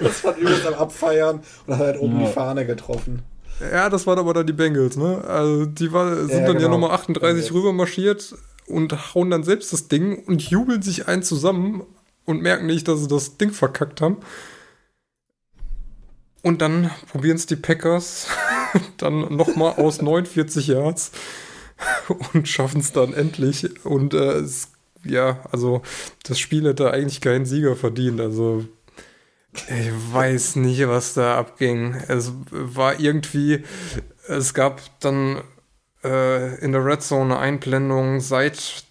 Das 0.00 0.24
war 0.24 0.34
übelst 0.36 0.66
am 0.66 0.74
Abfeiern 0.74 1.40
und 1.66 1.74
hat 1.74 1.80
halt 1.86 2.00
oben 2.00 2.20
Ja. 2.20 2.26
die 2.26 2.32
Fahne 2.32 2.64
getroffen. 2.66 3.22
ja, 3.60 3.90
das 3.90 4.06
waren 4.06 4.18
aber 4.18 4.32
dann 4.32 4.46
die 4.46 4.54
Bengals, 4.54 4.96
ne? 4.96 5.22
Also 5.24 5.66
die 5.66 5.92
war, 5.92 6.16
sind 6.16 6.30
ja, 6.30 6.36
dann 6.46 6.54
ja 6.54 6.60
genau. 6.60 6.70
Nummer 6.70 6.92
38 6.92 7.20
Bengals. 7.20 7.52
rüber 7.52 7.72
marschiert 7.74 8.34
und 8.66 9.14
hauen 9.14 9.30
dann 9.30 9.42
selbst 9.44 9.72
das 9.74 9.88
Ding 9.88 10.24
und 10.24 10.40
jubeln 10.42 10.80
sich 10.80 11.06
ein 11.08 11.22
zusammen 11.22 11.82
und 12.24 12.40
merken 12.40 12.64
nicht, 12.66 12.88
dass 12.88 13.00
sie 13.00 13.08
das 13.08 13.36
Ding 13.36 13.50
verkackt 13.50 14.00
haben. 14.00 14.18
Und 16.42 16.60
dann 16.62 16.90
probieren 17.10 17.36
es 17.36 17.46
die 17.46 17.56
Packers 17.56 18.26
dann 18.96 19.36
nochmal 19.36 19.74
aus 19.74 20.02
49 20.02 20.66
Yards 20.68 21.12
und 22.32 22.48
schaffen 22.48 22.80
es 22.80 22.92
dann 22.92 23.12
endlich. 23.12 23.84
Und 23.84 24.14
äh, 24.14 24.38
es, 24.40 24.71
ja, 25.04 25.40
also 25.50 25.82
das 26.24 26.38
Spiel 26.38 26.66
hätte 26.68 26.90
eigentlich 26.90 27.20
keinen 27.20 27.46
Sieger 27.46 27.76
verdient. 27.76 28.20
Also 28.20 28.66
ich 29.52 29.90
weiß 30.12 30.56
nicht, 30.56 30.86
was 30.88 31.14
da 31.14 31.38
abging. 31.38 31.94
Es 32.08 32.32
war 32.50 32.98
irgendwie, 32.98 33.64
es 34.26 34.54
gab 34.54 34.80
dann 35.00 35.42
äh, 36.04 36.58
in 36.60 36.72
der 36.72 36.84
Red 36.84 37.02
Zone 37.02 37.34
eine 37.34 37.38
Einblendung 37.38 38.20
seit 38.20 38.84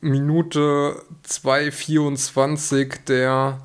Minute 0.00 1.02
2,24 1.26 3.04
der 3.06 3.60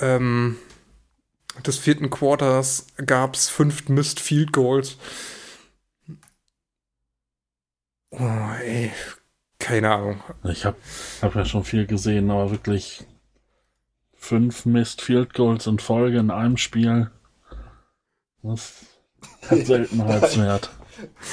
ähm, 0.00 0.58
des 1.64 1.78
vierten 1.78 2.10
Quarters 2.10 2.86
gab 3.06 3.36
es 3.36 3.48
fünf 3.48 3.88
Missed 3.88 4.18
Field 4.18 4.52
Goals. 4.52 4.96
Oh, 8.10 8.50
ey, 8.62 8.92
keine 9.64 9.90
Ahnung. 9.90 10.22
Ich 10.44 10.66
habe 10.66 10.76
hab 11.22 11.34
ja 11.34 11.46
schon 11.46 11.64
viel 11.64 11.86
gesehen, 11.86 12.30
aber 12.30 12.50
wirklich 12.50 13.06
fünf 14.12 14.66
Missed 14.66 15.00
Field 15.00 15.32
Goals 15.32 15.66
in 15.66 15.78
Folge 15.78 16.18
in 16.18 16.30
einem 16.30 16.58
Spiel. 16.58 17.10
Das 18.42 18.84
hat 19.48 19.66
Seltenheitswert. 19.66 20.70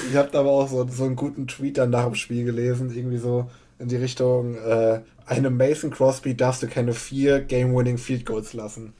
Ich 0.10 0.16
habe 0.16 0.36
aber 0.40 0.50
auch 0.50 0.68
so, 0.68 0.88
so 0.88 1.04
einen 1.04 1.16
guten 1.16 1.46
Tweet 1.46 1.78
dann 1.78 1.92
nach 1.92 2.06
dem 2.06 2.16
Spiel 2.16 2.46
gelesen, 2.46 2.90
irgendwie 2.90 3.20
so 3.20 3.48
in 3.78 3.90
die 3.90 3.96
Richtung, 3.96 4.56
äh, 4.56 5.02
einem 5.28 5.56
Mason 5.56 5.92
Crosby 5.92 6.36
darfst 6.36 6.64
du 6.64 6.68
keine 6.68 6.94
vier 6.94 7.42
Game-Winning 7.42 8.00
Field 8.00 8.26
Goals 8.26 8.54
lassen. 8.54 8.94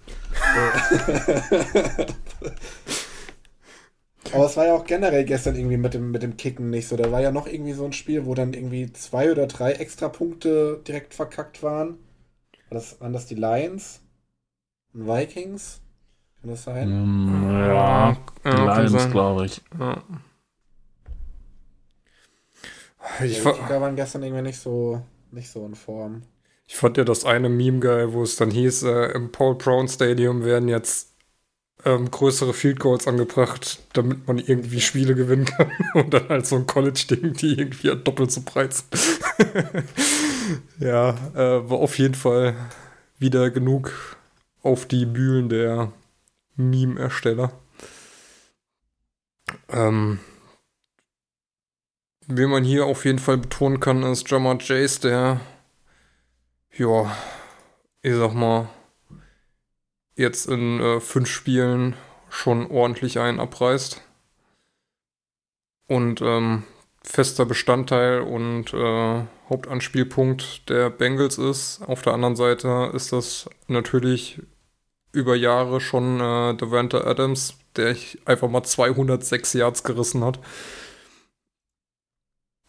So. 0.54 2.06
aber 4.32 4.46
es 4.46 4.58
war 4.58 4.66
ja 4.68 4.74
auch 4.76 4.86
generell 4.86 5.26
gestern 5.26 5.56
irgendwie 5.56 5.78
mit 5.78 5.94
dem, 5.94 6.12
mit 6.12 6.24
dem 6.24 6.38
Kicken 6.38 6.70
nicht 6.70 6.88
so. 6.88 6.96
Da 6.98 7.12
war 7.12 7.22
ja 7.22 7.32
noch 7.32 7.48
irgendwie 7.48 7.74
so 7.74 7.86
ein 7.86 7.94
Spiel, 7.94 8.26
wo 8.26 8.34
dann 8.36 8.54
irgendwie 8.54 8.92
zwei 8.94 9.32
oder 9.32 9.48
drei 9.48 9.74
extra 9.74 10.10
Punkte 10.10 10.82
direkt 10.88 11.14
verkackt 11.14 11.64
waren. 11.64 11.90
War 12.70 12.76
das, 12.80 13.02
waren 13.02 13.14
das 13.14 13.28
die 13.28 13.36
Lions? 13.36 14.02
Und 14.94 15.08
Vikings? 15.08 15.82
Kann 16.42 16.52
das 16.52 16.64
sein? 16.66 16.98
Hm, 16.98 17.50
ja, 17.68 18.18
die 18.52 18.62
Ja, 18.64 18.64
Lions, 18.64 19.10
glaube 19.10 19.46
ich. 19.46 19.62
Ja. 19.80 20.04
Die 23.20 23.30
Ich, 23.30 23.40
fa 23.42 23.52
Kicker 23.52 23.80
waren 23.82 23.96
gestern 23.96 24.24
irgendwie 24.24 24.42
nicht 24.44 24.60
so, 24.60 25.02
nicht 25.32 25.50
so 25.50 25.66
in 25.66 25.76
Form. 25.76 26.24
ich 26.68 26.76
fand 26.78 26.98
ja 26.98 27.04
das 27.04 27.26
eine 27.26 27.50
Meme 27.50 27.80
geil, 27.80 28.14
wo 28.14 28.24
es 28.24 28.36
dann 28.36 28.52
hieß, 28.52 28.84
äh, 28.84 29.12
im 29.14 29.32
Paul 29.32 29.56
Brown 29.56 29.88
Stadium 29.88 30.44
werden 30.46 30.70
jetzt 30.70 31.11
ähm, 31.86 32.12
größere 32.12 32.54
Field 32.54 32.80
Goals 32.80 33.08
angebracht, 33.08 33.80
damit 33.94 34.28
man 34.28 34.38
irgendwie 34.38 34.82
Spiele 34.82 35.16
gewinnen 35.16 35.46
kann. 35.46 35.72
Und 35.94 36.14
dann 36.14 36.30
halt 36.30 36.46
so 36.46 36.56
ein 36.56 36.68
College-Ding, 36.68 37.34
die 37.34 37.58
irgendwie 37.58 37.96
doppelt 37.96 38.32
so 38.32 38.42
breit 38.46 38.74
sind. 38.74 39.20
ja, 40.80 41.10
äh, 41.34 41.70
war 41.70 41.80
auf 41.80 41.98
jeden 41.98 42.16
Fall 42.16 42.56
wieder 43.18 43.50
genug 43.50 44.18
auf 44.64 44.86
die 44.86 45.06
Mühlen 45.06 45.50
der 45.50 45.92
Meme-Ersteller. 46.56 47.52
Ähm, 49.70 50.20
Wen 52.34 52.50
man 52.50 52.64
hier 52.64 52.86
auf 52.86 53.04
jeden 53.04 53.20
Fall 53.20 53.38
betonen 53.38 53.82
kann, 53.82 54.04
ist 54.04 54.30
Jamar 54.30 54.58
Chase, 54.58 55.02
der, 55.02 55.42
ja, 56.78 57.18
ich 58.02 58.16
sag 58.16 58.34
mal, 58.34 58.70
jetzt 60.22 60.48
in 60.48 60.80
äh, 60.80 61.00
fünf 61.00 61.30
Spielen 61.30 61.96
schon 62.30 62.70
ordentlich 62.72 63.20
einen 63.20 63.40
abreißt. 63.40 64.02
Und 65.88 66.22
ähm, 66.22 66.64
fester 67.04 67.46
Bestandteil 67.46 68.22
und 68.22 68.74
äh, 68.74 69.24
Hauptanspielpunkt 69.50 70.70
der 70.70 70.90
Bengals 70.90 71.38
ist. 71.38 71.82
Auf 71.86 72.02
der 72.02 72.14
anderen 72.14 72.36
Seite 72.36 72.92
ist 72.94 73.12
das 73.12 73.50
natürlich 73.68 74.42
über 75.12 75.36
Jahre 75.36 75.82
schon 75.82 76.22
äh, 76.22 76.56
Devante 76.56 77.06
Adams, 77.06 77.56
der 77.76 77.96
einfach 78.26 78.50
mal 78.50 78.64
206 78.64 79.54
Yards 79.54 79.84
gerissen 79.84 80.24
hat. 80.24 80.40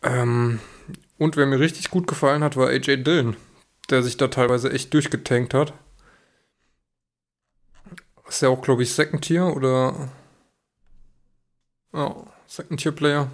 Ähm, 0.03 0.59
und 1.19 1.37
wer 1.37 1.47
mir 1.47 1.61
richtig 1.61 1.91
gut 1.91 2.09
gefallen 2.09 2.43
hat, 2.43 2.57
war 2.57 2.69
AJ 2.69 3.05
Dillon, 3.05 3.37
der 3.91 4.03
sich 4.03 4.17
da 4.17 4.27
teilweise 4.27 4.73
echt 4.73 4.93
durchgetankt 4.93 5.55
hat. 5.55 5.73
Ist 8.33 8.41
ja 8.41 8.49
auch, 8.49 8.62
glaube 8.62 8.83
ich, 8.83 8.95
Second 8.95 9.22
Tier 9.22 9.45
oder. 9.55 10.09
Ja, 11.93 12.16
Second 12.47 12.80
Tier 12.80 12.93
Player. 12.93 13.30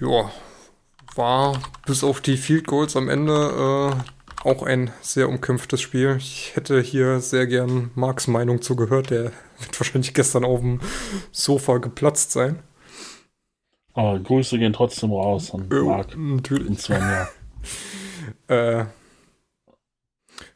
Ja, 0.00 0.28
war 1.14 1.62
bis 1.86 2.02
auf 2.02 2.20
die 2.20 2.36
Field 2.36 2.66
Goals 2.66 2.96
am 2.96 3.08
Ende 3.08 3.94
äh, 4.42 4.48
auch 4.48 4.64
ein 4.64 4.90
sehr 5.02 5.28
umkämpftes 5.28 5.80
Spiel. 5.80 6.16
Ich 6.18 6.56
hätte 6.56 6.80
hier 6.80 7.20
sehr 7.20 7.46
gern 7.46 7.92
Marks 7.94 8.26
Meinung 8.26 8.60
zugehört. 8.60 9.10
Der 9.10 9.26
wird 9.60 9.78
wahrscheinlich 9.78 10.12
gestern 10.12 10.44
auf 10.44 10.58
dem 10.58 10.80
Sofa 11.30 11.78
geplatzt 11.78 12.32
sein. 12.32 12.58
Aber 13.94 14.18
Grüße 14.18 14.58
gehen 14.58 14.72
trotzdem 14.72 15.12
raus 15.12 15.54
an 15.54 15.68
Ja, 15.70 15.82
Marc 15.84 16.16
natürlich. 16.16 16.68
und 16.68 16.80
Svenja. 16.80 17.28
Äh, 18.48 18.84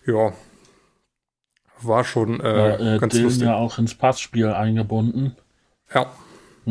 ja. 0.06 0.32
War 1.86 2.04
schon 2.04 2.40
äh, 2.40 2.76
Äh, 2.76 2.96
äh, 2.96 2.98
ganz 2.98 3.12
Dylan 3.12 3.24
lustig. 3.24 3.42
ja 3.46 3.54
auch 3.56 3.78
ins 3.78 3.94
Passspiel 3.94 4.48
eingebunden. 4.48 5.36
Ja. 5.94 6.10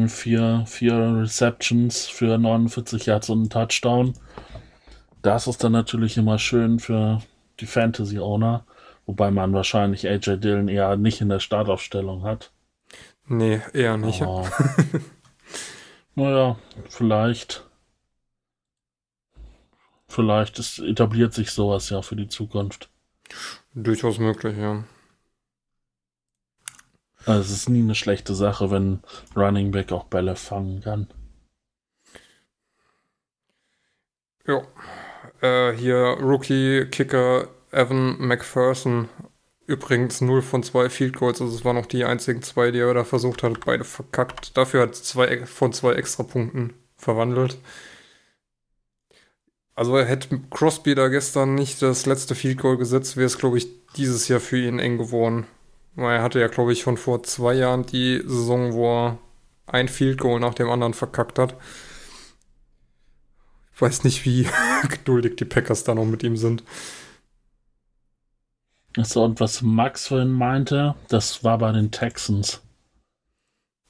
Vier, 0.08 0.66
vier 0.68 0.94
Receptions 1.22 2.08
für 2.08 2.38
49 2.38 3.06
Yards 3.06 3.30
und 3.30 3.40
einen 3.40 3.50
Touchdown. 3.50 4.14
Das 5.22 5.48
ist 5.48 5.64
dann 5.64 5.72
natürlich 5.72 6.18
immer 6.18 6.38
schön 6.38 6.80
für 6.80 7.22
die 7.62 7.66
Fantasy-Owner, 7.66 8.66
wobei 9.06 9.32
man 9.32 9.54
wahrscheinlich 9.54 10.08
AJ 10.08 10.38
Dillon 10.38 10.68
eher 10.68 10.98
nicht 10.98 11.22
in 11.22 11.30
der 11.30 11.40
Startaufstellung 11.40 12.24
hat. 12.24 12.52
Nee, 13.28 13.62
eher 13.74 13.96
nicht. 13.98 14.22
Aber, 14.22 14.52
naja, 16.16 16.58
vielleicht. 16.90 17.64
Vielleicht 20.08 20.60
ist, 20.60 20.80
etabliert 20.80 21.34
sich 21.34 21.52
sowas 21.52 21.90
ja 21.90 22.02
für 22.02 22.16
die 22.16 22.28
Zukunft. 22.28 22.90
Durchaus 23.74 24.20
möglich, 24.20 24.58
ja. 24.58 24.84
Also 27.26 27.42
es 27.42 27.52
ist 27.52 27.70
nie 27.70 27.82
eine 27.82 27.96
schlechte 27.96 28.36
Sache, 28.36 28.70
wenn 28.70 29.00
Running 29.36 29.72
Back 29.72 29.92
auch 29.92 30.06
Bälle 30.06 30.36
fangen 30.36 30.82
kann. 30.82 31.08
Ja. 34.46 34.62
Äh, 35.42 35.76
hier 35.76 36.18
Rookie-Kicker 36.22 37.48
Evan 37.72 38.18
McPherson. 38.20 39.10
Übrigens 39.68 40.22
0 40.22 40.44
von 40.44 40.62
2 40.62 40.90
Field 40.90 41.18
Goals, 41.18 41.42
also 41.42 41.56
es 41.56 41.66
waren 41.66 41.76
noch 41.76 41.88
die 41.88 42.06
einzigen 42.06 42.44
zwei, 42.44 42.70
die 42.70 42.78
er 42.78 42.94
da 42.94 43.04
versucht 43.04 43.42
hat, 43.42 43.66
beide 43.66 43.84
verkackt. 43.84 44.56
Dafür 44.56 44.84
hat 44.84 44.96
zwei 44.96 45.48
von 45.48 45.74
zwei 45.74 45.94
Extrapunkten 45.94 46.74
verwandelt. 46.96 47.58
Also 49.74 49.98
hätte 50.00 50.40
Crosby 50.52 50.94
da 50.94 51.08
gestern 51.08 51.56
nicht 51.56 51.82
das 51.82 52.06
letzte 52.06 52.36
Field 52.36 52.60
Goal 52.60 52.78
gesetzt, 52.78 53.18
wäre 53.18 53.26
es, 53.26 53.40
glaube 53.40 53.58
ich, 53.58 53.68
dieses 53.94 54.28
Jahr 54.28 54.40
für 54.40 54.58
ihn 54.58 54.78
eng 54.78 55.00
geworden. 55.00 55.48
Weil 55.96 56.18
er 56.18 56.24
hatte 56.24 56.40
ja, 56.40 56.48
glaube 56.48 56.74
ich, 56.74 56.82
schon 56.82 56.98
vor 56.98 57.24
zwei 57.24 57.54
Jahren 57.54 57.86
die 57.86 58.22
Saison, 58.26 58.74
wo 58.74 59.08
er 59.08 59.18
ein 59.68 59.88
Field 59.88 60.20
Goal 60.20 60.40
nach 60.40 60.54
dem 60.54 60.70
anderen 60.70 60.94
verkackt 60.94 61.40
hat. 61.40 61.56
Ich 63.74 63.82
weiß 63.82 64.04
nicht, 64.04 64.26
wie 64.26 64.48
geduldig 64.90 65.38
die 65.38 65.46
Packers 65.46 65.84
da 65.84 65.96
noch 65.96 66.06
mit 66.06 66.24
ihm 66.24 66.38
sind. 66.38 66.64
So, 68.98 69.24
und 69.24 69.40
was 69.42 69.62
Max 69.62 70.08
vorhin 70.08 70.32
meinte, 70.32 70.96
das 71.10 71.44
war 71.44 71.58
bei 71.58 71.72
den 71.74 71.92
Texans. 71.92 72.62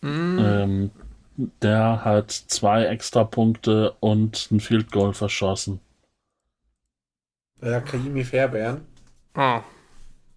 Mm. 0.01 0.39
Ähm, 0.39 0.91
der 1.61 2.03
hat 2.03 2.31
zwei 2.31 2.85
Extrapunkte 2.85 3.95
und 3.99 4.49
ein 4.51 4.59
Field 4.59 4.91
Goal 4.91 5.13
verschossen. 5.13 5.79
Ja, 7.61 7.81
Kaimi 7.81 8.23
Fairbairn. 8.23 8.81
Ah. 9.33 9.61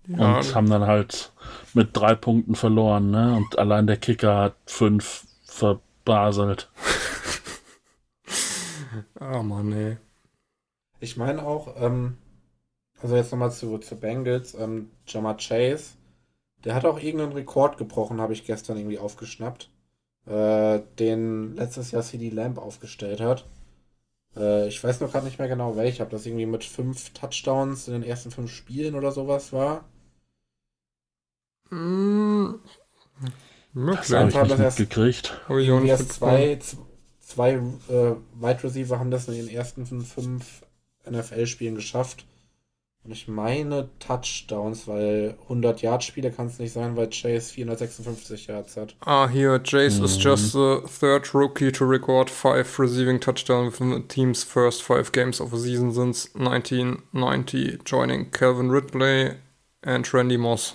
Ja, 0.07 0.39
Und 0.39 0.55
haben 0.55 0.71
dann 0.71 0.87
halt 0.87 1.33
mit 1.75 1.97
drei 1.97 2.15
Punkten 2.15 2.55
verloren, 2.55 3.11
ne? 3.11 3.37
Und 3.37 3.59
allein 3.59 3.87
der 3.87 3.97
Kicker 3.97 4.37
hat 4.37 4.57
fünf 4.67 5.27
verbaselt. 5.45 6.71
ah, 9.21 9.43
Mann, 9.43 9.73
ey. 9.73 9.97
Ich 11.01 11.17
meine 11.17 11.45
auch, 11.45 11.75
ähm, 11.81 12.19
also 13.01 13.17
jetzt 13.17 13.31
nochmal 13.31 13.53
zu, 13.53 13.79
zu 13.79 13.97
Bengals, 13.97 14.55
ähm, 14.55 14.91
Jama 15.07 15.35
Chase, 15.35 15.95
der 16.65 16.75
hat 16.75 16.85
auch 16.85 17.01
irgendeinen 17.01 17.33
Rekord 17.33 17.79
gebrochen, 17.79 18.21
habe 18.21 18.33
ich 18.33 18.45
gestern 18.45 18.77
irgendwie 18.77 18.99
aufgeschnappt, 18.99 19.71
äh, 20.27 20.81
den 20.99 21.55
letztes 21.55 21.93
Jahr 21.93 22.03
CD 22.03 22.31
Lamb 22.31 22.59
aufgestellt 22.59 23.21
hat. 23.21 23.47
Äh, 24.37 24.69
ich 24.69 24.83
weiß 24.83 25.01
noch 25.01 25.13
gerade 25.13 25.27
nicht 25.27 25.39
mehr 25.39 25.49
genau 25.49 25.77
welcher, 25.77 26.05
ob 26.05 26.11
das 26.11 26.27
irgendwie 26.27 26.47
mit 26.47 26.65
fünf 26.65 27.11
Touchdowns 27.11 27.89
in 27.89 27.95
den 27.95 28.03
ersten 28.03 28.31
fünf 28.31 28.51
Spielen 28.51 28.95
oder 28.95 29.13
sowas 29.13 29.53
war. 29.53 29.85
Mm. 31.71 32.55
Das 33.75 34.11
habe 34.13 34.29
ich 34.31 34.35
nicht 34.35 34.51
das 34.51 34.61
erst- 34.61 34.79
mitgekriegt. 34.79 35.33
Hab 35.49 35.57
ich 35.57 35.71
auch 35.71 35.75
Irgendwie 35.75 35.83
nicht 35.83 35.91
erst 35.91 36.13
zwei, 36.13 36.59
zwei 37.21 37.53
äh, 37.53 38.15
Wide 38.41 38.65
Receiver 38.65 38.99
haben 38.99 39.11
das 39.11 39.29
in 39.29 39.35
den 39.35 39.49
ersten 39.49 39.87
fünf, 39.87 40.13
fünf 40.15 40.63
NFL-Spielen 41.09 41.75
geschafft. 41.75 42.25
Und 43.05 43.13
ich 43.13 43.29
meine 43.29 43.89
Touchdowns, 44.01 44.87
weil 44.89 45.39
100 45.45 45.81
Yard 45.81 46.03
Spiele 46.05 46.31
kann 46.31 46.49
es 46.49 46.59
nicht 46.59 46.73
sein, 46.73 46.97
weil 46.97 47.09
Chase 47.09 47.53
456 47.55 48.49
Yards 48.49 48.77
hat. 48.77 48.97
Ah, 49.01 49.29
hier, 49.29 49.55
is 49.63 49.99
Mhm. 49.99 50.21
just 50.21 50.53
the 50.53 50.79
third 50.99 51.33
rookie 51.33 51.71
to 51.73 51.87
record 51.87 52.29
five 52.29 52.79
receiving 52.79 53.19
touchdowns 53.21 53.73
within 53.73 53.93
the 53.95 54.03
team's 54.09 54.43
first 54.43 54.83
five 54.83 55.13
games 55.13 55.41
of 55.41 55.51
the 55.53 55.59
season 55.59 55.93
since 55.93 56.29
1990, 56.35 57.79
joining 57.85 58.31
Calvin 58.31 58.71
Ridley 58.71 59.37
and 59.83 60.13
Randy 60.13 60.37
Moss. 60.37 60.75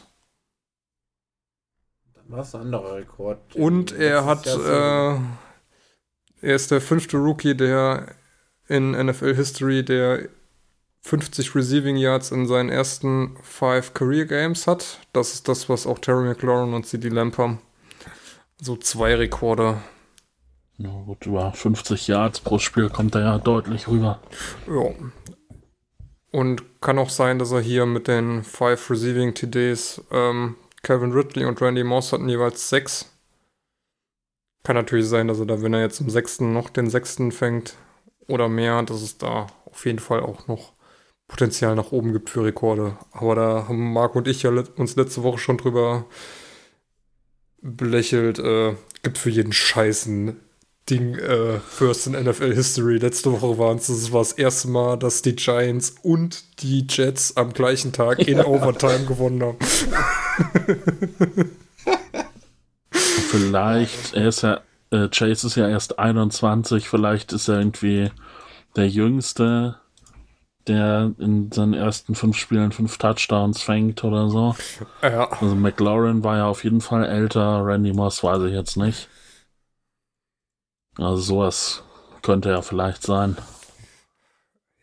Es 2.31 2.55
ein 2.55 2.61
anderer 2.61 2.95
Rekord. 2.95 3.55
Und 3.55 3.91
er 3.91 4.25
hat, 4.25 4.47
äh, 4.47 5.15
er 6.41 6.55
ist 6.55 6.71
der 6.71 6.81
fünfte 6.81 7.17
Rookie, 7.17 7.55
der 7.55 8.15
in 8.67 8.91
NFL 8.91 9.35
History, 9.35 9.83
der 9.83 10.29
50 11.01 11.53
Receiving 11.53 11.97
Yards 11.97 12.31
in 12.31 12.47
seinen 12.47 12.69
ersten 12.69 13.35
five 13.41 13.93
Career 13.93 14.25
Games 14.25 14.67
hat. 14.67 14.99
Das 15.11 15.33
ist 15.33 15.47
das, 15.47 15.67
was 15.67 15.85
auch 15.85 15.99
Terry 15.99 16.23
McLaurin 16.23 16.73
und 16.73 16.85
CD 16.85 17.09
Lamp 17.09 17.37
haben. 17.37 17.59
So 18.61 18.77
zwei 18.77 19.15
Rekorde. 19.15 19.81
Ja, 20.77 20.89
gut, 21.05 21.25
über 21.25 21.51
50 21.51 22.07
Yards 22.07 22.39
pro 22.39 22.57
Spiel 22.57 22.89
kommt 22.89 23.15
er 23.15 23.21
ja 23.21 23.37
deutlich 23.37 23.87
rüber. 23.87 24.19
Ja. 24.67 24.91
Und 26.31 26.81
kann 26.81 26.97
auch 26.97 27.09
sein, 27.09 27.37
dass 27.37 27.51
er 27.51 27.59
hier 27.59 27.85
mit 27.85 28.07
den 28.07 28.43
five 28.43 28.89
Receiving 28.89 29.33
TDs, 29.35 30.01
ähm, 30.11 30.55
Calvin 30.83 31.13
Ridley 31.13 31.45
und 31.45 31.61
Randy 31.61 31.83
Moss 31.83 32.11
hatten 32.11 32.27
jeweils 32.27 32.69
sechs. 32.69 33.09
Kann 34.63 34.75
natürlich 34.75 35.07
sein, 35.07 35.27
dass 35.27 35.39
er 35.39 35.45
da, 35.45 35.61
wenn 35.61 35.73
er 35.73 35.81
jetzt 35.81 36.01
im 36.01 36.09
sechsten 36.09 36.53
noch 36.53 36.69
den 36.69 36.89
sechsten 36.89 37.31
fängt 37.31 37.75
oder 38.27 38.49
mehr, 38.49 38.83
dass 38.83 39.01
es 39.01 39.17
da 39.17 39.47
auf 39.65 39.85
jeden 39.85 39.99
Fall 39.99 40.21
auch 40.21 40.47
noch 40.47 40.73
Potenzial 41.27 41.75
nach 41.75 41.91
oben 41.91 42.13
gibt 42.13 42.29
für 42.29 42.43
Rekorde. 42.43 42.97
Aber 43.11 43.35
da 43.35 43.67
haben 43.67 43.93
Marc 43.93 44.15
und 44.15 44.27
ich 44.27 44.43
ja 44.43 44.51
uns 44.51 44.95
letzte 44.95 45.23
Woche 45.23 45.37
schon 45.37 45.57
drüber 45.57 46.05
belächelt. 47.61 48.39
Äh, 48.39 48.75
gibt 49.03 49.17
für 49.17 49.29
jeden 49.29 49.53
scheißen 49.53 50.37
Ding 50.89 51.15
äh, 51.15 51.59
First 51.59 52.07
in 52.07 52.13
NFL 52.13 52.53
History. 52.53 52.97
Letzte 52.97 53.31
Woche 53.31 53.57
waren 53.57 53.77
es, 53.77 53.87
das 53.87 54.11
war 54.11 54.19
das 54.21 54.33
erste 54.33 54.67
Mal, 54.67 54.97
dass 54.97 55.21
die 55.21 55.35
Giants 55.35 55.95
und 56.03 56.43
die 56.61 56.85
Jets 56.89 57.37
am 57.37 57.53
gleichen 57.53 57.93
Tag 57.93 58.19
in 58.19 58.39
Overtime 58.45 59.05
gewonnen 59.05 59.43
haben. 59.43 59.57
Vielleicht, 62.89 64.13
er 64.13 64.27
ist 64.27 64.43
ja, 64.43 64.61
äh, 64.91 65.07
Chase 65.07 65.47
ist 65.47 65.55
ja 65.55 65.67
erst 65.67 65.97
21, 65.97 66.87
vielleicht 66.87 67.33
ist 67.33 67.47
er 67.47 67.57
irgendwie 67.57 68.11
der 68.75 68.87
Jüngste, 68.87 69.77
der 70.67 71.13
in 71.17 71.51
seinen 71.51 71.73
ersten 71.73 72.13
fünf 72.13 72.37
Spielen 72.37 72.71
fünf 72.71 72.97
Touchdowns 72.99 73.61
fängt 73.61 74.03
oder 74.03 74.29
so. 74.29 74.55
Ja, 75.01 75.31
Also 75.31 75.55
McLaurin 75.55 76.23
war 76.23 76.37
ja 76.37 76.45
auf 76.45 76.63
jeden 76.63 76.81
Fall 76.81 77.05
älter, 77.05 77.65
Randy 77.65 77.93
Moss 77.93 78.23
weiß 78.23 78.43
ich 78.43 78.53
jetzt 78.53 78.77
nicht. 78.77 79.07
Also 80.97 81.17
sowas 81.17 81.83
könnte 82.21 82.49
ja 82.49 82.61
vielleicht 82.61 83.03
sein. 83.03 83.37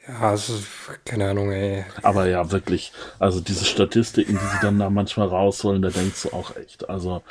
ja, 0.07 0.21
also, 0.21 0.55
keine 1.05 1.31
Ahnung, 1.31 1.51
ey. 1.53 1.85
Aber 2.03 2.27
ja, 2.29 2.51
wirklich, 2.51 2.93
also 3.19 3.41
diese 3.41 3.65
Statistiken, 3.65 4.33
die 4.33 4.47
sie 4.47 4.61
dann 4.63 4.79
da 4.79 4.91
manchmal 4.91 5.29
rausholen, 5.29 5.83
da 5.83 5.91
denkst 5.91 6.23
du 6.23 6.33
auch 6.33 6.57
echt, 6.57 6.89
also 6.89 7.23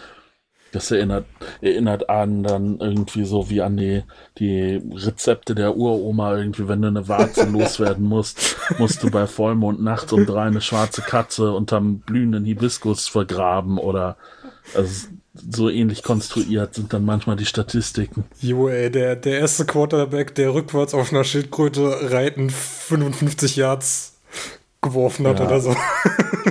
das 0.71 0.91
erinnert, 0.91 1.25
erinnert 1.61 2.09
an 2.09 2.43
dann 2.43 2.79
irgendwie 2.79 3.25
so 3.25 3.49
wie 3.49 3.61
an 3.61 3.77
die, 3.77 4.03
die 4.37 4.81
Rezepte 4.93 5.55
der 5.55 5.75
Uroma, 5.75 6.37
irgendwie, 6.37 6.67
wenn 6.67 6.81
du 6.81 6.89
eine 6.89 7.07
Warze 7.07 7.45
loswerden 7.49 8.05
musst, 8.05 8.57
musst 8.77 9.01
du 9.03 9.09
bei 9.09 9.25
Vollmond 9.25 9.81
nachts 9.81 10.13
um 10.13 10.25
drei 10.25 10.43
eine 10.43 10.61
schwarze 10.61 11.01
Katze 11.01 11.51
unterm 11.53 11.99
blühenden 11.99 12.45
Hibiskus 12.45 13.07
vergraben 13.07 13.77
oder 13.77 14.17
also 14.75 15.07
so 15.49 15.69
ähnlich 15.69 16.03
konstruiert 16.03 16.75
sind 16.75 16.91
dann 16.93 17.05
manchmal 17.05 17.35
die 17.35 17.45
Statistiken. 17.45 18.25
Jo, 18.41 18.67
ey, 18.69 18.89
der, 18.91 19.15
der 19.15 19.39
erste 19.39 19.65
Quarterback, 19.65 20.35
der 20.35 20.53
rückwärts 20.53 20.93
auf 20.93 21.11
einer 21.11 21.23
Schildkröte 21.23 22.11
reiten 22.11 22.49
55 22.49 23.55
Yards 23.55 24.17
geworfen 24.81 25.27
hat 25.27 25.39
Ja. 25.39 25.45
oder 25.47 25.59
so. 25.59 25.75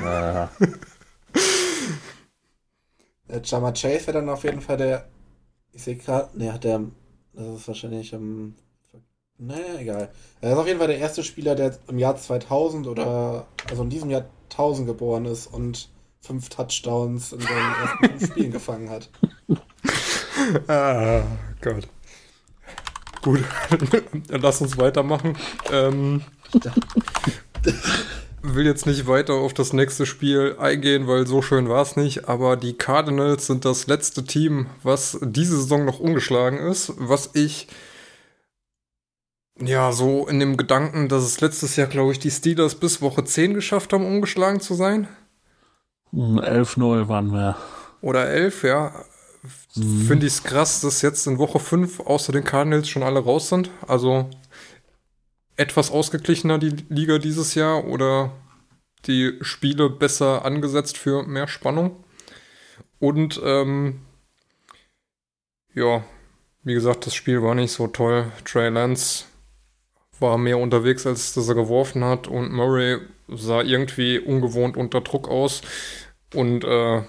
Ja, 0.03 0.51
Äh, 3.28 3.41
Jama 3.45 3.72
Chase 3.72 4.07
wäre 4.07 4.12
dann 4.18 4.28
auf 4.28 4.45
jeden 4.45 4.61
Fall 4.61 4.76
der. 4.78 5.07
Ich 5.72 5.82
sehe 5.84 5.97
gerade. 5.97 6.30
Ne, 6.39 6.53
hat 6.53 6.64
der. 6.64 6.80
Das 7.34 7.47
ist 7.61 7.68
wahrscheinlich 7.68 8.14
am. 8.14 8.55
Ne, 9.39 9.61
egal. 9.78 10.09
Er 10.41 10.53
ist 10.53 10.59
auf 10.59 10.66
jeden 10.66 10.78
Fall 10.78 10.89
der 10.89 10.99
erste 10.99 11.22
Spieler, 11.22 11.55
der 11.55 11.76
im 11.89 11.99
Jahr 11.99 12.16
2000 12.16 12.86
oder. 12.86 13.47
Also 13.70 13.82
in 13.82 13.91
diesem 13.91 14.11
Jahr 14.11 14.24
1000 14.51 14.86
geboren 14.89 15.26
ist 15.26 15.47
und 15.47 15.91
fünf 16.29 16.51
Touchdowns 16.51 17.33
in 17.33 17.41
seinen 17.41 17.74
ersten 17.81 18.07
fünf 18.07 18.26
Spielen 18.33 18.53
gefangen 18.53 18.91
hat. 18.91 19.09
Ah, 20.68 21.22
Gott. 21.62 21.89
Gut, 23.22 23.41
dann 24.29 24.41
lass 24.43 24.61
uns 24.61 24.76
weitermachen. 24.76 25.37
Ähm, 25.72 26.22
will 28.43 28.66
jetzt 28.66 28.87
nicht 28.87 29.07
weiter 29.07 29.35
auf 29.35 29.55
das 29.55 29.72
nächste 29.72 30.05
Spiel 30.05 30.57
eingehen, 30.59 31.09
weil 31.09 31.26
so 31.26 31.41
schön 31.41 31.68
war 31.68 31.83
es 31.83 31.97
nicht. 31.97 32.29
Aber 32.29 32.57
die 32.57 32.74
Cardinals 32.74 33.47
sind 33.47 33.64
das 33.64 33.87
letzte 33.87 34.24
Team, 34.24 34.66
was 34.83 35.18
diese 35.22 35.57
Saison 35.57 35.87
noch 35.87 35.99
ungeschlagen 35.99 36.59
ist. 36.59 36.93
Was 36.99 37.31
ich 37.33 37.68
ja 39.61 39.93
so 39.93 40.29
in 40.29 40.39
dem 40.39 40.57
Gedanken, 40.59 41.09
dass 41.09 41.24
es 41.24 41.41
letztes 41.41 41.76
Jahr, 41.76 41.89
glaube 41.89 42.12
ich, 42.12 42.18
die 42.18 42.31
Steelers 42.31 42.74
bis 42.74 43.01
Woche 43.01 43.24
10 43.24 43.55
geschafft 43.55 43.93
haben, 43.93 44.07
ungeschlagen 44.07 44.61
zu 44.61 44.74
sein. 44.74 45.09
11-0 46.12 47.09
waren 47.09 47.32
wir. 47.32 47.56
Oder 48.00 48.28
11, 48.28 48.64
ja. 48.64 49.04
Finde 49.72 50.26
ich 50.26 50.32
es 50.34 50.42
krass, 50.42 50.80
dass 50.80 51.02
jetzt 51.02 51.26
in 51.26 51.38
Woche 51.38 51.59
5 51.59 52.00
außer 52.00 52.32
den 52.32 52.44
Cardinals 52.44 52.88
schon 52.88 53.02
alle 53.02 53.20
raus 53.20 53.48
sind. 53.48 53.70
Also 53.86 54.28
etwas 55.56 55.90
ausgeglichener 55.90 56.59
die 56.59 56.74
Liga 56.88 57.18
dieses 57.18 57.54
Jahr 57.54 57.84
oder 57.86 58.32
die 59.06 59.38
Spiele 59.40 59.90
besser 59.90 60.44
angesetzt 60.44 60.98
für 60.98 61.22
mehr 61.24 61.48
Spannung. 61.48 62.04
Und 62.98 63.40
ähm, 63.44 64.00
ja, 65.74 66.02
wie 66.64 66.74
gesagt, 66.74 67.06
das 67.06 67.14
Spiel 67.14 67.42
war 67.42 67.54
nicht 67.54 67.72
so 67.72 67.86
toll. 67.86 68.32
Trey 68.44 68.68
Lance 68.68 69.24
war 70.21 70.39
mehr 70.39 70.59
unterwegs, 70.59 71.07
als 71.07 71.33
dass 71.35 71.49
er 71.49 71.55
geworfen 71.55 72.05
hat. 72.05 72.29
Und 72.29 72.53
Murray 72.53 72.99
sah 73.29 73.62
irgendwie 73.62 74.19
ungewohnt 74.19 74.77
unter 74.77 75.01
Druck 75.01 75.29
aus. 75.29 75.62
Und 76.35 76.64
äh, 76.64 77.03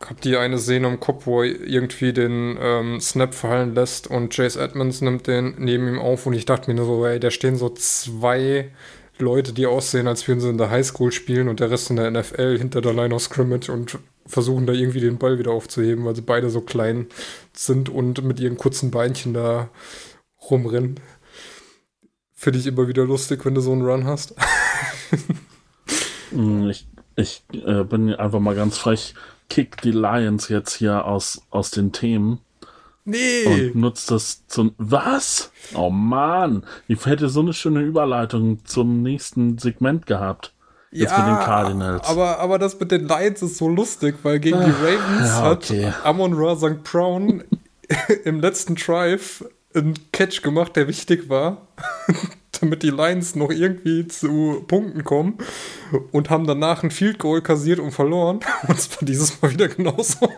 hab 0.00 0.20
die 0.20 0.36
eine 0.36 0.58
Szene 0.58 0.88
im 0.88 1.00
Kopf, 1.00 1.26
wo 1.26 1.42
er 1.42 1.48
irgendwie 1.48 2.12
den 2.12 2.56
ähm, 2.60 3.00
Snap 3.00 3.34
fallen 3.34 3.74
lässt 3.74 4.06
und 4.06 4.32
Chase 4.32 4.60
Edmonds 4.60 5.00
nimmt 5.00 5.26
den 5.26 5.54
neben 5.58 5.88
ihm 5.88 5.98
auf 5.98 6.24
und 6.26 6.34
ich 6.34 6.44
dachte 6.44 6.70
mir 6.70 6.76
nur 6.76 6.86
so, 6.86 7.04
ey, 7.04 7.18
da 7.18 7.30
stehen 7.30 7.56
so 7.56 7.68
zwei 7.70 8.70
Leute, 9.18 9.52
die 9.52 9.66
aussehen, 9.66 10.06
als 10.06 10.26
würden 10.28 10.40
sie 10.40 10.50
in 10.50 10.58
der 10.58 10.70
Highschool 10.70 11.10
spielen 11.10 11.48
und 11.48 11.58
der 11.58 11.70
Rest 11.70 11.90
in 11.90 11.96
der 11.96 12.10
NFL 12.10 12.58
hinter 12.58 12.80
der 12.80 12.92
Line 12.92 13.12
of 13.12 13.22
Scrimmage 13.22 13.70
und 13.70 13.98
versuchen 14.26 14.66
da 14.66 14.72
irgendwie 14.72 15.00
den 15.00 15.18
Ball 15.18 15.38
wieder 15.38 15.50
aufzuheben, 15.50 16.04
weil 16.04 16.14
sie 16.14 16.22
beide 16.22 16.50
so 16.50 16.60
klein 16.60 17.06
sind 17.52 17.88
und 17.88 18.22
mit 18.22 18.38
ihren 18.38 18.56
kurzen 18.56 18.92
Beinchen 18.92 19.34
da 19.34 19.70
rumrennen. 20.48 21.00
Finde 22.40 22.60
ich 22.60 22.68
immer 22.68 22.86
wieder 22.86 23.04
lustig, 23.04 23.44
wenn 23.44 23.56
du 23.56 23.60
so 23.60 23.72
einen 23.72 23.82
Run 23.82 24.04
hast. 24.04 24.32
Hm, 26.30 26.68
ich 26.70 26.86
ich 27.16 27.42
äh, 27.52 27.82
bin 27.82 28.14
einfach 28.14 28.38
mal 28.38 28.54
ganz 28.54 28.78
frech. 28.78 29.16
Kick 29.50 29.82
die 29.82 29.90
Lions 29.90 30.48
jetzt 30.48 30.76
hier 30.76 31.04
aus, 31.04 31.42
aus 31.50 31.72
den 31.72 31.90
Themen. 31.90 32.38
Nee. 33.04 33.44
Und 33.44 33.74
nutzt 33.74 34.12
das 34.12 34.46
zum. 34.46 34.72
Was? 34.78 35.50
Oh 35.74 35.90
Mann. 35.90 36.62
Ich 36.86 37.04
hätte 37.06 37.28
so 37.28 37.40
eine 37.40 37.54
schöne 37.54 37.80
Überleitung 37.80 38.64
zum 38.64 39.02
nächsten 39.02 39.58
Segment 39.58 40.06
gehabt. 40.06 40.52
Jetzt 40.92 41.10
ja, 41.10 41.18
mit 41.18 41.26
den 41.26 41.44
Cardinals. 41.44 42.06
Aber, 42.06 42.38
aber 42.38 42.60
das 42.60 42.78
mit 42.78 42.92
den 42.92 43.08
Lions 43.08 43.42
ist 43.42 43.56
so 43.58 43.68
lustig, 43.68 44.14
weil 44.22 44.38
gegen 44.38 44.60
die 44.60 44.70
Ravens 44.70 45.28
ja, 45.28 45.50
okay. 45.50 45.86
hat 45.90 46.06
Amon 46.06 46.34
Ra 46.34 46.54
St. 46.54 46.84
Brown 46.84 47.42
im 48.24 48.38
letzten 48.38 48.76
Drive 48.76 49.44
einen 49.74 49.94
Catch 50.12 50.42
gemacht, 50.42 50.76
der 50.76 50.88
wichtig 50.88 51.28
war, 51.28 51.68
damit 52.60 52.82
die 52.82 52.90
Lions 52.90 53.36
noch 53.36 53.50
irgendwie 53.50 54.08
zu 54.08 54.64
Punkten 54.66 55.04
kommen 55.04 55.38
und 56.12 56.30
haben 56.30 56.46
danach 56.46 56.82
ein 56.82 56.90
Field 56.90 57.18
Goal 57.18 57.42
kassiert 57.42 57.78
und 57.78 57.92
verloren. 57.92 58.40
Und 58.68 58.78
es 58.78 58.90
war 58.90 59.06
dieses 59.06 59.40
Mal 59.40 59.52
wieder 59.52 59.68
genauso. 59.68 60.32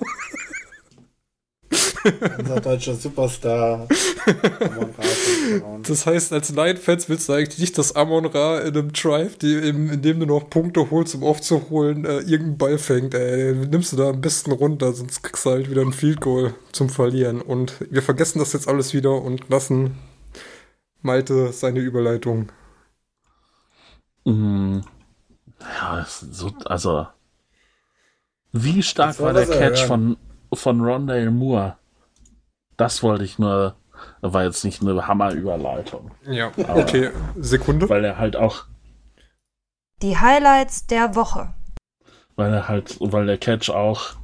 Unser 2.39 2.61
deutscher 2.61 2.95
Superstar. 2.95 3.87
Das 5.87 6.07
heißt, 6.07 6.33
als 6.33 6.51
Lion-Fans 6.51 7.09
willst 7.09 7.29
du 7.29 7.33
eigentlich 7.35 7.59
nicht, 7.59 7.79
dass 7.79 7.95
Amon 7.95 8.27
Ra 8.27 8.61
in 8.61 8.77
einem 8.77 8.93
Drive, 8.93 9.37
die, 9.39 9.55
in, 9.55 9.89
in 9.89 10.03
dem 10.03 10.21
du 10.21 10.27
noch 10.27 10.49
Punkte 10.51 10.91
holst, 10.91 11.14
um 11.14 11.23
aufzuholen, 11.25 12.05
äh, 12.05 12.18
irgendeinen 12.18 12.59
Ball 12.59 12.79
fängt. 12.79 13.14
Ey, 13.14 13.55
nimmst 13.55 13.93
du 13.93 13.97
da 13.97 14.11
am 14.11 14.21
besten 14.21 14.53
runter, 14.53 14.93
sonst 14.93 15.23
kriegst 15.23 15.45
du 15.47 15.51
halt 15.51 15.71
wieder 15.71 15.83
ein 15.83 15.93
Field 15.93 16.21
Goal 16.21 16.55
zum 16.73 16.89
Verlieren. 16.89 17.41
Und 17.41 17.75
wir 17.91 18.03
vergessen 18.03 18.39
das 18.39 18.53
jetzt 18.53 18.68
alles 18.68 18.95
wieder 18.95 19.21
und 19.23 19.49
lassen 19.49 19.99
Malte 21.03 21.53
seine 21.53 21.81
Überleitung. 21.81 22.51
Mm, 24.25 24.81
Ja, 25.61 26.07
so, 26.09 26.51
also. 26.64 27.07
Wie 28.53 28.83
stark 28.83 29.21
war 29.21 29.33
der 29.33 29.49
er 29.49 29.59
Catch 29.59 29.81
hören. 29.81 29.89
von, 29.89 30.16
von 30.53 30.80
Rondale 30.80 31.30
Moore? 31.30 31.76
Das 32.76 33.03
wollte 33.03 33.24
ich 33.24 33.38
nur. 33.38 33.76
War 34.22 34.44
jetzt 34.44 34.64
nicht 34.64 34.80
eine 34.80 35.07
Hammerüberleitung. 35.07 36.11
Ja, 36.26 36.51
okay, 36.57 37.11
Sekunde. 37.38 37.86
Weil 37.90 38.03
er 38.05 38.16
halt 38.16 38.34
auch, 38.34 38.64
Die 40.01 40.16
Highlights 40.16 40.86
der 40.86 41.14
Woche. 41.14 41.53
weil 42.36 42.55
er 42.55 42.66
halt, 42.68 42.96
weil 43.01 43.26
der 43.26 43.36
Catch 43.36 43.68
auch 43.68 44.14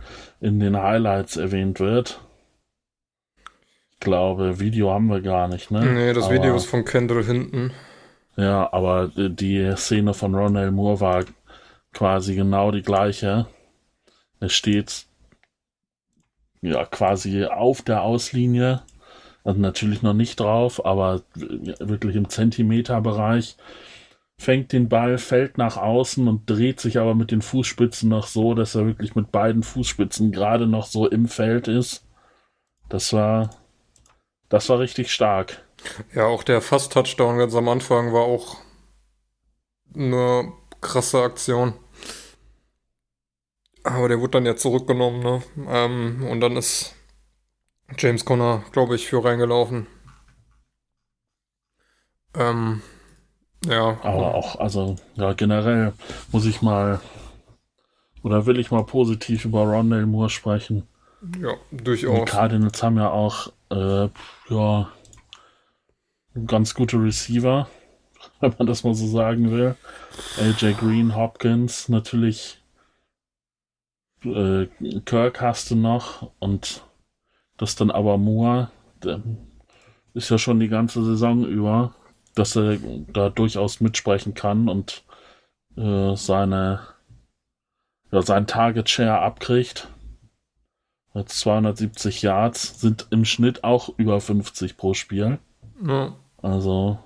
in 0.40 0.60
den 0.60 0.76
Highlights 0.78 1.36
erwähnt 1.36 1.78
wird. 1.80 2.20
Ich 3.92 4.00
glaube, 4.00 4.60
Video 4.60 4.90
haben 4.92 5.08
wir 5.08 5.20
gar 5.20 5.48
nicht, 5.48 5.70
ne? 5.70 5.84
Nee, 5.84 6.12
das 6.14 6.24
Aber- 6.24 6.34
Video 6.34 6.54
ist 6.56 6.66
von 6.66 6.84
Kendall 6.84 7.24
hinten. 7.24 7.72
Ja, 8.36 8.70
aber 8.72 9.08
die 9.14 9.72
Szene 9.76 10.12
von 10.14 10.34
Ronald 10.34 10.72
Moore 10.72 11.00
war 11.00 11.24
quasi 11.92 12.34
genau 12.34 12.70
die 12.70 12.82
gleiche. 12.82 13.46
Er 14.40 14.48
steht 14.50 15.05
ja 16.66 16.84
quasi 16.84 17.44
auf 17.44 17.82
der 17.82 18.02
Auslinie, 18.02 18.82
also 19.44 19.60
natürlich 19.60 20.02
noch 20.02 20.14
nicht 20.14 20.40
drauf, 20.40 20.84
aber 20.84 21.22
wirklich 21.34 22.16
im 22.16 22.28
Zentimeterbereich. 22.28 23.56
Fängt 24.38 24.72
den 24.72 24.88
Ball, 24.90 25.16
fällt 25.16 25.56
nach 25.56 25.78
außen 25.78 26.28
und 26.28 26.50
dreht 26.50 26.80
sich 26.80 26.98
aber 26.98 27.14
mit 27.14 27.30
den 27.30 27.40
Fußspitzen 27.40 28.08
noch 28.10 28.26
so, 28.26 28.52
dass 28.54 28.74
er 28.74 28.84
wirklich 28.84 29.14
mit 29.14 29.32
beiden 29.32 29.62
Fußspitzen 29.62 30.30
gerade 30.30 30.66
noch 30.66 30.86
so 30.86 31.08
im 31.08 31.26
Feld 31.26 31.68
ist. 31.68 32.04
Das 32.90 33.12
war, 33.14 33.50
das 34.50 34.68
war 34.68 34.78
richtig 34.78 35.10
stark. 35.10 35.64
Ja, 36.14 36.26
auch 36.26 36.42
der 36.42 36.60
Fast-Touchdown 36.60 37.38
ganz 37.38 37.54
am 37.54 37.68
Anfang 37.68 38.12
war 38.12 38.22
auch 38.22 38.58
eine 39.94 40.52
krasse 40.80 41.22
Aktion. 41.22 41.74
Aber 43.86 44.08
der 44.08 44.20
wurde 44.20 44.32
dann 44.32 44.46
ja 44.46 44.56
zurückgenommen, 44.56 45.20
ne? 45.20 45.42
Ähm, 45.68 46.26
und 46.28 46.40
dann 46.40 46.56
ist 46.56 46.94
James 47.98 48.24
Conner, 48.24 48.64
glaube 48.72 48.96
ich, 48.96 49.06
für 49.06 49.24
reingelaufen. 49.24 49.86
Ähm, 52.34 52.82
ja. 53.66 53.98
Aber 54.02 54.34
auch, 54.34 54.56
also, 54.56 54.96
ja, 55.14 55.32
generell 55.32 55.92
muss 56.32 56.46
ich 56.46 56.62
mal, 56.62 57.00
oder 58.22 58.46
will 58.46 58.58
ich 58.58 58.70
mal 58.70 58.84
positiv 58.84 59.44
über 59.44 59.62
Rondale 59.62 60.06
Moore 60.06 60.30
sprechen. 60.30 60.86
Ja, 61.40 61.54
Die 61.70 61.82
durchaus. 61.84 62.28
Cardinals 62.28 62.82
haben 62.82 62.96
ja 62.98 63.10
auch, 63.10 63.52
äh, 63.70 64.08
ja, 64.48 64.90
ganz 66.46 66.74
gute 66.74 67.02
Receiver, 67.02 67.68
wenn 68.40 68.54
man 68.58 68.66
das 68.66 68.84
mal 68.84 68.94
so 68.94 69.06
sagen 69.06 69.50
will. 69.50 69.76
AJ 70.38 70.74
Green, 70.74 71.14
Hopkins, 71.16 71.88
natürlich, 71.88 72.60
äh, 74.26 75.00
Kirk 75.04 75.40
hast 75.40 75.70
du 75.70 75.76
noch 75.76 76.30
und 76.38 76.84
das 77.56 77.76
dann 77.76 77.90
aber 77.90 78.18
Moore, 78.18 78.70
der 79.02 79.22
ist 80.14 80.30
ja 80.30 80.38
schon 80.38 80.60
die 80.60 80.68
ganze 80.68 81.04
Saison 81.04 81.44
über, 81.44 81.94
dass 82.34 82.56
er 82.56 82.78
da 83.12 83.30
durchaus 83.30 83.80
mitsprechen 83.80 84.34
kann 84.34 84.68
und 84.68 85.04
äh, 85.76 86.14
seine 86.16 86.80
ja, 88.12 88.22
sein 88.22 88.46
Target 88.46 88.88
Share 88.88 89.20
abkriegt. 89.20 89.88
Jetzt 91.14 91.40
270 91.40 92.22
Yards 92.22 92.80
sind 92.80 93.08
im 93.10 93.24
Schnitt 93.24 93.64
auch 93.64 93.90
über 93.96 94.20
50 94.20 94.76
pro 94.76 94.94
Spiel. 94.94 95.38
Ja. 95.86 96.14
Also 96.42 96.98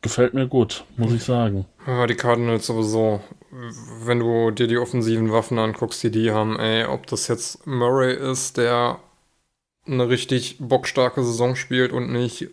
gefällt 0.00 0.34
mir 0.34 0.48
gut, 0.48 0.84
muss 0.96 1.12
ich 1.12 1.22
sagen. 1.22 1.66
Ja, 1.86 2.06
die 2.06 2.14
Cardinals 2.14 2.66
sowieso. 2.66 3.20
Wenn 3.50 4.20
du 4.20 4.50
dir 4.52 4.68
die 4.68 4.78
offensiven 4.78 5.32
Waffen 5.32 5.58
anguckst, 5.58 6.02
die 6.02 6.10
die 6.10 6.30
haben, 6.30 6.58
ey, 6.58 6.84
ob 6.84 7.06
das 7.06 7.26
jetzt 7.28 7.66
Murray 7.66 8.14
ist, 8.14 8.56
der 8.56 9.00
eine 9.86 10.08
richtig 10.08 10.56
bockstarke 10.60 11.24
Saison 11.24 11.56
spielt 11.56 11.92
und 11.92 12.12
nicht 12.12 12.48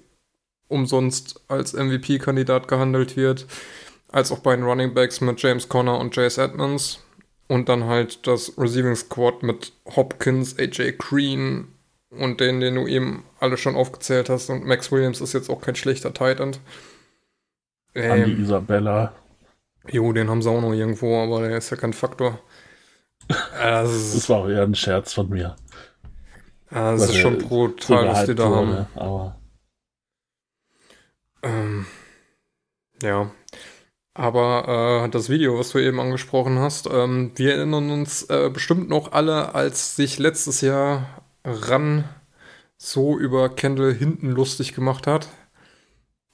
umsonst 0.68 1.42
als 1.48 1.74
MVP-Kandidat 1.74 2.68
gehandelt 2.68 3.16
wird, 3.16 3.46
als 4.10 4.32
auch 4.32 4.40
bei 4.40 4.56
den 4.56 4.66
Running 4.66 4.94
Backs 4.94 5.22
mit 5.22 5.42
James 5.42 5.70
Conner 5.70 6.00
und 6.00 6.14
Chase 6.14 6.42
Edmonds 6.42 7.00
und 7.48 7.70
dann 7.70 7.86
halt 7.86 8.26
das 8.26 8.58
Receiving 8.58 8.96
Squad 8.96 9.44
mit 9.44 9.74
Hopkins, 9.96 10.58
AJ 10.58 10.94
Green 10.98 11.68
und 12.10 12.40
den, 12.40 12.60
den 12.60 12.76
du 12.76 12.88
eben 12.88 13.24
alle 13.40 13.58
schon 13.58 13.76
aufgezählt 13.76 14.30
hast 14.30 14.50
und 14.50 14.66
Max 14.66 14.92
Williams 14.92 15.22
ist 15.22 15.34
jetzt 15.34 15.50
auch 15.50 15.62
kein 15.62 15.76
schlechter 15.76 16.14
Tight 16.14 16.40
End. 16.40 16.60
Andy 17.94 18.32
Ähm, 18.32 18.42
Isabella. 18.42 19.14
Jo, 19.92 20.12
den 20.14 20.30
haben 20.30 20.42
sie 20.42 20.50
auch 20.50 20.62
noch 20.62 20.74
irgendwo, 20.74 21.22
aber 21.22 21.48
der 21.48 21.58
ist 21.58 21.70
ja 21.70 21.78
kein 21.78 21.94
Faktor. 21.94 22.40
Äh, 23.54 23.84
Das 23.84 24.30
war 24.30 24.38
auch 24.40 24.50
eher 24.50 24.64
ein 24.64 24.76
Scherz 24.76 25.14
von 25.14 25.30
mir. 25.30 25.56
äh, 26.70 26.76
das 26.76 27.10
ist 27.10 27.18
schon 27.18 27.38
brutal, 27.38 28.08
was 28.08 28.26
die 28.26 28.36
da 28.36 28.46
haben. 28.50 28.68
wurde, 28.70 28.88
Aber 28.96 29.36
Ähm, 31.44 31.86
ja. 33.02 33.32
Aber 34.14 35.04
äh, 35.06 35.10
das 35.10 35.30
Video, 35.30 35.60
was 35.60 35.70
du 35.72 35.80
eben 35.80 36.00
angesprochen 36.00 36.58
hast, 36.60 36.88
ähm, 36.92 37.32
wir 37.36 37.56
erinnern 37.56 37.92
uns 37.92 38.24
äh, 38.24 38.50
bestimmt 38.52 38.90
noch 38.90 39.12
alle, 39.12 39.54
als 39.56 39.96
sich 39.96 40.18
letztes 40.20 40.62
Jahr 40.62 41.24
Ran 41.46 42.06
so 42.78 43.18
über 43.18 43.50
Kendall 43.50 43.94
hinten 43.94 44.32
lustig 44.32 44.74
gemacht 44.74 45.08
hat, 45.08 45.30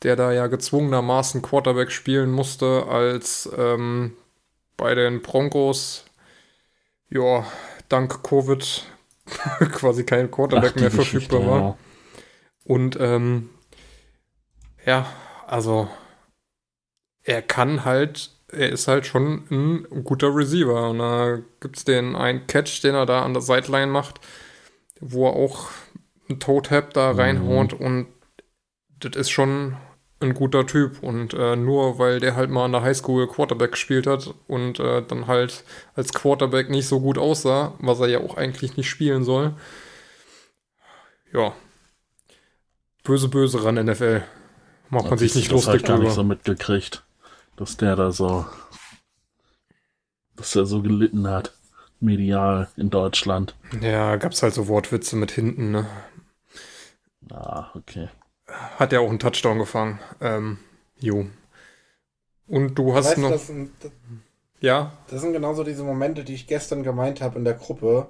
der 0.04 0.16
da 0.16 0.32
ja 0.32 0.48
gezwungenermaßen 0.48 1.42
Quarterback 1.42 1.92
spielen 1.92 2.32
musste, 2.32 2.86
als 2.88 3.50
ähm, 3.58 4.14
bei 4.78 4.96
den 4.96 5.22
Broncos, 5.22 6.06
ja, 7.10 7.46
dank 7.90 8.24
Covid 8.24 8.86
quasi 9.72 10.04
kein 10.06 10.30
Quarterback 10.32 10.74
ach, 10.74 10.76
mehr 10.76 10.90
Geschichte, 10.90 11.40
verfügbar 11.40 11.46
war. 11.46 11.62
ja. 11.62 11.78
Und 12.66 12.98
ähm, 13.00 13.50
ja, 14.86 15.06
also 15.48 15.90
er 17.24 17.42
kann 17.42 17.86
halt, 17.86 18.32
er 18.50 18.70
ist 18.70 18.88
halt 18.88 19.06
schon 19.06 19.46
ein 19.52 20.04
guter 20.04 20.36
Receiver. 20.36 20.90
Und 20.90 21.00
da 21.00 21.40
gibt 21.62 21.78
es 21.78 21.86
den 21.86 22.16
einen 22.16 22.48
Catch, 22.48 22.84
den 22.84 22.96
er 22.96 23.06
da 23.06 23.24
an 23.24 23.34
der 23.34 23.42
Sideline 23.42 23.92
macht, 23.92 24.20
wo 25.00 25.28
er 25.28 25.34
auch 25.36 25.70
einen 26.30 26.40
Toad-Hab 26.40 26.94
da 26.94 27.14
Mhm. 27.14 27.20
reinhaut 27.20 27.74
und 27.74 28.08
das 29.00 29.16
ist 29.16 29.30
schon 29.32 29.76
ein 30.24 30.34
guter 30.34 30.66
Typ 30.66 31.04
und 31.04 31.34
äh, 31.34 31.56
nur 31.56 32.00
weil 32.00 32.20
der 32.20 32.36
halt 32.36 32.50
mal 32.50 32.66
an 32.66 32.72
der 32.72 32.82
Highschool 32.82 33.28
Quarterback 33.28 33.72
gespielt 33.72 34.08
hat 34.08 34.34
und 34.48 34.80
äh, 34.80 35.04
dann 35.04 35.28
halt 35.28 35.64
als 35.96 36.14
Quarterback 36.14 36.70
nicht 36.70 36.88
so 36.88 37.00
gut 37.00 37.18
aussah, 37.18 37.74
was 37.80 38.00
er 38.00 38.08
ja 38.08 38.20
auch 38.20 38.36
eigentlich 38.38 38.78
nicht 38.78 38.90
spielen 38.90 39.24
soll. 39.24 39.54
Ja. 41.34 41.54
Böse, 43.04 43.28
böse 43.28 43.64
ran 43.64 43.76
NFL. 43.76 44.24
Macht 44.90 45.10
man 45.10 45.18
sich 45.18 45.36
nicht 45.36 45.52
lustig 45.52 45.72
halt 45.72 45.86
gar 45.86 45.98
nicht 45.98 46.14
so 46.14 46.24
mitgekriegt, 46.24 47.04
dass 47.56 47.78
der 47.78 47.96
da 47.96 48.12
so, 48.12 48.46
dass 50.36 50.56
er 50.56 50.66
so 50.66 50.82
gelitten 50.82 51.28
hat, 51.28 51.54
medial 52.00 52.70
in 52.78 52.90
Deutschland. 52.90 53.56
Ja, 53.82 54.16
gab's 54.18 54.44
halt 54.44 54.54
so 54.54 54.68
Wortwitze 54.68 55.16
mit 55.16 55.32
hinten, 55.32 55.72
ne? 55.72 55.88
Ah, 57.32 57.72
okay. 57.74 58.10
Hat 58.78 58.92
ja 58.92 59.00
auch 59.00 59.10
einen 59.10 59.20
Touchdown 59.20 59.60
gefangen. 59.60 60.00
Ähm, 60.22 60.58
jo. 61.00 61.26
Und 62.48 62.76
du 62.76 62.94
hast 62.94 63.12
Weißt 63.12 63.18
noch. 63.20 63.32
das, 63.32 63.48
sind, 63.48 63.72
das, 63.82 63.92
ja, 64.60 64.94
das 65.08 65.22
sind 65.22 65.34
genauso 65.34 65.64
diese 65.64 65.84
Momente, 65.84 66.24
die 66.24 66.34
ich 66.34 66.48
gestern 66.48 66.84
gemeint 66.84 67.22
habe 67.22 67.38
in 67.38 67.46
der 67.46 67.54
Gruppe. 67.54 68.08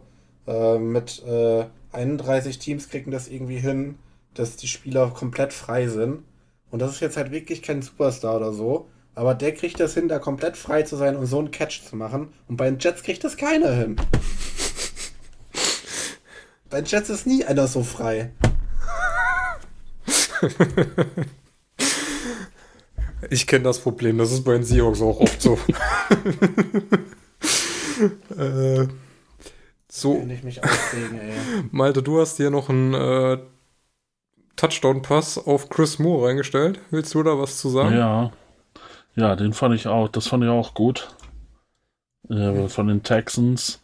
Äh, 0.48 0.78
mit 0.78 1.24
äh, 1.26 1.66
31 1.92 2.60
Teams 2.60 2.90
kriegen 2.90 3.12
das 3.12 3.28
irgendwie 3.28 3.60
hin, 3.60 3.98
dass 4.34 4.56
die 4.56 4.68
Spieler 4.68 5.12
komplett 5.12 5.54
frei 5.54 5.88
sind. 5.88 6.24
Und 6.72 6.82
das 6.82 6.92
ist 6.92 7.02
jetzt 7.02 7.18
halt 7.18 7.32
wirklich 7.32 7.62
kein 7.62 7.82
Superstar 7.82 8.38
oder 8.38 8.52
so. 8.52 8.90
Aber 9.16 9.36
der 9.36 9.54
kriegt 9.54 9.80
das 9.80 9.94
hin, 9.94 10.08
da 10.08 10.18
komplett 10.18 10.58
frei 10.58 10.82
zu 10.82 10.96
sein 10.96 11.16
und 11.16 11.28
so 11.28 11.38
einen 11.38 11.52
Catch 11.52 11.84
zu 11.88 11.96
machen. 11.96 12.34
Und 12.48 12.58
bei 12.58 12.66
den 12.66 12.80
Jets 12.80 13.04
kriegt 13.04 13.24
das 13.24 13.38
keiner 13.38 13.72
hin. 13.72 13.96
bei 16.70 16.82
den 16.82 16.88
Jets 16.88 17.12
ist 17.12 17.28
nie 17.28 17.46
einer 17.46 17.68
so 17.68 17.84
frei. 17.84 18.32
Ich 23.30 23.48
kenne 23.48 23.64
das 23.64 23.80
Problem. 23.80 24.18
Das 24.18 24.32
ist 24.32 24.44
bei 24.44 24.54
den 24.54 24.64
Seahawks 24.64 25.02
auch 25.02 25.20
oft 25.20 25.42
so. 25.42 25.54
äh, 28.38 28.88
so, 29.88 30.20
Kann 30.20 30.30
ich 30.32 30.44
mich 30.44 30.64
aufregen, 30.64 31.20
ey. 31.20 31.34
Malte, 31.72 32.02
du 32.02 32.20
hast 32.20 32.38
hier 32.38 32.50
noch 32.50 32.70
einen 32.70 32.94
äh, 32.94 33.38
Touchdown-Pass 34.56 35.38
auf 35.38 35.70
Chris 35.70 36.00
Moore 36.00 36.30
reingestellt. 36.30 36.80
Willst 36.90 37.14
du 37.14 37.24
da 37.24 37.38
was 37.38 37.60
zu 37.60 37.70
sagen? 37.70 37.96
Ja. 37.96 38.32
Ja, 39.16 39.36
den 39.36 39.54
fand 39.54 39.76
ich 39.76 39.88
auch, 39.88 40.08
das 40.08 40.28
fand 40.28 40.44
ich 40.44 40.50
auch 40.50 40.74
gut. 40.74 41.16
Äh, 42.30 42.68
von 42.68 42.88
den 42.88 43.04
Texans. 43.04 43.82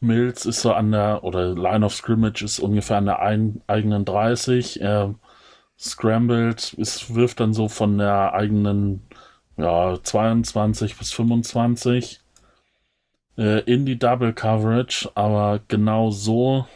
Mills 0.00 0.46
ist 0.46 0.60
so 0.60 0.72
an 0.72 0.92
der, 0.92 1.24
oder 1.24 1.54
Line 1.54 1.84
of 1.84 1.94
Scrimmage 1.94 2.42
ist 2.42 2.58
ungefähr 2.58 2.96
an 2.96 3.06
der 3.06 3.20
ein, 3.20 3.62
eigenen 3.66 4.04
30. 4.04 4.80
Er 4.80 5.14
scrambled, 5.80 6.74
ist, 6.74 7.14
wirft 7.14 7.40
dann 7.40 7.54
so 7.54 7.68
von 7.68 7.98
der 7.98 8.34
eigenen 8.34 9.02
ja, 9.56 9.98
22 10.02 10.96
bis 10.96 11.12
25 11.12 12.20
äh, 13.38 13.60
in 13.60 13.86
die 13.86 13.98
Double 13.98 14.32
Coverage, 14.32 15.10
aber 15.14 15.60
genau 15.68 16.10
so, 16.10 16.66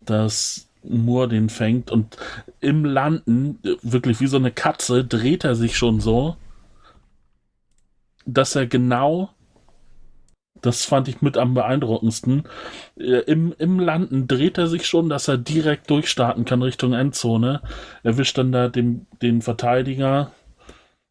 dass 0.00 0.68
Moore 0.82 1.28
den 1.28 1.48
fängt. 1.48 1.90
Und 1.90 2.16
im 2.60 2.84
Landen, 2.84 3.58
wirklich 3.82 4.20
wie 4.20 4.26
so 4.26 4.36
eine 4.36 4.50
Katze, 4.50 5.04
dreht 5.04 5.44
er 5.44 5.54
sich 5.54 5.76
schon 5.76 6.00
so, 6.00 6.36
dass 8.24 8.56
er 8.56 8.66
genau, 8.66 9.30
das 10.62 10.84
fand 10.84 11.08
ich 11.08 11.20
mit 11.22 11.36
am 11.36 11.54
beeindruckendsten, 11.54 12.44
äh, 12.98 13.18
im, 13.26 13.54
im 13.58 13.78
Landen 13.78 14.26
dreht 14.28 14.56
er 14.58 14.68
sich 14.68 14.86
schon, 14.86 15.08
dass 15.08 15.28
er 15.28 15.36
direkt 15.38 15.90
durchstarten 15.90 16.44
kann 16.44 16.62
Richtung 16.62 16.92
Endzone. 16.94 17.60
Erwischt 18.02 18.38
dann 18.38 18.52
da 18.52 18.68
den, 18.68 19.06
den 19.20 19.42
Verteidiger 19.42 20.30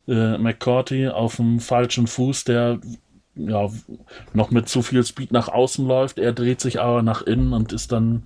äh, 0.08 0.38
McCourty 0.38 1.10
auf 1.10 1.36
dem 1.36 1.60
falschen 1.60 2.08
Fuß, 2.08 2.46
der 2.46 2.80
ja 3.36 3.70
noch 4.34 4.52
mit 4.52 4.68
zu 4.68 4.82
viel 4.82 5.04
Speed 5.06 5.32
nach 5.32 5.48
außen 5.48 5.88
läuft. 5.88 6.18
Er 6.20 6.34
dreht 6.34 6.60
sich 6.60 6.82
aber 6.82 7.02
nach 7.04 7.22
innen 7.22 7.54
und 7.54 7.72
ist 7.72 7.92
dann 7.92 8.24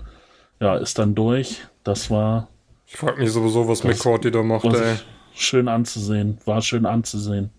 ja 0.60 0.78
ist 0.78 0.98
dann 1.00 1.16
durch. 1.16 1.62
Das 1.84 2.10
war 2.10 2.48
Ich 2.88 2.98
frage 2.98 3.20
mich 3.22 3.32
sowieso, 3.32 3.68
was 3.68 3.82
Das- 3.82 3.98
McCourty 3.98 4.32
da 4.32 4.42
macht, 4.42 4.66
ey. 4.66 4.96
schön 5.34 5.68
anzusehen. 5.68 6.38
War 6.46 6.62
schön 6.62 6.86
anzusehen. 6.86 7.50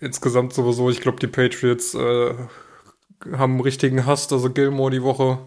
Insgesamt 0.00 0.52
sowieso, 0.52 0.90
ich 0.90 1.00
glaube, 1.00 1.18
die 1.18 1.26
Patriots 1.26 1.94
äh, 1.94 2.34
haben 3.32 3.52
einen 3.52 3.60
richtigen 3.60 4.06
Hass, 4.06 4.28
dass 4.28 4.42
sie 4.42 4.50
Gilmore 4.50 4.90
die 4.90 5.02
Woche 5.02 5.38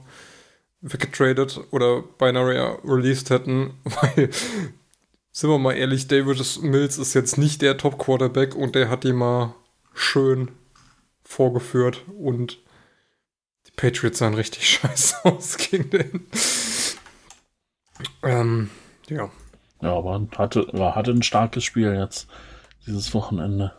weggetradet 0.81 1.61
oder 1.71 2.01
beinahe 2.01 2.77
released 2.83 3.29
hätten, 3.29 3.73
weil, 3.83 4.29
sind 5.31 5.49
wir 5.49 5.57
mal 5.57 5.73
ehrlich, 5.73 6.07
David 6.07 6.61
Mills 6.61 6.97
ist 6.97 7.13
jetzt 7.13 7.37
nicht 7.37 7.61
der 7.61 7.77
Top-Quarterback 7.77 8.55
und 8.55 8.75
der 8.75 8.89
hat 8.89 9.03
die 9.03 9.13
mal 9.13 9.55
schön 9.93 10.51
vorgeführt 11.23 12.03
und 12.17 12.59
die 13.67 13.71
Patriots 13.75 14.19
sahen 14.19 14.33
richtig 14.33 14.69
scheiße 14.69 15.25
aus 15.25 15.57
gegen 15.57 15.89
den. 15.89 16.27
Ähm, 18.21 18.69
ja. 19.07 19.31
Ja, 19.81 19.97
aber 19.97 20.27
hatte, 20.37 20.67
hatte 20.95 21.11
ein 21.11 21.23
starkes 21.23 21.63
Spiel 21.63 21.93
jetzt, 21.93 22.27
dieses 22.85 23.13
Wochenende. 23.13 23.73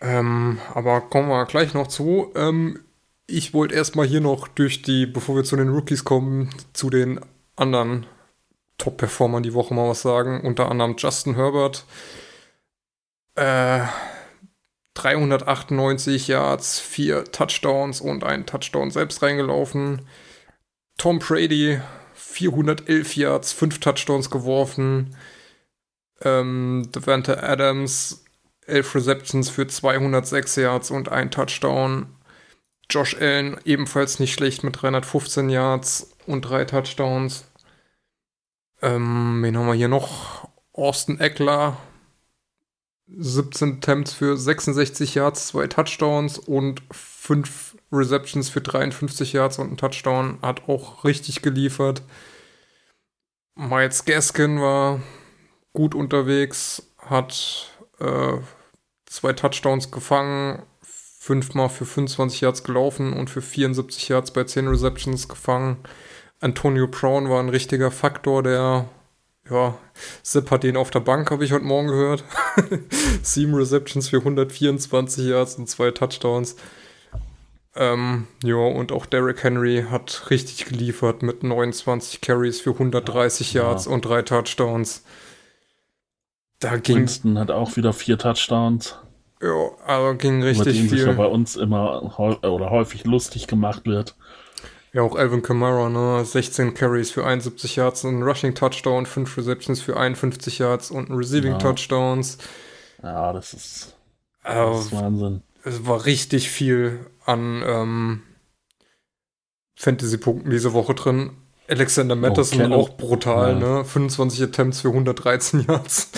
Ähm, 0.00 0.58
aber 0.74 1.02
kommen 1.02 1.28
wir 1.28 1.44
gleich 1.46 1.74
noch 1.74 1.88
zu. 1.88 2.32
Ähm, 2.34 2.80
ich 3.26 3.54
wollte 3.54 3.74
erstmal 3.74 4.06
hier 4.06 4.20
noch 4.20 4.48
durch 4.48 4.82
die, 4.82 5.06
bevor 5.06 5.36
wir 5.36 5.44
zu 5.44 5.56
den 5.56 5.68
Rookies 5.68 6.04
kommen, 6.04 6.50
zu 6.72 6.90
den 6.90 7.20
anderen 7.56 8.06
Top-Performern 8.78 9.42
die 9.42 9.54
Woche 9.54 9.74
mal 9.74 9.88
was 9.88 10.02
sagen. 10.02 10.40
Unter 10.40 10.70
anderem 10.70 10.96
Justin 10.98 11.34
Herbert. 11.36 11.84
Äh, 13.36 13.82
398 14.94 16.28
Yards, 16.28 16.80
vier 16.80 17.24
Touchdowns 17.24 18.00
und 18.00 18.24
ein 18.24 18.46
Touchdown 18.46 18.90
selbst 18.90 19.22
reingelaufen. 19.22 20.02
Tom 20.96 21.18
Brady, 21.20 21.80
411 22.14 23.16
Yards, 23.16 23.52
fünf 23.52 23.78
Touchdowns 23.78 24.30
geworfen. 24.30 25.16
Ähm, 26.22 26.90
Devante 26.94 27.42
Adams, 27.42 28.24
11 28.66 28.94
Receptions 28.94 29.50
für 29.50 29.66
206 29.66 30.56
Yards 30.56 30.90
und 30.90 31.08
ein 31.08 31.30
Touchdown. 31.30 32.06
Josh 32.88 33.16
Allen 33.20 33.58
ebenfalls 33.64 34.18
nicht 34.18 34.32
schlecht 34.32 34.64
mit 34.64 34.80
315 34.80 35.48
Yards 35.48 36.14
und 36.26 36.42
drei 36.42 36.64
Touchdowns. 36.64 37.44
Ähm, 38.82 39.42
wen 39.42 39.56
haben 39.56 39.66
wir 39.66 39.74
hier 39.74 39.88
noch? 39.88 40.48
Austin 40.72 41.20
Eckler. 41.20 41.76
17 43.18 43.78
Attempts 43.78 44.12
für 44.12 44.36
66 44.36 45.16
Yards, 45.16 45.48
zwei 45.48 45.66
Touchdowns 45.66 46.38
und 46.38 46.82
5 46.92 47.76
Receptions 47.90 48.48
für 48.48 48.60
53 48.60 49.32
Yards 49.32 49.58
und 49.58 49.72
ein 49.72 49.76
Touchdown. 49.76 50.38
Hat 50.42 50.68
auch 50.68 51.04
richtig 51.04 51.42
geliefert. 51.42 52.02
Miles 53.56 54.04
Gaskin 54.04 54.60
war 54.60 55.00
gut 55.72 55.94
unterwegs, 55.94 56.90
hat 56.98 57.70
äh, 58.00 58.38
zwei 59.06 59.32
Touchdowns 59.32 59.90
gefangen, 59.90 60.62
fünfmal 60.82 61.68
für 61.68 61.84
25 61.84 62.40
Yards 62.40 62.64
gelaufen 62.64 63.12
und 63.12 63.28
für 63.30 63.42
74 63.42 64.08
Yards 64.08 64.32
bei 64.32 64.44
10 64.44 64.68
Receptions 64.68 65.28
gefangen. 65.28 65.78
Antonio 66.40 66.88
Brown 66.88 67.28
war 67.28 67.40
ein 67.40 67.50
richtiger 67.50 67.90
Faktor, 67.90 68.42
der, 68.42 68.86
ja, 69.50 69.76
Zip 70.22 70.50
hat 70.50 70.64
ihn 70.64 70.76
auf 70.78 70.90
der 70.90 71.00
Bank, 71.00 71.30
habe 71.30 71.44
ich 71.44 71.52
heute 71.52 71.64
Morgen 71.64 71.88
gehört. 71.88 72.24
Sieben 73.22 73.54
Receptions 73.54 74.08
für 74.08 74.18
124 74.18 75.26
Yards 75.26 75.56
und 75.56 75.68
zwei 75.68 75.90
Touchdowns. 75.90 76.56
Ähm, 77.76 78.26
ja, 78.42 78.56
und 78.56 78.90
auch 78.90 79.06
Derrick 79.06 79.42
Henry 79.44 79.86
hat 79.90 80.30
richtig 80.30 80.64
geliefert 80.64 81.22
mit 81.22 81.42
29 81.42 82.20
Carries 82.20 82.60
für 82.60 82.70
130 82.70 83.52
Ja. 83.52 83.64
Yards 83.64 83.86
und 83.86 84.04
drei 84.04 84.22
Touchdowns. 84.22 85.04
Da 86.60 86.76
ging, 86.76 86.96
Winston 86.98 87.38
hat 87.38 87.50
auch 87.50 87.76
wieder 87.76 87.92
vier 87.92 88.18
Touchdowns, 88.18 88.96
ja, 89.42 89.48
also 89.86 90.16
ging 90.18 90.38
über 90.40 90.48
richtig 90.50 90.76
den 90.78 90.88
sich 90.90 91.00
ja 91.00 91.06
bei 91.12 91.24
viel. 91.24 91.32
uns 91.32 91.56
immer 91.56 92.14
häu- 92.18 92.46
oder 92.46 92.70
häufig 92.70 93.04
lustig 93.04 93.46
gemacht 93.46 93.86
wird. 93.86 94.14
Ja, 94.92 95.02
auch 95.02 95.14
Alvin 95.16 95.40
Kamara, 95.42 95.88
ne? 95.88 96.24
16 96.24 96.74
Carries 96.74 97.10
für 97.12 97.24
71 97.24 97.76
Yards, 97.76 98.04
ein 98.04 98.22
Rushing 98.22 98.54
Touchdown, 98.54 99.06
5 99.06 99.36
Receptions 99.38 99.80
für 99.80 99.96
51 99.96 100.58
Yards 100.58 100.90
und 100.90 101.08
ein 101.10 101.16
Receiving 101.16 101.52
Ja. 101.52 101.58
Touchdowns. 101.58 102.38
Ja, 103.02 103.32
das 103.32 103.54
ist, 103.54 103.96
das 104.42 104.52
Also, 104.56 104.80
ist 104.80 104.92
Wahnsinn. 104.92 105.42
es 105.64 105.86
war 105.86 106.04
richtig 106.04 106.50
viel 106.50 107.06
an 107.24 107.62
ähm, 107.64 108.22
Fantasy-Punkten 109.76 110.50
diese 110.50 110.72
Woche 110.72 110.94
drin. 110.94 111.30
Alexander 111.68 112.16
Madison 112.16 112.58
Kello- 112.60 112.74
auch 112.76 112.88
brutal, 112.90 113.52
Ja. 113.60 113.76
ne? 113.78 113.84
25 113.84 114.42
Attempts 114.42 114.80
für 114.80 114.88
113 114.92 115.64
Yards, 115.68 116.10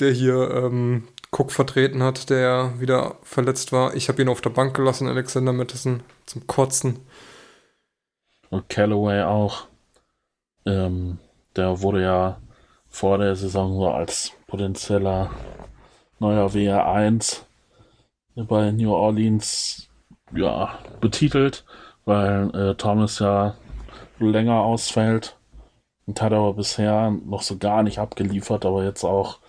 der 0.00 0.12
hier 0.12 0.50
ähm, 0.50 1.08
Cook 1.30 1.52
vertreten 1.52 2.02
hat, 2.02 2.30
der 2.30 2.80
wieder 2.80 3.16
verletzt 3.22 3.72
war. 3.72 3.94
Ich 3.94 4.08
habe 4.08 4.22
ihn 4.22 4.28
auf 4.28 4.40
der 4.40 4.50
Bank 4.50 4.74
gelassen, 4.74 5.08
Alexander 5.08 5.52
Madison, 5.52 6.02
zum 6.26 6.46
Kotzen. 6.46 7.00
Und 8.50 8.68
Callaway 8.68 9.22
auch. 9.22 9.66
Ähm, 10.66 11.18
Der 11.56 11.80
wurde 11.80 12.02
ja 12.02 12.40
vor 12.88 13.18
der 13.18 13.36
Saison 13.36 13.74
so 13.74 13.88
als 13.88 14.32
potenzieller 14.46 15.30
neuer 16.18 16.48
WR1 16.48 17.42
bei 18.34 18.70
New 18.70 18.92
Orleans 18.92 19.88
ja, 20.32 20.78
betitelt, 21.00 21.64
weil 22.04 22.50
äh, 22.54 22.74
Thomas 22.74 23.18
ja 23.18 23.56
länger 24.18 24.60
ausfällt 24.60 25.36
und 26.06 26.20
hat 26.22 26.32
aber 26.32 26.54
bisher 26.54 27.10
noch 27.10 27.42
so 27.42 27.58
gar 27.58 27.82
nicht 27.82 27.98
abgeliefert, 27.98 28.64
aber 28.64 28.84
jetzt 28.84 29.04
auch 29.04 29.40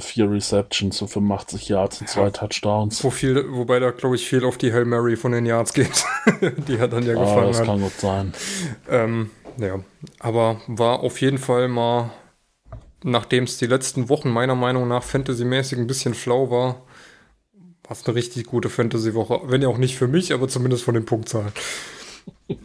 vier 0.00 0.30
Receptions 0.30 0.96
zu 0.96 1.06
85 1.06 1.68
Yards 1.68 2.00
und 2.00 2.08
zwei 2.08 2.30
Touchdowns. 2.30 3.02
Wo 3.02 3.10
viel, 3.10 3.44
wobei 3.50 3.80
da, 3.80 3.90
glaube 3.90 4.14
ich, 4.14 4.28
viel 4.28 4.44
auf 4.44 4.56
die 4.56 4.72
Hail 4.72 4.84
Mary 4.84 5.16
von 5.16 5.32
den 5.32 5.44
Yards 5.44 5.74
geht. 5.74 6.04
die 6.68 6.78
hat 6.78 6.92
dann 6.92 7.04
ja 7.04 7.14
gefangen. 7.14 7.44
Ah, 7.44 7.46
das 7.46 7.58
hat. 7.60 7.66
kann 7.66 7.80
gut 7.80 7.98
sein. 7.98 8.32
Ähm, 8.88 9.30
ja, 9.58 9.80
aber 10.20 10.60
war 10.68 11.00
auf 11.00 11.20
jeden 11.20 11.38
Fall 11.38 11.66
mal, 11.66 12.10
nachdem 13.02 13.44
es 13.44 13.58
die 13.58 13.66
letzten 13.66 14.08
Wochen 14.08 14.30
meiner 14.30 14.54
Meinung 14.54 14.86
nach 14.86 15.02
fantasymäßig 15.02 15.78
ein 15.78 15.88
bisschen 15.88 16.14
flau 16.14 16.50
war, 16.50 16.82
war 17.82 17.90
es 17.90 18.06
eine 18.06 18.14
richtig 18.14 18.46
gute 18.46 18.70
Fantasy-Woche. 18.70 19.40
Wenn 19.46 19.62
ja 19.62 19.68
auch 19.68 19.78
nicht 19.78 19.96
für 19.96 20.06
mich, 20.06 20.32
aber 20.32 20.46
zumindest 20.46 20.84
von 20.84 20.94
den 20.94 21.04
Punktzahlen. 21.04 21.52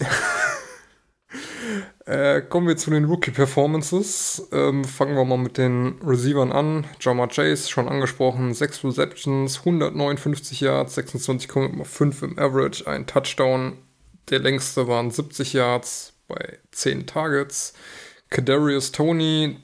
Äh, 2.07 2.41
kommen 2.41 2.69
wir 2.69 2.77
zu 2.77 2.89
den 2.89 3.03
Rookie-Performances. 3.03 4.47
Ähm, 4.53 4.85
fangen 4.85 5.17
wir 5.17 5.25
mal 5.25 5.37
mit 5.37 5.57
den 5.57 5.99
Receivern 6.01 6.53
an. 6.53 6.85
Jama 7.01 7.27
Chase, 7.27 7.69
schon 7.69 7.89
angesprochen, 7.89 8.53
6 8.53 8.85
Receptions, 8.85 9.59
159 9.59 10.61
Yards, 10.61 10.97
26,5 10.97 12.23
im 12.23 12.39
Average, 12.39 12.87
ein 12.87 13.07
Touchdown. 13.07 13.77
Der 14.29 14.39
längste 14.39 14.87
waren 14.87 15.11
70 15.11 15.51
Yards 15.51 16.13
bei 16.29 16.59
10 16.71 17.07
Targets. 17.07 17.73
Kadarius 18.29 18.93
Tony, 18.93 19.57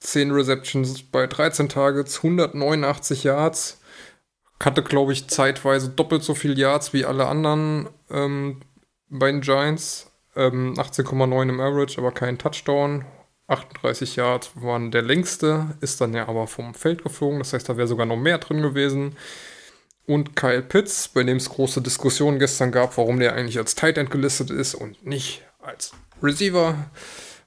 10 0.00 0.32
Receptions 0.32 1.04
bei 1.04 1.28
13 1.28 1.68
Targets, 1.68 2.16
189 2.16 3.22
Yards. 3.22 3.80
Hatte, 4.60 4.82
glaube 4.82 5.12
ich, 5.12 5.28
zeitweise 5.28 5.90
doppelt 5.90 6.24
so 6.24 6.34
viel 6.34 6.58
Yards 6.58 6.92
wie 6.92 7.04
alle 7.04 7.28
anderen 7.28 7.88
ähm, 8.10 8.62
bei 9.08 9.30
den 9.30 9.40
Giants. 9.40 10.10
Ähm, 10.36 10.74
18,9 10.74 11.48
im 11.48 11.60
Average, 11.60 11.98
aber 11.98 12.12
kein 12.12 12.38
Touchdown. 12.38 13.04
38 13.48 14.16
Yards 14.16 14.50
waren 14.56 14.90
der 14.90 15.02
längste, 15.02 15.76
ist 15.80 16.00
dann 16.00 16.14
ja 16.14 16.28
aber 16.28 16.46
vom 16.46 16.74
Feld 16.74 17.02
geflogen. 17.02 17.38
Das 17.38 17.52
heißt, 17.52 17.68
da 17.68 17.76
wäre 17.76 17.86
sogar 17.86 18.06
noch 18.06 18.16
mehr 18.16 18.38
drin 18.38 18.60
gewesen. 18.60 19.16
Und 20.06 20.36
Kyle 20.36 20.62
Pitts, 20.62 21.08
bei 21.08 21.24
dem 21.24 21.36
es 21.36 21.48
große 21.48 21.80
Diskussionen 21.82 22.38
gestern 22.38 22.70
gab, 22.72 22.96
warum 22.96 23.18
der 23.18 23.34
eigentlich 23.34 23.58
als 23.58 23.74
Tight 23.74 23.98
End 23.98 24.10
gelistet 24.10 24.50
ist 24.50 24.74
und 24.74 25.04
nicht 25.04 25.42
als 25.60 25.92
Receiver, 26.22 26.76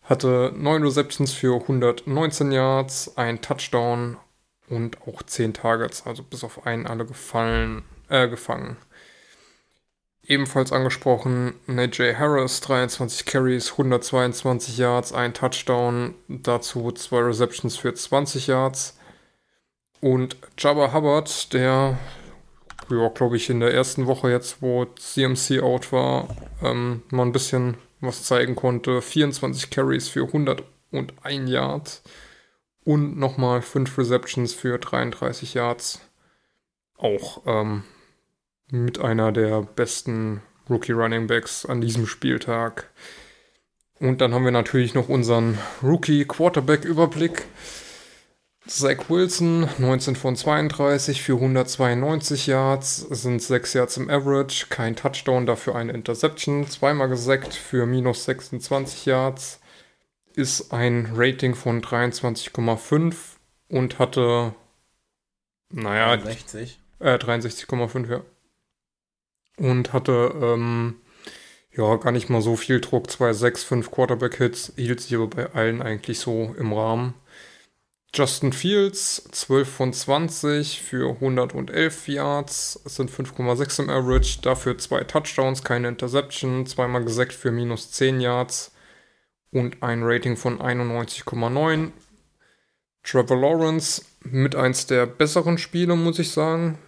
hatte 0.04 0.54
9 0.56 0.84
Receptions 0.84 1.34
für 1.34 1.56
119 1.62 2.52
Yards, 2.52 3.16
ein 3.16 3.42
Touchdown 3.42 4.18
und 4.68 5.02
auch 5.08 5.24
10 5.24 5.54
Targets, 5.54 6.06
also 6.06 6.24
bis 6.24 6.44
auf 6.44 6.66
einen 6.66 6.88
alle 6.88 7.06
gefallen, 7.06 7.84
äh, 8.10 8.28
gefangen. 8.28 8.78
Ebenfalls 10.30 10.72
angesprochen, 10.72 11.56
Najee 11.66 12.16
Harris, 12.16 12.62
23 12.62 13.26
Carries, 13.26 13.72
122 13.72 14.78
Yards, 14.78 15.12
ein 15.12 15.34
Touchdown, 15.34 16.14
dazu 16.28 16.92
zwei 16.92 17.22
Receptions 17.22 17.78
für 17.78 17.96
20 17.96 18.46
Yards. 18.46 18.96
Und 20.02 20.38
Jabba 20.56 20.94
Hubbard, 20.94 21.52
der, 21.52 21.98
ja, 22.92 23.08
glaube 23.10 23.38
ich, 23.38 23.50
in 23.50 23.60
der 23.60 23.74
ersten 23.74 24.06
Woche 24.06 24.30
jetzt, 24.30 24.62
wo 24.62 24.86
CMC 24.86 25.62
out 25.64 25.92
war, 25.92 26.28
ähm, 26.64 27.02
mal 27.10 27.24
ein 27.24 27.32
bisschen 27.32 27.78
was 28.00 28.22
zeigen 28.22 28.56
konnte. 28.56 29.02
24 29.02 29.72
Carries 29.72 30.10
für 30.10 30.26
101 30.26 31.50
Yards 31.50 32.04
und 32.86 33.18
nochmal 33.18 33.64
5 33.64 33.98
Receptions 33.98 34.54
für 34.54 34.78
33 34.78 35.56
Yards. 35.56 36.02
Auch 37.00 37.42
ähm, 37.48 37.84
mit 38.72 39.00
einer 39.00 39.32
der 39.32 39.62
besten 39.62 40.42
Rookie 40.70 40.92
Running 40.92 41.28
Backs 41.28 41.66
an 41.66 41.82
diesem 41.82 42.06
Spieltag. 42.06 42.90
Und 44.00 44.22
dann 44.22 44.34
haben 44.34 44.46
wir 44.46 44.52
natürlich 44.52 44.94
noch 44.94 45.10
unseren 45.10 45.58
Rookie 45.84 46.26
Quarterback 46.26 46.86
Überblick. 46.86 47.46
Zach 48.68 49.10
Wilson, 49.10 49.68
19 49.80 50.16
von 50.16 50.36
32 50.36 51.24
für 51.24 51.34
192 51.34 52.46
Yards, 52.46 52.98
sind 52.98 53.42
6 53.42 53.74
Yards 53.74 53.98
im 53.98 54.10
Average, 54.12 54.68
kein 54.70 54.96
Touchdown, 54.96 55.48
dafür 55.48 55.76
eine 55.76 55.92
Interception, 55.94 56.68
zweimal 56.68 57.10
gesackt 57.10 57.56
für 57.56 57.88
minus 57.88 58.26
26 58.26 59.08
Yards, 59.08 59.60
ist 60.36 60.72
ein 60.72 61.12
Rating 61.16 61.56
von 61.56 61.82
23,5 61.82 63.16
und 63.70 63.98
hatte, 63.98 64.54
naja, 65.72 66.20
60. 66.22 66.80
Äh, 67.00 67.16
63,5, 67.16 68.12
ja 68.12 68.22
und 69.60 69.94
hatte 69.94 70.34
ähm, 70.42 70.96
ja 71.76 71.96
gar 71.98 72.12
nicht 72.12 72.30
mal 72.30 72.42
so 72.42 72.56
viel 72.56 72.82
Druck. 72.82 73.10
2, 73.10 73.34
6, 73.34 73.64
5 73.64 73.92
Quarterback-Hits, 73.92 74.74
hielt 74.76 75.02
sich 75.02 75.16
aber 75.16 75.28
bei 75.28 75.52
allen 75.54 75.82
eigentlich 75.82 76.20
so 76.20 76.56
im 76.58 76.74
Rahmen. 76.74 77.14
Justin 78.14 78.54
Fields, 78.54 79.24
12 79.32 79.70
von 79.70 79.94
20 79.94 80.82
für 80.82 81.12
111 81.12 82.08
Yards, 82.08 82.74
sind 82.86 83.12
5,6 83.12 83.84
im 83.84 83.90
Average, 83.92 84.40
dafür 84.42 84.80
zwei 84.80 85.04
Touchdowns, 85.04 85.64
keine 85.64 85.90
Interception, 85.90 86.66
zweimal 86.66 87.04
gesackt 87.04 87.34
für 87.34 87.52
minus 87.52 87.92
10 87.92 88.20
Yards 88.20 88.72
und 89.52 89.84
ein 89.84 90.02
Rating 90.04 90.38
von 90.38 90.60
91,9. 90.60 91.92
Trevor 93.04 93.38
Lawrence 93.38 94.04
mit 94.24 94.56
eins 94.56 94.88
der 94.88 95.06
besseren 95.06 95.60
Spiele, 95.60 95.96
muss 95.96 96.18
ich 96.18 96.32
sagen. 96.32 96.80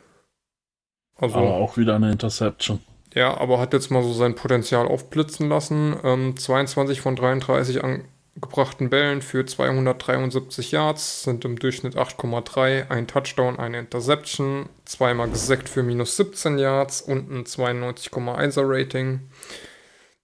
Also, 1.22 1.38
aber 1.38 1.54
auch 1.54 1.78
wieder 1.78 1.96
eine 1.96 2.12
Interception. 2.12 2.80
Ja, 3.14 3.38
aber 3.38 3.60
hat 3.60 3.74
jetzt 3.74 3.92
mal 3.92 4.04
so 4.04 4.12
sein 4.14 4.36
Potenzial 4.36 4.88
aufblitzen 4.88 5.48
lassen. 5.50 5.96
Ähm, 6.04 6.36
22 6.36 7.00
von 7.00 7.16
33 7.16 7.82
angebrachten 7.84 8.90
Bällen 8.90 9.22
für 9.22 9.46
273 9.46 10.72
Yards 10.72 11.24
sind 11.24 11.46
im 11.46 11.60
Durchschnitt 11.60 11.96
8,3, 11.96 12.90
ein 12.90 13.08
Touchdown, 13.08 13.60
eine 13.60 13.80
Interception, 13.80 14.70
zweimal 14.86 15.30
gesackt 15.30 15.70
für 15.70 15.84
minus 15.84 16.18
17 16.18 16.58
Yards 16.58 17.02
und 17.02 17.30
ein 17.30 17.44
92,1er 17.44 18.64
Rating. 18.66 19.30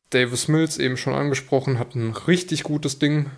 Davis 0.10 0.48
Mills, 0.48 0.78
eben 0.78 0.98
schon 0.98 1.14
angesprochen, 1.14 1.78
hat 1.78 1.94
ein 1.94 2.12
richtig 2.12 2.64
gutes 2.64 2.98
Ding 2.98 3.30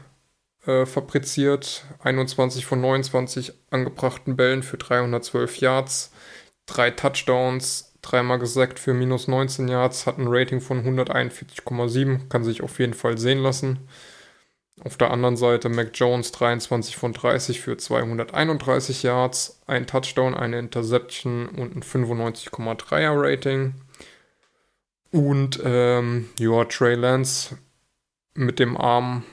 äh, 0.65 0.85
fabriziert. 0.85 1.85
21 2.03 2.65
von 2.65 2.79
29 2.79 3.51
angebrachten 3.71 4.37
Bällen 4.37 4.61
für 4.61 4.77
312 4.77 5.57
Yards 5.57 6.11
drei 6.69 6.91
Touchdowns, 6.91 7.93
dreimal 8.01 8.39
gesackt 8.39 8.79
für 8.79 8.93
minus 8.93 9.27
19 9.27 9.67
Yards, 9.67 10.05
hat 10.05 10.17
ein 10.17 10.27
Rating 10.27 10.61
von 10.61 10.83
141,7, 10.83 12.29
kann 12.29 12.43
sich 12.43 12.61
auf 12.61 12.79
jeden 12.79 12.93
Fall 12.93 13.17
sehen 13.17 13.39
lassen. 13.39 13.79
Auf 14.83 14.95
der 14.95 15.11
anderen 15.11 15.35
Seite 15.35 15.67
Mac 15.67 15.89
Jones 15.93 16.31
23 16.31 16.95
von 16.95 17.11
30 17.11 17.59
für 17.59 17.77
231 17.77 19.03
Yards, 19.03 19.59
ein 19.67 19.87
Touchdown, 19.87 20.35
eine 20.35 20.59
Interception 20.59 21.49
und 21.49 21.75
ein 21.75 21.83
95,3er 21.83 23.13
Rating. 23.13 23.73
Und 25.11 25.59
ähm, 25.65 26.29
ja, 26.39 26.63
Trey 26.65 26.95
Lance 26.95 27.57
mit 28.35 28.59
dem 28.59 28.77
Arm 28.77 29.23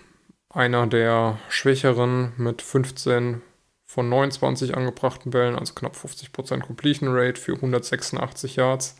einer 0.48 0.86
der 0.86 1.38
schwächeren 1.48 2.32
mit 2.38 2.62
15 2.62 3.42
von 3.86 4.08
29 4.08 4.76
angebrachten 4.76 5.30
Bällen, 5.30 5.56
also 5.56 5.72
knapp 5.74 5.94
50% 5.94 6.60
Completion 6.60 7.08
Rate 7.10 7.40
für 7.40 7.54
186 7.54 8.56
Yards. 8.56 8.96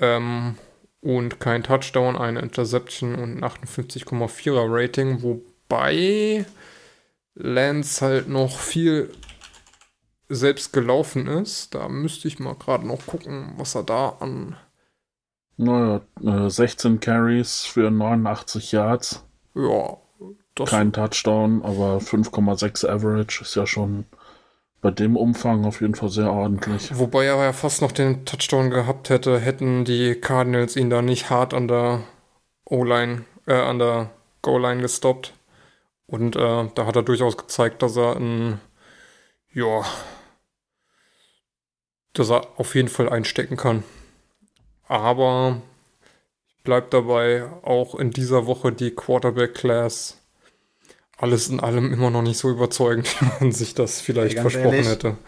Ähm, 0.00 0.56
und 1.00 1.40
kein 1.40 1.64
Touchdown, 1.64 2.16
eine 2.16 2.40
Interception 2.40 3.16
und 3.16 3.36
ein 3.36 3.44
58,4er 3.44 4.66
Rating, 4.68 5.22
wobei 5.22 6.46
Lance 7.34 8.04
halt 8.04 8.28
noch 8.28 8.58
viel 8.58 9.12
selbst 10.28 10.72
gelaufen 10.72 11.26
ist. 11.26 11.74
Da 11.74 11.88
müsste 11.88 12.28
ich 12.28 12.38
mal 12.38 12.54
gerade 12.54 12.86
noch 12.86 13.06
gucken, 13.06 13.54
was 13.56 13.74
er 13.74 13.82
da 13.82 14.10
an. 14.20 14.56
Naja, 15.56 16.00
16 16.48 16.94
äh, 16.94 16.98
Carries 16.98 17.64
für 17.64 17.90
89 17.90 18.72
Yards. 18.72 19.24
Ja, 19.54 19.98
das 20.60 20.70
Kein 20.70 20.92
Touchdown, 20.92 21.62
aber 21.62 21.98
5,6 21.98 22.88
Average 22.88 23.42
ist 23.42 23.54
ja 23.54 23.66
schon 23.66 24.04
bei 24.80 24.90
dem 24.90 25.16
Umfang 25.16 25.64
auf 25.64 25.80
jeden 25.80 25.94
Fall 25.94 26.08
sehr 26.08 26.32
ordentlich. 26.32 26.96
Wobei 26.96 27.24
er 27.24 27.36
ja 27.36 27.52
fast 27.52 27.82
noch 27.82 27.92
den 27.92 28.24
Touchdown 28.24 28.70
gehabt 28.70 29.10
hätte, 29.10 29.40
hätten 29.40 29.84
die 29.84 30.14
Cardinals 30.14 30.76
ihn 30.76 30.90
da 30.90 31.02
nicht 31.02 31.30
hart 31.30 31.52
an 31.52 31.68
der 31.68 32.02
O-Line, 32.64 33.24
äh, 33.46 33.54
an 33.54 33.78
der 33.78 34.10
Goal-Line 34.42 34.82
gestoppt. 34.82 35.32
Und 36.06 36.36
äh, 36.36 36.68
da 36.74 36.86
hat 36.86 36.96
er 36.96 37.02
durchaus 37.02 37.36
gezeigt, 37.36 37.82
dass 37.82 37.96
er 37.96 38.16
ein, 38.16 38.60
ja, 39.52 39.84
dass 42.12 42.30
er 42.30 42.46
auf 42.56 42.74
jeden 42.74 42.88
Fall 42.88 43.08
einstecken 43.08 43.56
kann. 43.56 43.82
Aber 44.86 45.60
ich 46.56 46.62
bleibe 46.62 46.86
dabei, 46.88 47.46
auch 47.62 47.94
in 47.96 48.10
dieser 48.10 48.46
Woche 48.46 48.72
die 48.72 48.92
Quarterback-Class 48.92 50.17
alles 51.18 51.48
in 51.48 51.60
allem 51.60 51.92
immer 51.92 52.10
noch 52.10 52.22
nicht 52.22 52.38
so 52.38 52.50
überzeugend, 52.50 53.08
wie 53.20 53.44
man 53.44 53.52
sich 53.52 53.74
das 53.74 54.00
vielleicht 54.00 54.38
Ja, 54.38 54.42
versprochen 54.42 54.86
ehrlich. 54.86 54.86
hätte. 54.86 55.18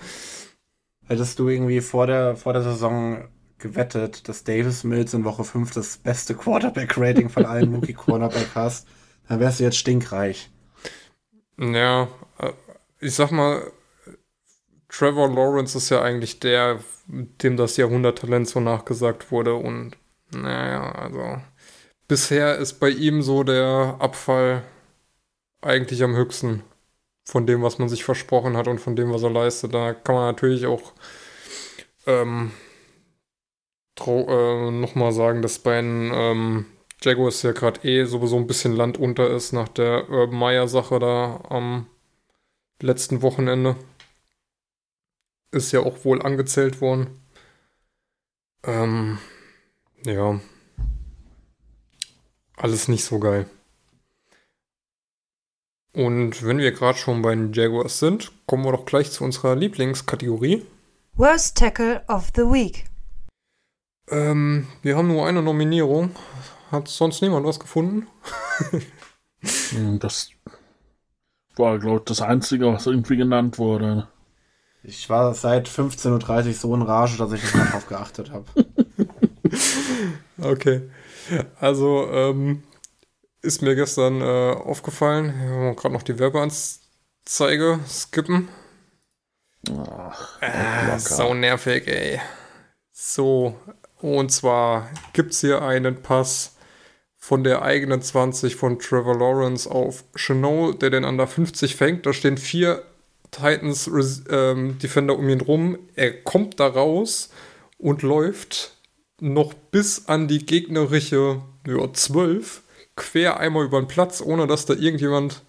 Hättest 1.04 1.38
du 1.38 1.48
irgendwie 1.50 1.82
vor 1.82 2.06
der, 2.06 2.36
vor 2.36 2.54
der 2.54 2.62
Saison 2.62 3.28
gewettet, 3.58 4.28
dass 4.28 4.44
Davis 4.44 4.82
Mills 4.84 5.12
in 5.12 5.24
Woche 5.24 5.44
5 5.44 5.72
das 5.72 5.98
beste 5.98 6.34
Quarterback-Rating 6.34 7.28
von 7.28 7.44
allen 7.44 7.68
Rookie-Cornerback 7.74 8.54
hast, 8.54 8.88
dann 9.28 9.40
wärst 9.40 9.60
du 9.60 9.64
jetzt 9.64 9.76
stinkreich. 9.76 10.50
Ja, 11.58 12.08
äh, 12.38 12.52
ich 13.00 13.14
sag 13.14 13.30
mal, 13.30 13.70
Trevor 14.88 15.28
Lawrence 15.28 15.76
ist 15.78 15.90
ja 15.90 16.02
eigentlich 16.02 16.40
der, 16.40 16.80
dem 17.06 17.56
das 17.56 17.76
Jahrhunderttalent 17.76 18.48
so 18.48 18.60
nachgesagt 18.60 19.30
wurde 19.30 19.54
und 19.54 19.96
naja, 20.32 20.92
also 20.92 21.40
bisher 22.08 22.56
ist 22.56 22.74
bei 22.80 22.90
ihm 22.90 23.22
so 23.22 23.44
der 23.44 23.96
Abfall 24.00 24.62
eigentlich 25.62 26.02
am 26.02 26.16
höchsten 26.16 26.62
von 27.24 27.46
dem, 27.46 27.62
was 27.62 27.78
man 27.78 27.88
sich 27.88 28.04
versprochen 28.04 28.56
hat 28.56 28.68
und 28.68 28.80
von 28.80 28.96
dem, 28.96 29.12
was 29.12 29.22
er 29.22 29.30
leistet. 29.30 29.74
Da 29.74 29.94
kann 29.94 30.14
man 30.14 30.26
natürlich 30.26 30.66
auch 30.66 30.92
ähm, 32.06 32.52
äh, 34.06 34.70
nochmal 34.70 35.12
sagen, 35.12 35.42
dass 35.42 35.58
bei 35.58 35.80
den 35.80 36.10
ähm, 36.12 36.66
Jaguars 37.02 37.42
ja 37.42 37.52
gerade 37.52 37.86
eh 37.88 38.04
sowieso 38.04 38.36
ein 38.36 38.46
bisschen 38.46 38.74
Land 38.74 38.98
unter 38.98 39.30
ist 39.30 39.52
nach 39.52 39.68
der 39.68 40.08
Urban 40.10 40.38
Meyer 40.38 40.68
Sache 40.68 40.98
da 40.98 41.40
am 41.48 41.86
letzten 42.80 43.22
Wochenende. 43.22 43.76
Ist 45.52 45.72
ja 45.72 45.80
auch 45.80 46.04
wohl 46.04 46.22
angezählt 46.22 46.80
worden. 46.80 47.20
Ähm, 48.64 49.18
ja. 50.04 50.40
Alles 52.56 52.88
nicht 52.88 53.04
so 53.04 53.18
geil. 53.18 53.48
Und 55.92 56.44
wenn 56.44 56.58
wir 56.58 56.70
gerade 56.72 56.98
schon 56.98 57.22
bei 57.22 57.34
den 57.34 57.52
Jaguars 57.52 57.98
sind, 57.98 58.30
kommen 58.46 58.64
wir 58.64 58.72
doch 58.72 58.84
gleich 58.84 59.10
zu 59.10 59.24
unserer 59.24 59.56
Lieblingskategorie. 59.56 60.64
Worst 61.14 61.56
Tackle 61.58 62.02
of 62.08 62.30
the 62.36 62.42
Week. 62.42 62.84
Ähm, 64.08 64.68
wir 64.82 64.96
haben 64.96 65.08
nur 65.08 65.26
eine 65.26 65.42
Nominierung. 65.42 66.10
Hat 66.70 66.88
sonst 66.88 67.20
niemand 67.22 67.44
was 67.46 67.58
gefunden? 67.58 68.06
Hm, 69.70 69.98
Das 69.98 70.30
war, 71.56 71.78
glaube 71.78 71.98
ich, 71.98 72.04
das 72.04 72.20
Einzige, 72.22 72.72
was 72.72 72.86
irgendwie 72.86 73.16
genannt 73.16 73.58
wurde. 73.58 74.08
Ich 74.82 75.10
war 75.10 75.34
seit 75.34 75.68
15.30 75.68 76.46
Uhr 76.46 76.52
so 76.54 76.74
in 76.74 76.82
Rage, 76.82 77.18
dass 77.18 77.32
ich 77.32 77.42
nicht 77.42 77.54
mehr 77.54 77.66
drauf 77.66 77.86
geachtet 77.86 78.30
habe. 78.30 78.46
Okay. 80.40 80.88
Also, 81.60 82.08
ähm, 82.10 82.62
ist 83.42 83.62
mir 83.62 83.74
gestern 83.74 84.20
äh, 84.20 84.24
aufgefallen. 84.24 85.34
Wir 85.40 85.48
haben 85.50 85.76
gerade 85.76 85.94
noch 85.94 86.02
die 86.02 86.18
Werbeanzeige 86.18 87.80
skippen. 87.88 88.48
Ach, 89.68 90.40
Ah, 90.40 90.86
locker. 90.86 90.98
sau 91.00 91.34
nervig, 91.34 91.86
ey. 91.86 92.20
So, 92.92 93.54
und 94.00 94.30
zwar 94.32 94.88
gibt's 95.12 95.40
hier 95.40 95.62
einen 95.62 96.02
Pass 96.02 96.56
von 97.16 97.44
der 97.44 97.62
eigenen 97.62 98.00
20 98.00 98.56
von 98.56 98.78
Trevor 98.78 99.18
Lawrence 99.18 99.70
auf 99.70 100.04
Chenot, 100.16 100.80
der 100.80 100.90
den 100.90 101.04
an 101.04 101.18
der 101.18 101.26
50 101.26 101.76
fängt. 101.76 102.06
Da 102.06 102.12
stehen 102.12 102.38
vier 102.38 102.82
Titans 103.30 103.88
ähm, 104.30 104.78
Defender 104.78 105.16
um 105.16 105.28
ihn 105.28 105.40
rum. 105.42 105.78
Er 105.94 106.12
kommt 106.22 106.58
da 106.60 106.66
raus 106.66 107.30
und 107.78 108.02
läuft 108.02 108.76
noch 109.20 109.52
bis 109.52 110.06
an 110.08 110.28
die 110.28 110.44
gegnerische 110.46 111.42
ja, 111.66 111.92
12 111.92 112.62
quer 113.00 113.40
einmal 113.40 113.64
über 113.64 113.80
den 113.80 113.88
Platz, 113.88 114.20
ohne 114.20 114.46
dass 114.46 114.66
da 114.66 114.74
irgendjemand 114.74 115.42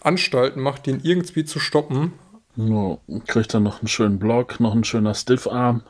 Anstalten 0.00 0.60
macht, 0.62 0.86
den 0.86 1.00
irgendwie 1.02 1.44
zu 1.44 1.58
stoppen. 1.58 2.12
Nur 2.56 3.00
kriegt 3.26 3.52
er 3.54 3.60
noch 3.60 3.80
einen 3.80 3.88
schönen 3.88 4.18
Block, 4.18 4.60
noch 4.60 4.74
ein 4.74 4.84
schöner 4.84 5.14
Stiffarm. 5.14 5.82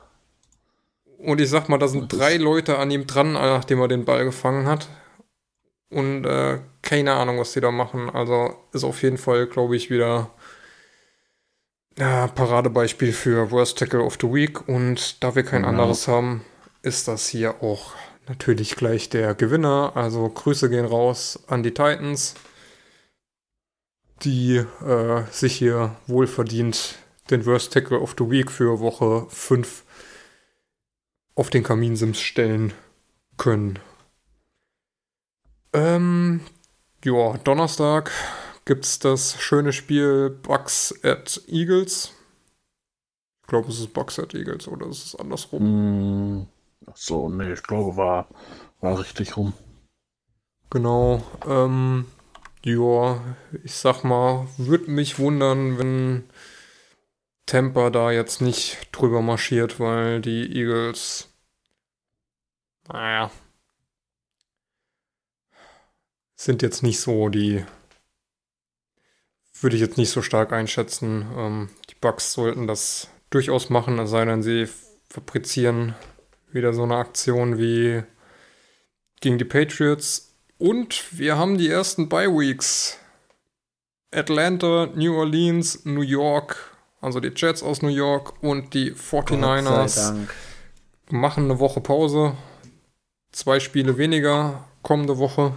Und 1.19 1.41
ich 1.41 1.51
sag 1.51 1.69
mal, 1.69 1.79
da 1.79 1.89
sind 1.89 2.13
Das 2.13 2.19
drei 2.19 2.37
Leute 2.37 2.79
an 2.79 2.91
ihm 2.91 3.07
dran, 3.07 3.33
nachdem 3.33 3.81
er 3.81 3.89
den 3.89 4.05
Ball 4.05 4.25
gefangen 4.25 4.67
hat. 4.67 4.89
Und 5.91 6.25
äh, 6.27 6.61
keine 6.83 7.15
Ahnung, 7.15 7.39
was 7.39 7.53
die 7.53 7.61
da 7.61 7.71
machen. 7.71 8.11
Also 8.11 8.55
ist 8.73 8.85
auf 8.85 9.03
jeden 9.03 9.19
Fall, 9.19 9.47
glaube 9.47 9.77
ich, 9.77 9.91
wieder 9.91 10.31
ja, 11.99 12.29
Paradebeispiel 12.29 13.13
für 13.13 13.51
Worst 13.51 13.79
Tackle 13.79 14.03
of 14.03 14.17
the 14.21 14.33
Week. 14.33 14.69
Und 14.69 15.23
da 15.23 15.35
wir 15.35 15.43
kein 15.43 15.63
Ja. 15.63 15.69
anderes 15.71 16.07
haben, 16.09 16.45
ist 16.83 17.09
das 17.09 17.29
hier 17.29 17.63
auch 17.63 17.93
natürlich 18.29 18.77
gleich 18.77 19.09
der 19.09 19.35
Gewinner. 19.35 19.93
Also 19.95 20.29
Grüße 20.29 20.71
gehen 20.71 20.85
raus 20.85 21.39
an 21.47 21.63
die 21.63 21.73
Titans, 21.73 22.35
die 24.23 24.57
äh, 24.57 25.23
sich 25.31 25.57
hier 25.57 25.97
wohlverdient 26.07 26.97
den 27.31 27.47
Worst 27.47 27.73
Tackle 27.73 28.01
of 28.01 28.15
the 28.19 28.31
Week 28.31 28.51
für 28.51 28.81
Woche 28.81 29.27
5 29.29 29.85
auf 31.35 31.51
den 31.51 31.63
Kaminsims 31.63 32.21
stellen 32.21 32.73
können. 33.37 33.79
Ähm, 35.73 36.41
ja, 37.05 37.37
Donnerstag 37.45 38.11
gibt's 38.65 38.99
das 38.99 39.41
schöne 39.41 39.73
Spiel 39.73 40.31
Bucks 40.31 40.95
at 41.05 41.41
Eagles. 41.47 42.13
Ich 43.43 43.49
glaube, 43.49 43.69
es 43.69 43.79
ist 43.79 43.93
Bucks 43.93 44.19
at 44.19 44.35
Eagles 44.35 44.67
oder 44.69 44.87
ist 44.89 45.07
es 45.07 45.15
andersrum? 45.15 45.63
Hm, 45.63 46.47
so, 46.95 47.29
nee, 47.29 47.53
ich 47.53 47.63
glaube, 47.63 47.97
war, 47.97 48.29
war 48.81 48.99
richtig 48.99 49.37
rum. 49.37 49.53
Genau. 50.71 51.23
Ähm, 51.47 52.07
ja, 52.65 53.21
ich 53.65 53.75
sag 53.75 54.05
mal, 54.05 54.47
würde 54.57 54.91
mich 54.91 55.19
wundern, 55.19 55.79
wenn 55.79 56.29
Tampa 57.47 57.91
da 57.91 58.11
jetzt 58.11 58.43
nicht 58.43 58.89
drüber 58.93 59.23
marschiert, 59.23 59.81
weil 59.81 60.21
die 60.21 60.55
Eagles, 60.55 61.33
naja, 62.89 63.31
sind 66.37 66.63
jetzt 66.63 66.83
nicht 66.83 67.01
so 67.01 67.29
die, 67.31 67.65
würde 69.61 69.77
ich 69.77 69.83
jetzt 69.83 69.97
nicht 69.99 70.11
so 70.11 70.23
stark 70.23 70.53
einschätzen. 70.53 71.27
Ähm, 71.37 71.71
die 71.91 71.95
Bucks 71.95 72.33
sollten 72.33 72.67
das 72.67 73.09
durchaus 73.31 73.71
machen, 73.71 73.99
es 73.99 74.11
sei 74.11 74.25
denn, 74.25 74.43
sie 74.43 74.69
fabrizieren 75.09 75.95
wieder 76.53 76.73
so 76.73 76.83
eine 76.85 76.97
Aktion 76.97 77.59
wie 77.59 78.03
gegen 79.21 79.39
die 79.39 79.45
Patriots. 79.45 80.35
Und 80.59 81.19
wir 81.19 81.37
haben 81.37 81.59
die 81.59 81.69
ersten 81.69 82.09
Bye 82.09 82.29
Weeks. 82.29 82.99
Atlanta, 84.11 84.87
New 84.95 85.15
Orleans, 85.17 85.85
New 85.85 86.01
York, 86.03 86.77
also 87.01 87.21
die 87.21 87.33
Jets 87.35 87.63
aus 87.63 87.83
New 87.83 87.89
York 87.89 88.43
und 88.43 88.73
die 88.73 88.91
Gott 88.91 89.29
sei 89.29 89.37
49ers 89.37 90.07
Dank. 90.09 90.35
machen 91.11 91.45
eine 91.45 91.61
Woche 91.61 91.81
Pause. 91.81 92.35
Zwei 93.33 93.61
Spiele 93.61 93.99
weniger 93.99 94.65
kommende 94.83 95.19
Woche. 95.19 95.53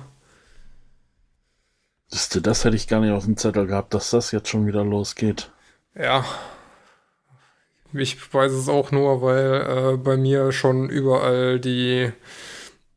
Das, 2.09 2.27
das 2.27 2.65
hätte 2.65 2.75
ich 2.75 2.89
gar 2.89 2.99
nicht 2.99 3.11
auf 3.11 3.23
dem 3.23 3.37
Zettel 3.37 3.65
gehabt, 3.65 3.93
dass 3.93 4.09
das 4.11 4.31
jetzt 4.31 4.49
schon 4.49 4.67
wieder 4.67 4.83
losgeht. 4.83 5.49
Ja. 5.95 6.25
Ich 7.93 8.33
weiß 8.33 8.51
es 8.51 8.69
auch 8.69 8.91
nur, 8.91 9.21
weil 9.21 9.93
äh, 9.93 9.97
bei 9.97 10.17
mir 10.17 10.51
schon 10.51 10.89
überall 10.89 11.59
die 11.59 12.11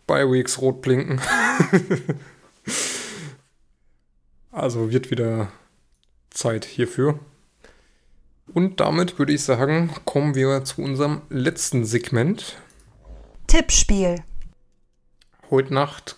Bye 0.06 0.30
Weeks 0.30 0.60
rot 0.60 0.82
blinken. 0.82 1.20
also 4.52 4.90
wird 4.90 5.10
wieder 5.10 5.50
Zeit 6.30 6.64
hierfür. 6.64 7.18
Und 8.52 8.80
damit 8.80 9.18
würde 9.18 9.32
ich 9.32 9.42
sagen, 9.42 9.90
kommen 10.04 10.34
wir 10.34 10.64
zu 10.64 10.82
unserem 10.82 11.22
letzten 11.30 11.84
Segment. 11.84 12.56
Tippspiel. 13.46 14.22
Heute 15.50 15.74
Nacht 15.74 16.16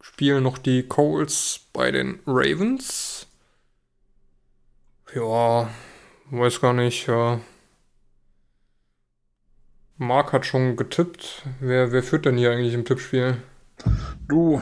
spielen 0.00 0.42
noch 0.42 0.58
die 0.58 0.82
Coles 0.84 1.60
bei 1.72 1.90
den 1.90 2.20
Ravens. 2.26 3.26
Ja, 5.14 5.68
weiß 6.30 6.60
gar 6.60 6.72
nicht. 6.72 7.06
Ja. 7.06 7.40
Marc 10.02 10.32
hat 10.32 10.46
schon 10.46 10.76
getippt. 10.76 11.42
Wer, 11.60 11.92
wer 11.92 12.02
führt 12.02 12.26
denn 12.26 12.36
hier 12.36 12.50
eigentlich 12.50 12.74
im 12.74 12.84
Tippspiel? 12.84 13.36
Du, 14.28 14.60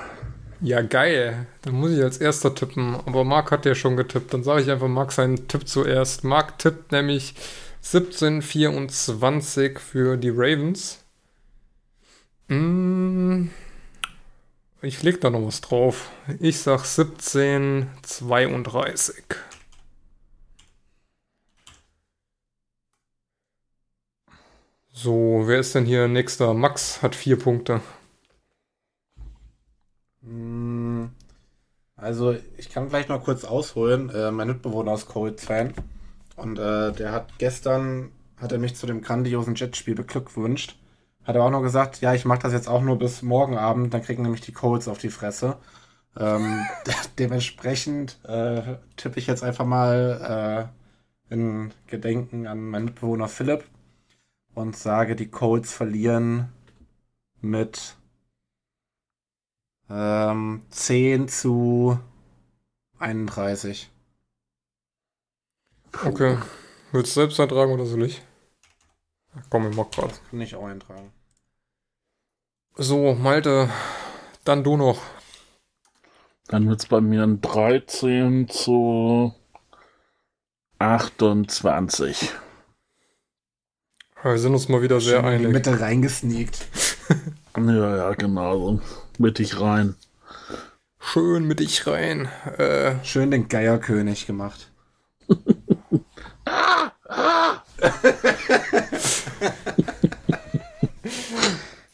Ja, 0.61 0.82
geil. 0.82 1.47
Dann 1.62 1.74
muss 1.74 1.93
ich 1.93 2.03
als 2.03 2.18
erster 2.18 2.55
tippen. 2.55 2.97
Aber 3.07 3.24
Marc 3.24 3.51
hat 3.51 3.64
ja 3.64 3.74
schon 3.74 3.97
getippt. 3.97 4.34
Dann 4.34 4.45
sage 4.45 4.61
ich 4.62 4.70
einfach 4.70 4.88
Marc 4.88 5.12
seinen 5.12 5.49
Tipp 5.49 5.66
zuerst. 5.66 6.22
Marc 6.22 6.59
tippt 6.59 6.93
nämlich 6.93 7.34
17-24 7.82 9.78
für 9.78 10.18
die 10.18 10.30
Ravens. 10.30 11.03
Mm, 12.49 13.47
ich 14.82 15.03
leg 15.03 15.20
da 15.20 15.30
noch 15.30 15.47
was 15.47 15.61
drauf. 15.62 16.11
Ich 16.41 16.59
sag 16.59 16.82
17-32. 16.82 19.14
So, 25.03 25.44
wer 25.46 25.59
ist 25.61 25.74
denn 25.74 25.86
hier 25.86 26.07
nächster? 26.07 26.53
Max 26.53 27.01
hat 27.01 27.14
vier 27.14 27.38
Punkte. 27.38 27.80
Hm, 30.22 31.11
Also, 31.96 32.36
ich 32.59 32.70
kann 32.70 32.88
gleich 32.90 33.09
noch 33.09 33.24
kurz 33.24 33.44
ausholen. 33.44 34.11
Äh, 34.11 34.30
mein 34.32 34.48
Mitbewohner 34.48 34.94
ist 34.94 35.09
Colts-Fan. 35.09 35.74
Und 36.36 36.59
äh, 36.59 36.92
der 36.92 37.12
hat 37.12 37.38
gestern, 37.38 38.12
hat 38.38 38.53
er 38.53 38.59
mich 38.59 38.76
zu 38.76 38.86
dem 38.86 39.03
grandiosen 39.03 39.55
Jetspiel 39.57 39.94
beglückwünscht. 39.96 40.78
Hat 41.24 41.36
er 41.36 41.44
auch 41.44 41.51
noch 41.51 41.62
gesagt, 41.62 42.01
ja, 42.03 42.14
ich 42.14 42.24
mache 42.26 42.40
das 42.42 42.53
jetzt 42.55 42.68
auch 42.68 42.82
nur 42.82 42.98
bis 42.98 43.22
morgen 43.22 43.59
Abend, 43.59 43.94
dann 43.94 44.03
kriegen 44.03 44.22
nämlich 44.24 44.42
die 44.42 44.53
Colts 44.53 44.88
auf 44.88 44.98
die 44.98 45.11
Fresse. 45.11 45.59
Ähm, 46.18 46.62
dementsprechend 47.18 48.18
äh, 48.24 48.76
tippe 48.96 49.18
ich 49.20 49.26
jetzt 49.28 49.44
einfach 49.44 49.66
mal 49.66 50.70
äh, 51.30 51.34
in 51.34 51.72
Gedenken 51.88 52.46
an 52.46 52.61
meinen 52.70 52.86
Mitbewohner 52.86 53.28
Philipp 53.28 53.64
und 54.55 54.76
sage, 54.76 55.16
die 55.16 55.28
Colts 55.28 55.72
verlieren 55.72 56.53
mit 57.40 57.96
ähm, 59.88 60.62
10 60.70 61.28
zu 61.28 61.98
31. 62.98 63.90
Okay. 66.05 66.38
Willst 66.92 67.16
du 67.16 67.20
selbst 67.20 67.40
eintragen 67.40 67.72
oder 67.72 67.86
soll 67.86 68.05
ich? 68.05 68.22
Komm, 69.48 69.70
ich 69.70 69.76
mach 69.76 69.90
grad. 69.90 70.20
Kann 70.30 70.40
ich 70.40 70.55
auch 70.55 70.66
eintragen. 70.66 71.12
So, 72.76 73.14
Malte, 73.14 73.68
dann 74.44 74.64
du 74.64 74.76
noch. 74.76 75.01
Dann 76.46 76.68
wird 76.68 76.80
es 76.80 76.86
bei 76.86 77.01
mir 77.01 77.22
ein 77.22 77.40
13 77.40 78.48
zu 78.48 79.34
28. 80.78 82.32
Wir 84.23 84.39
sind 84.39 84.53
uns 84.53 84.68
mal 84.68 84.83
wieder 84.83 85.01
sehr 85.01 85.21
Schön 85.23 85.33
in 85.33 85.39
die 85.41 85.47
einig. 85.47 85.53
Mitte 85.53 85.81
reingesneakt. 85.81 86.66
Ja, 87.57 87.97
ja, 87.97 88.14
genau. 88.14 88.57
So 88.59 88.81
mittig 89.18 89.61
rein. 89.61 89.97
Schön 91.01 91.47
mit 91.49 91.59
dich 91.59 91.85
rein. 91.89 92.29
Äh, 92.59 92.95
Schön 93.05 93.33
den 93.33 93.49
Geierkönig 93.49 94.27
gemacht. 94.29 94.71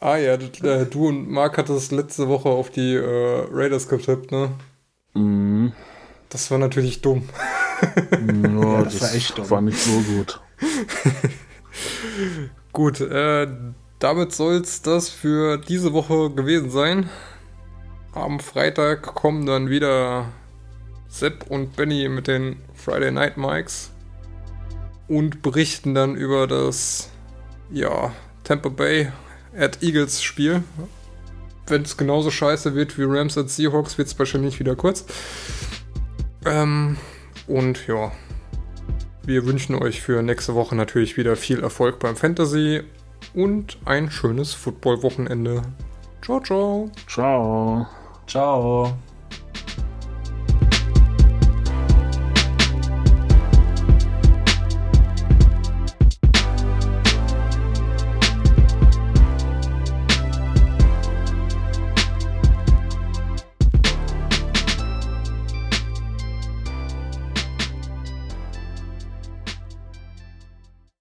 ah 0.00 0.16
ja, 0.16 0.36
d- 0.36 0.66
äh, 0.68 0.86
du 0.86 1.08
und 1.08 1.30
Marc 1.30 1.58
hattest 1.58 1.92
letzte 1.92 2.28
Woche 2.28 2.48
auf 2.48 2.70
die 2.70 2.94
äh, 2.94 3.46
Raiders 3.50 3.88
getippt, 3.88 4.30
ne? 4.30 4.50
Mhm. 5.14 5.72
Das 6.28 6.50
war 6.50 6.58
natürlich 6.58 7.00
dumm. 7.02 7.28
Ja, 7.80 8.82
das 8.82 8.94
das, 8.98 9.02
war 9.02 9.14
echt 9.14 9.38
dumm. 9.38 9.50
war 9.50 9.60
nicht 9.60 9.78
so 9.78 10.00
gut. 10.00 10.40
Gut, 12.72 13.00
äh, 13.00 13.48
damit 13.98 14.32
soll's 14.32 14.82
das 14.82 15.08
für 15.08 15.58
diese 15.58 15.92
Woche 15.92 16.30
gewesen 16.30 16.70
sein. 16.70 17.08
Am 18.12 18.40
Freitag 18.40 19.02
kommen 19.14 19.46
dann 19.46 19.68
wieder 19.68 20.32
Sepp 21.08 21.46
und 21.48 21.76
Benny 21.76 22.08
mit 22.08 22.26
den 22.26 22.56
Friday 22.74 23.10
Night 23.10 23.36
Mics 23.36 23.90
und 25.08 25.42
berichten 25.42 25.94
dann 25.94 26.14
über 26.14 26.46
das 26.46 27.10
ja, 27.70 28.12
Tampa 28.44 28.68
Bay 28.68 29.12
at 29.56 29.82
Eagles 29.82 30.22
Spiel. 30.22 30.62
Wenn 31.66 31.82
es 31.82 31.96
genauso 31.96 32.30
scheiße 32.30 32.74
wird 32.74 32.96
wie 32.98 33.04
Rams 33.04 33.36
at 33.36 33.50
Seahawks, 33.50 33.98
wird 33.98 34.08
es 34.08 34.18
wahrscheinlich 34.18 34.60
wieder 34.60 34.76
kurz. 34.76 35.04
Ähm, 36.44 36.96
und 37.46 37.86
ja, 37.86 38.12
wir 39.26 39.44
wünschen 39.44 39.74
euch 39.74 40.00
für 40.00 40.22
nächste 40.22 40.54
Woche 40.54 40.76
natürlich 40.76 41.16
wieder 41.16 41.36
viel 41.36 41.60
Erfolg 41.62 41.98
beim 41.98 42.16
Fantasy 42.16 42.82
und 43.34 43.76
ein 43.84 44.10
schönes 44.10 44.54
Football-Wochenende. 44.54 45.62
Ciao, 46.22 46.40
ciao. 46.40 46.90
Ciao. 47.06 47.86
Ciao. 48.26 48.96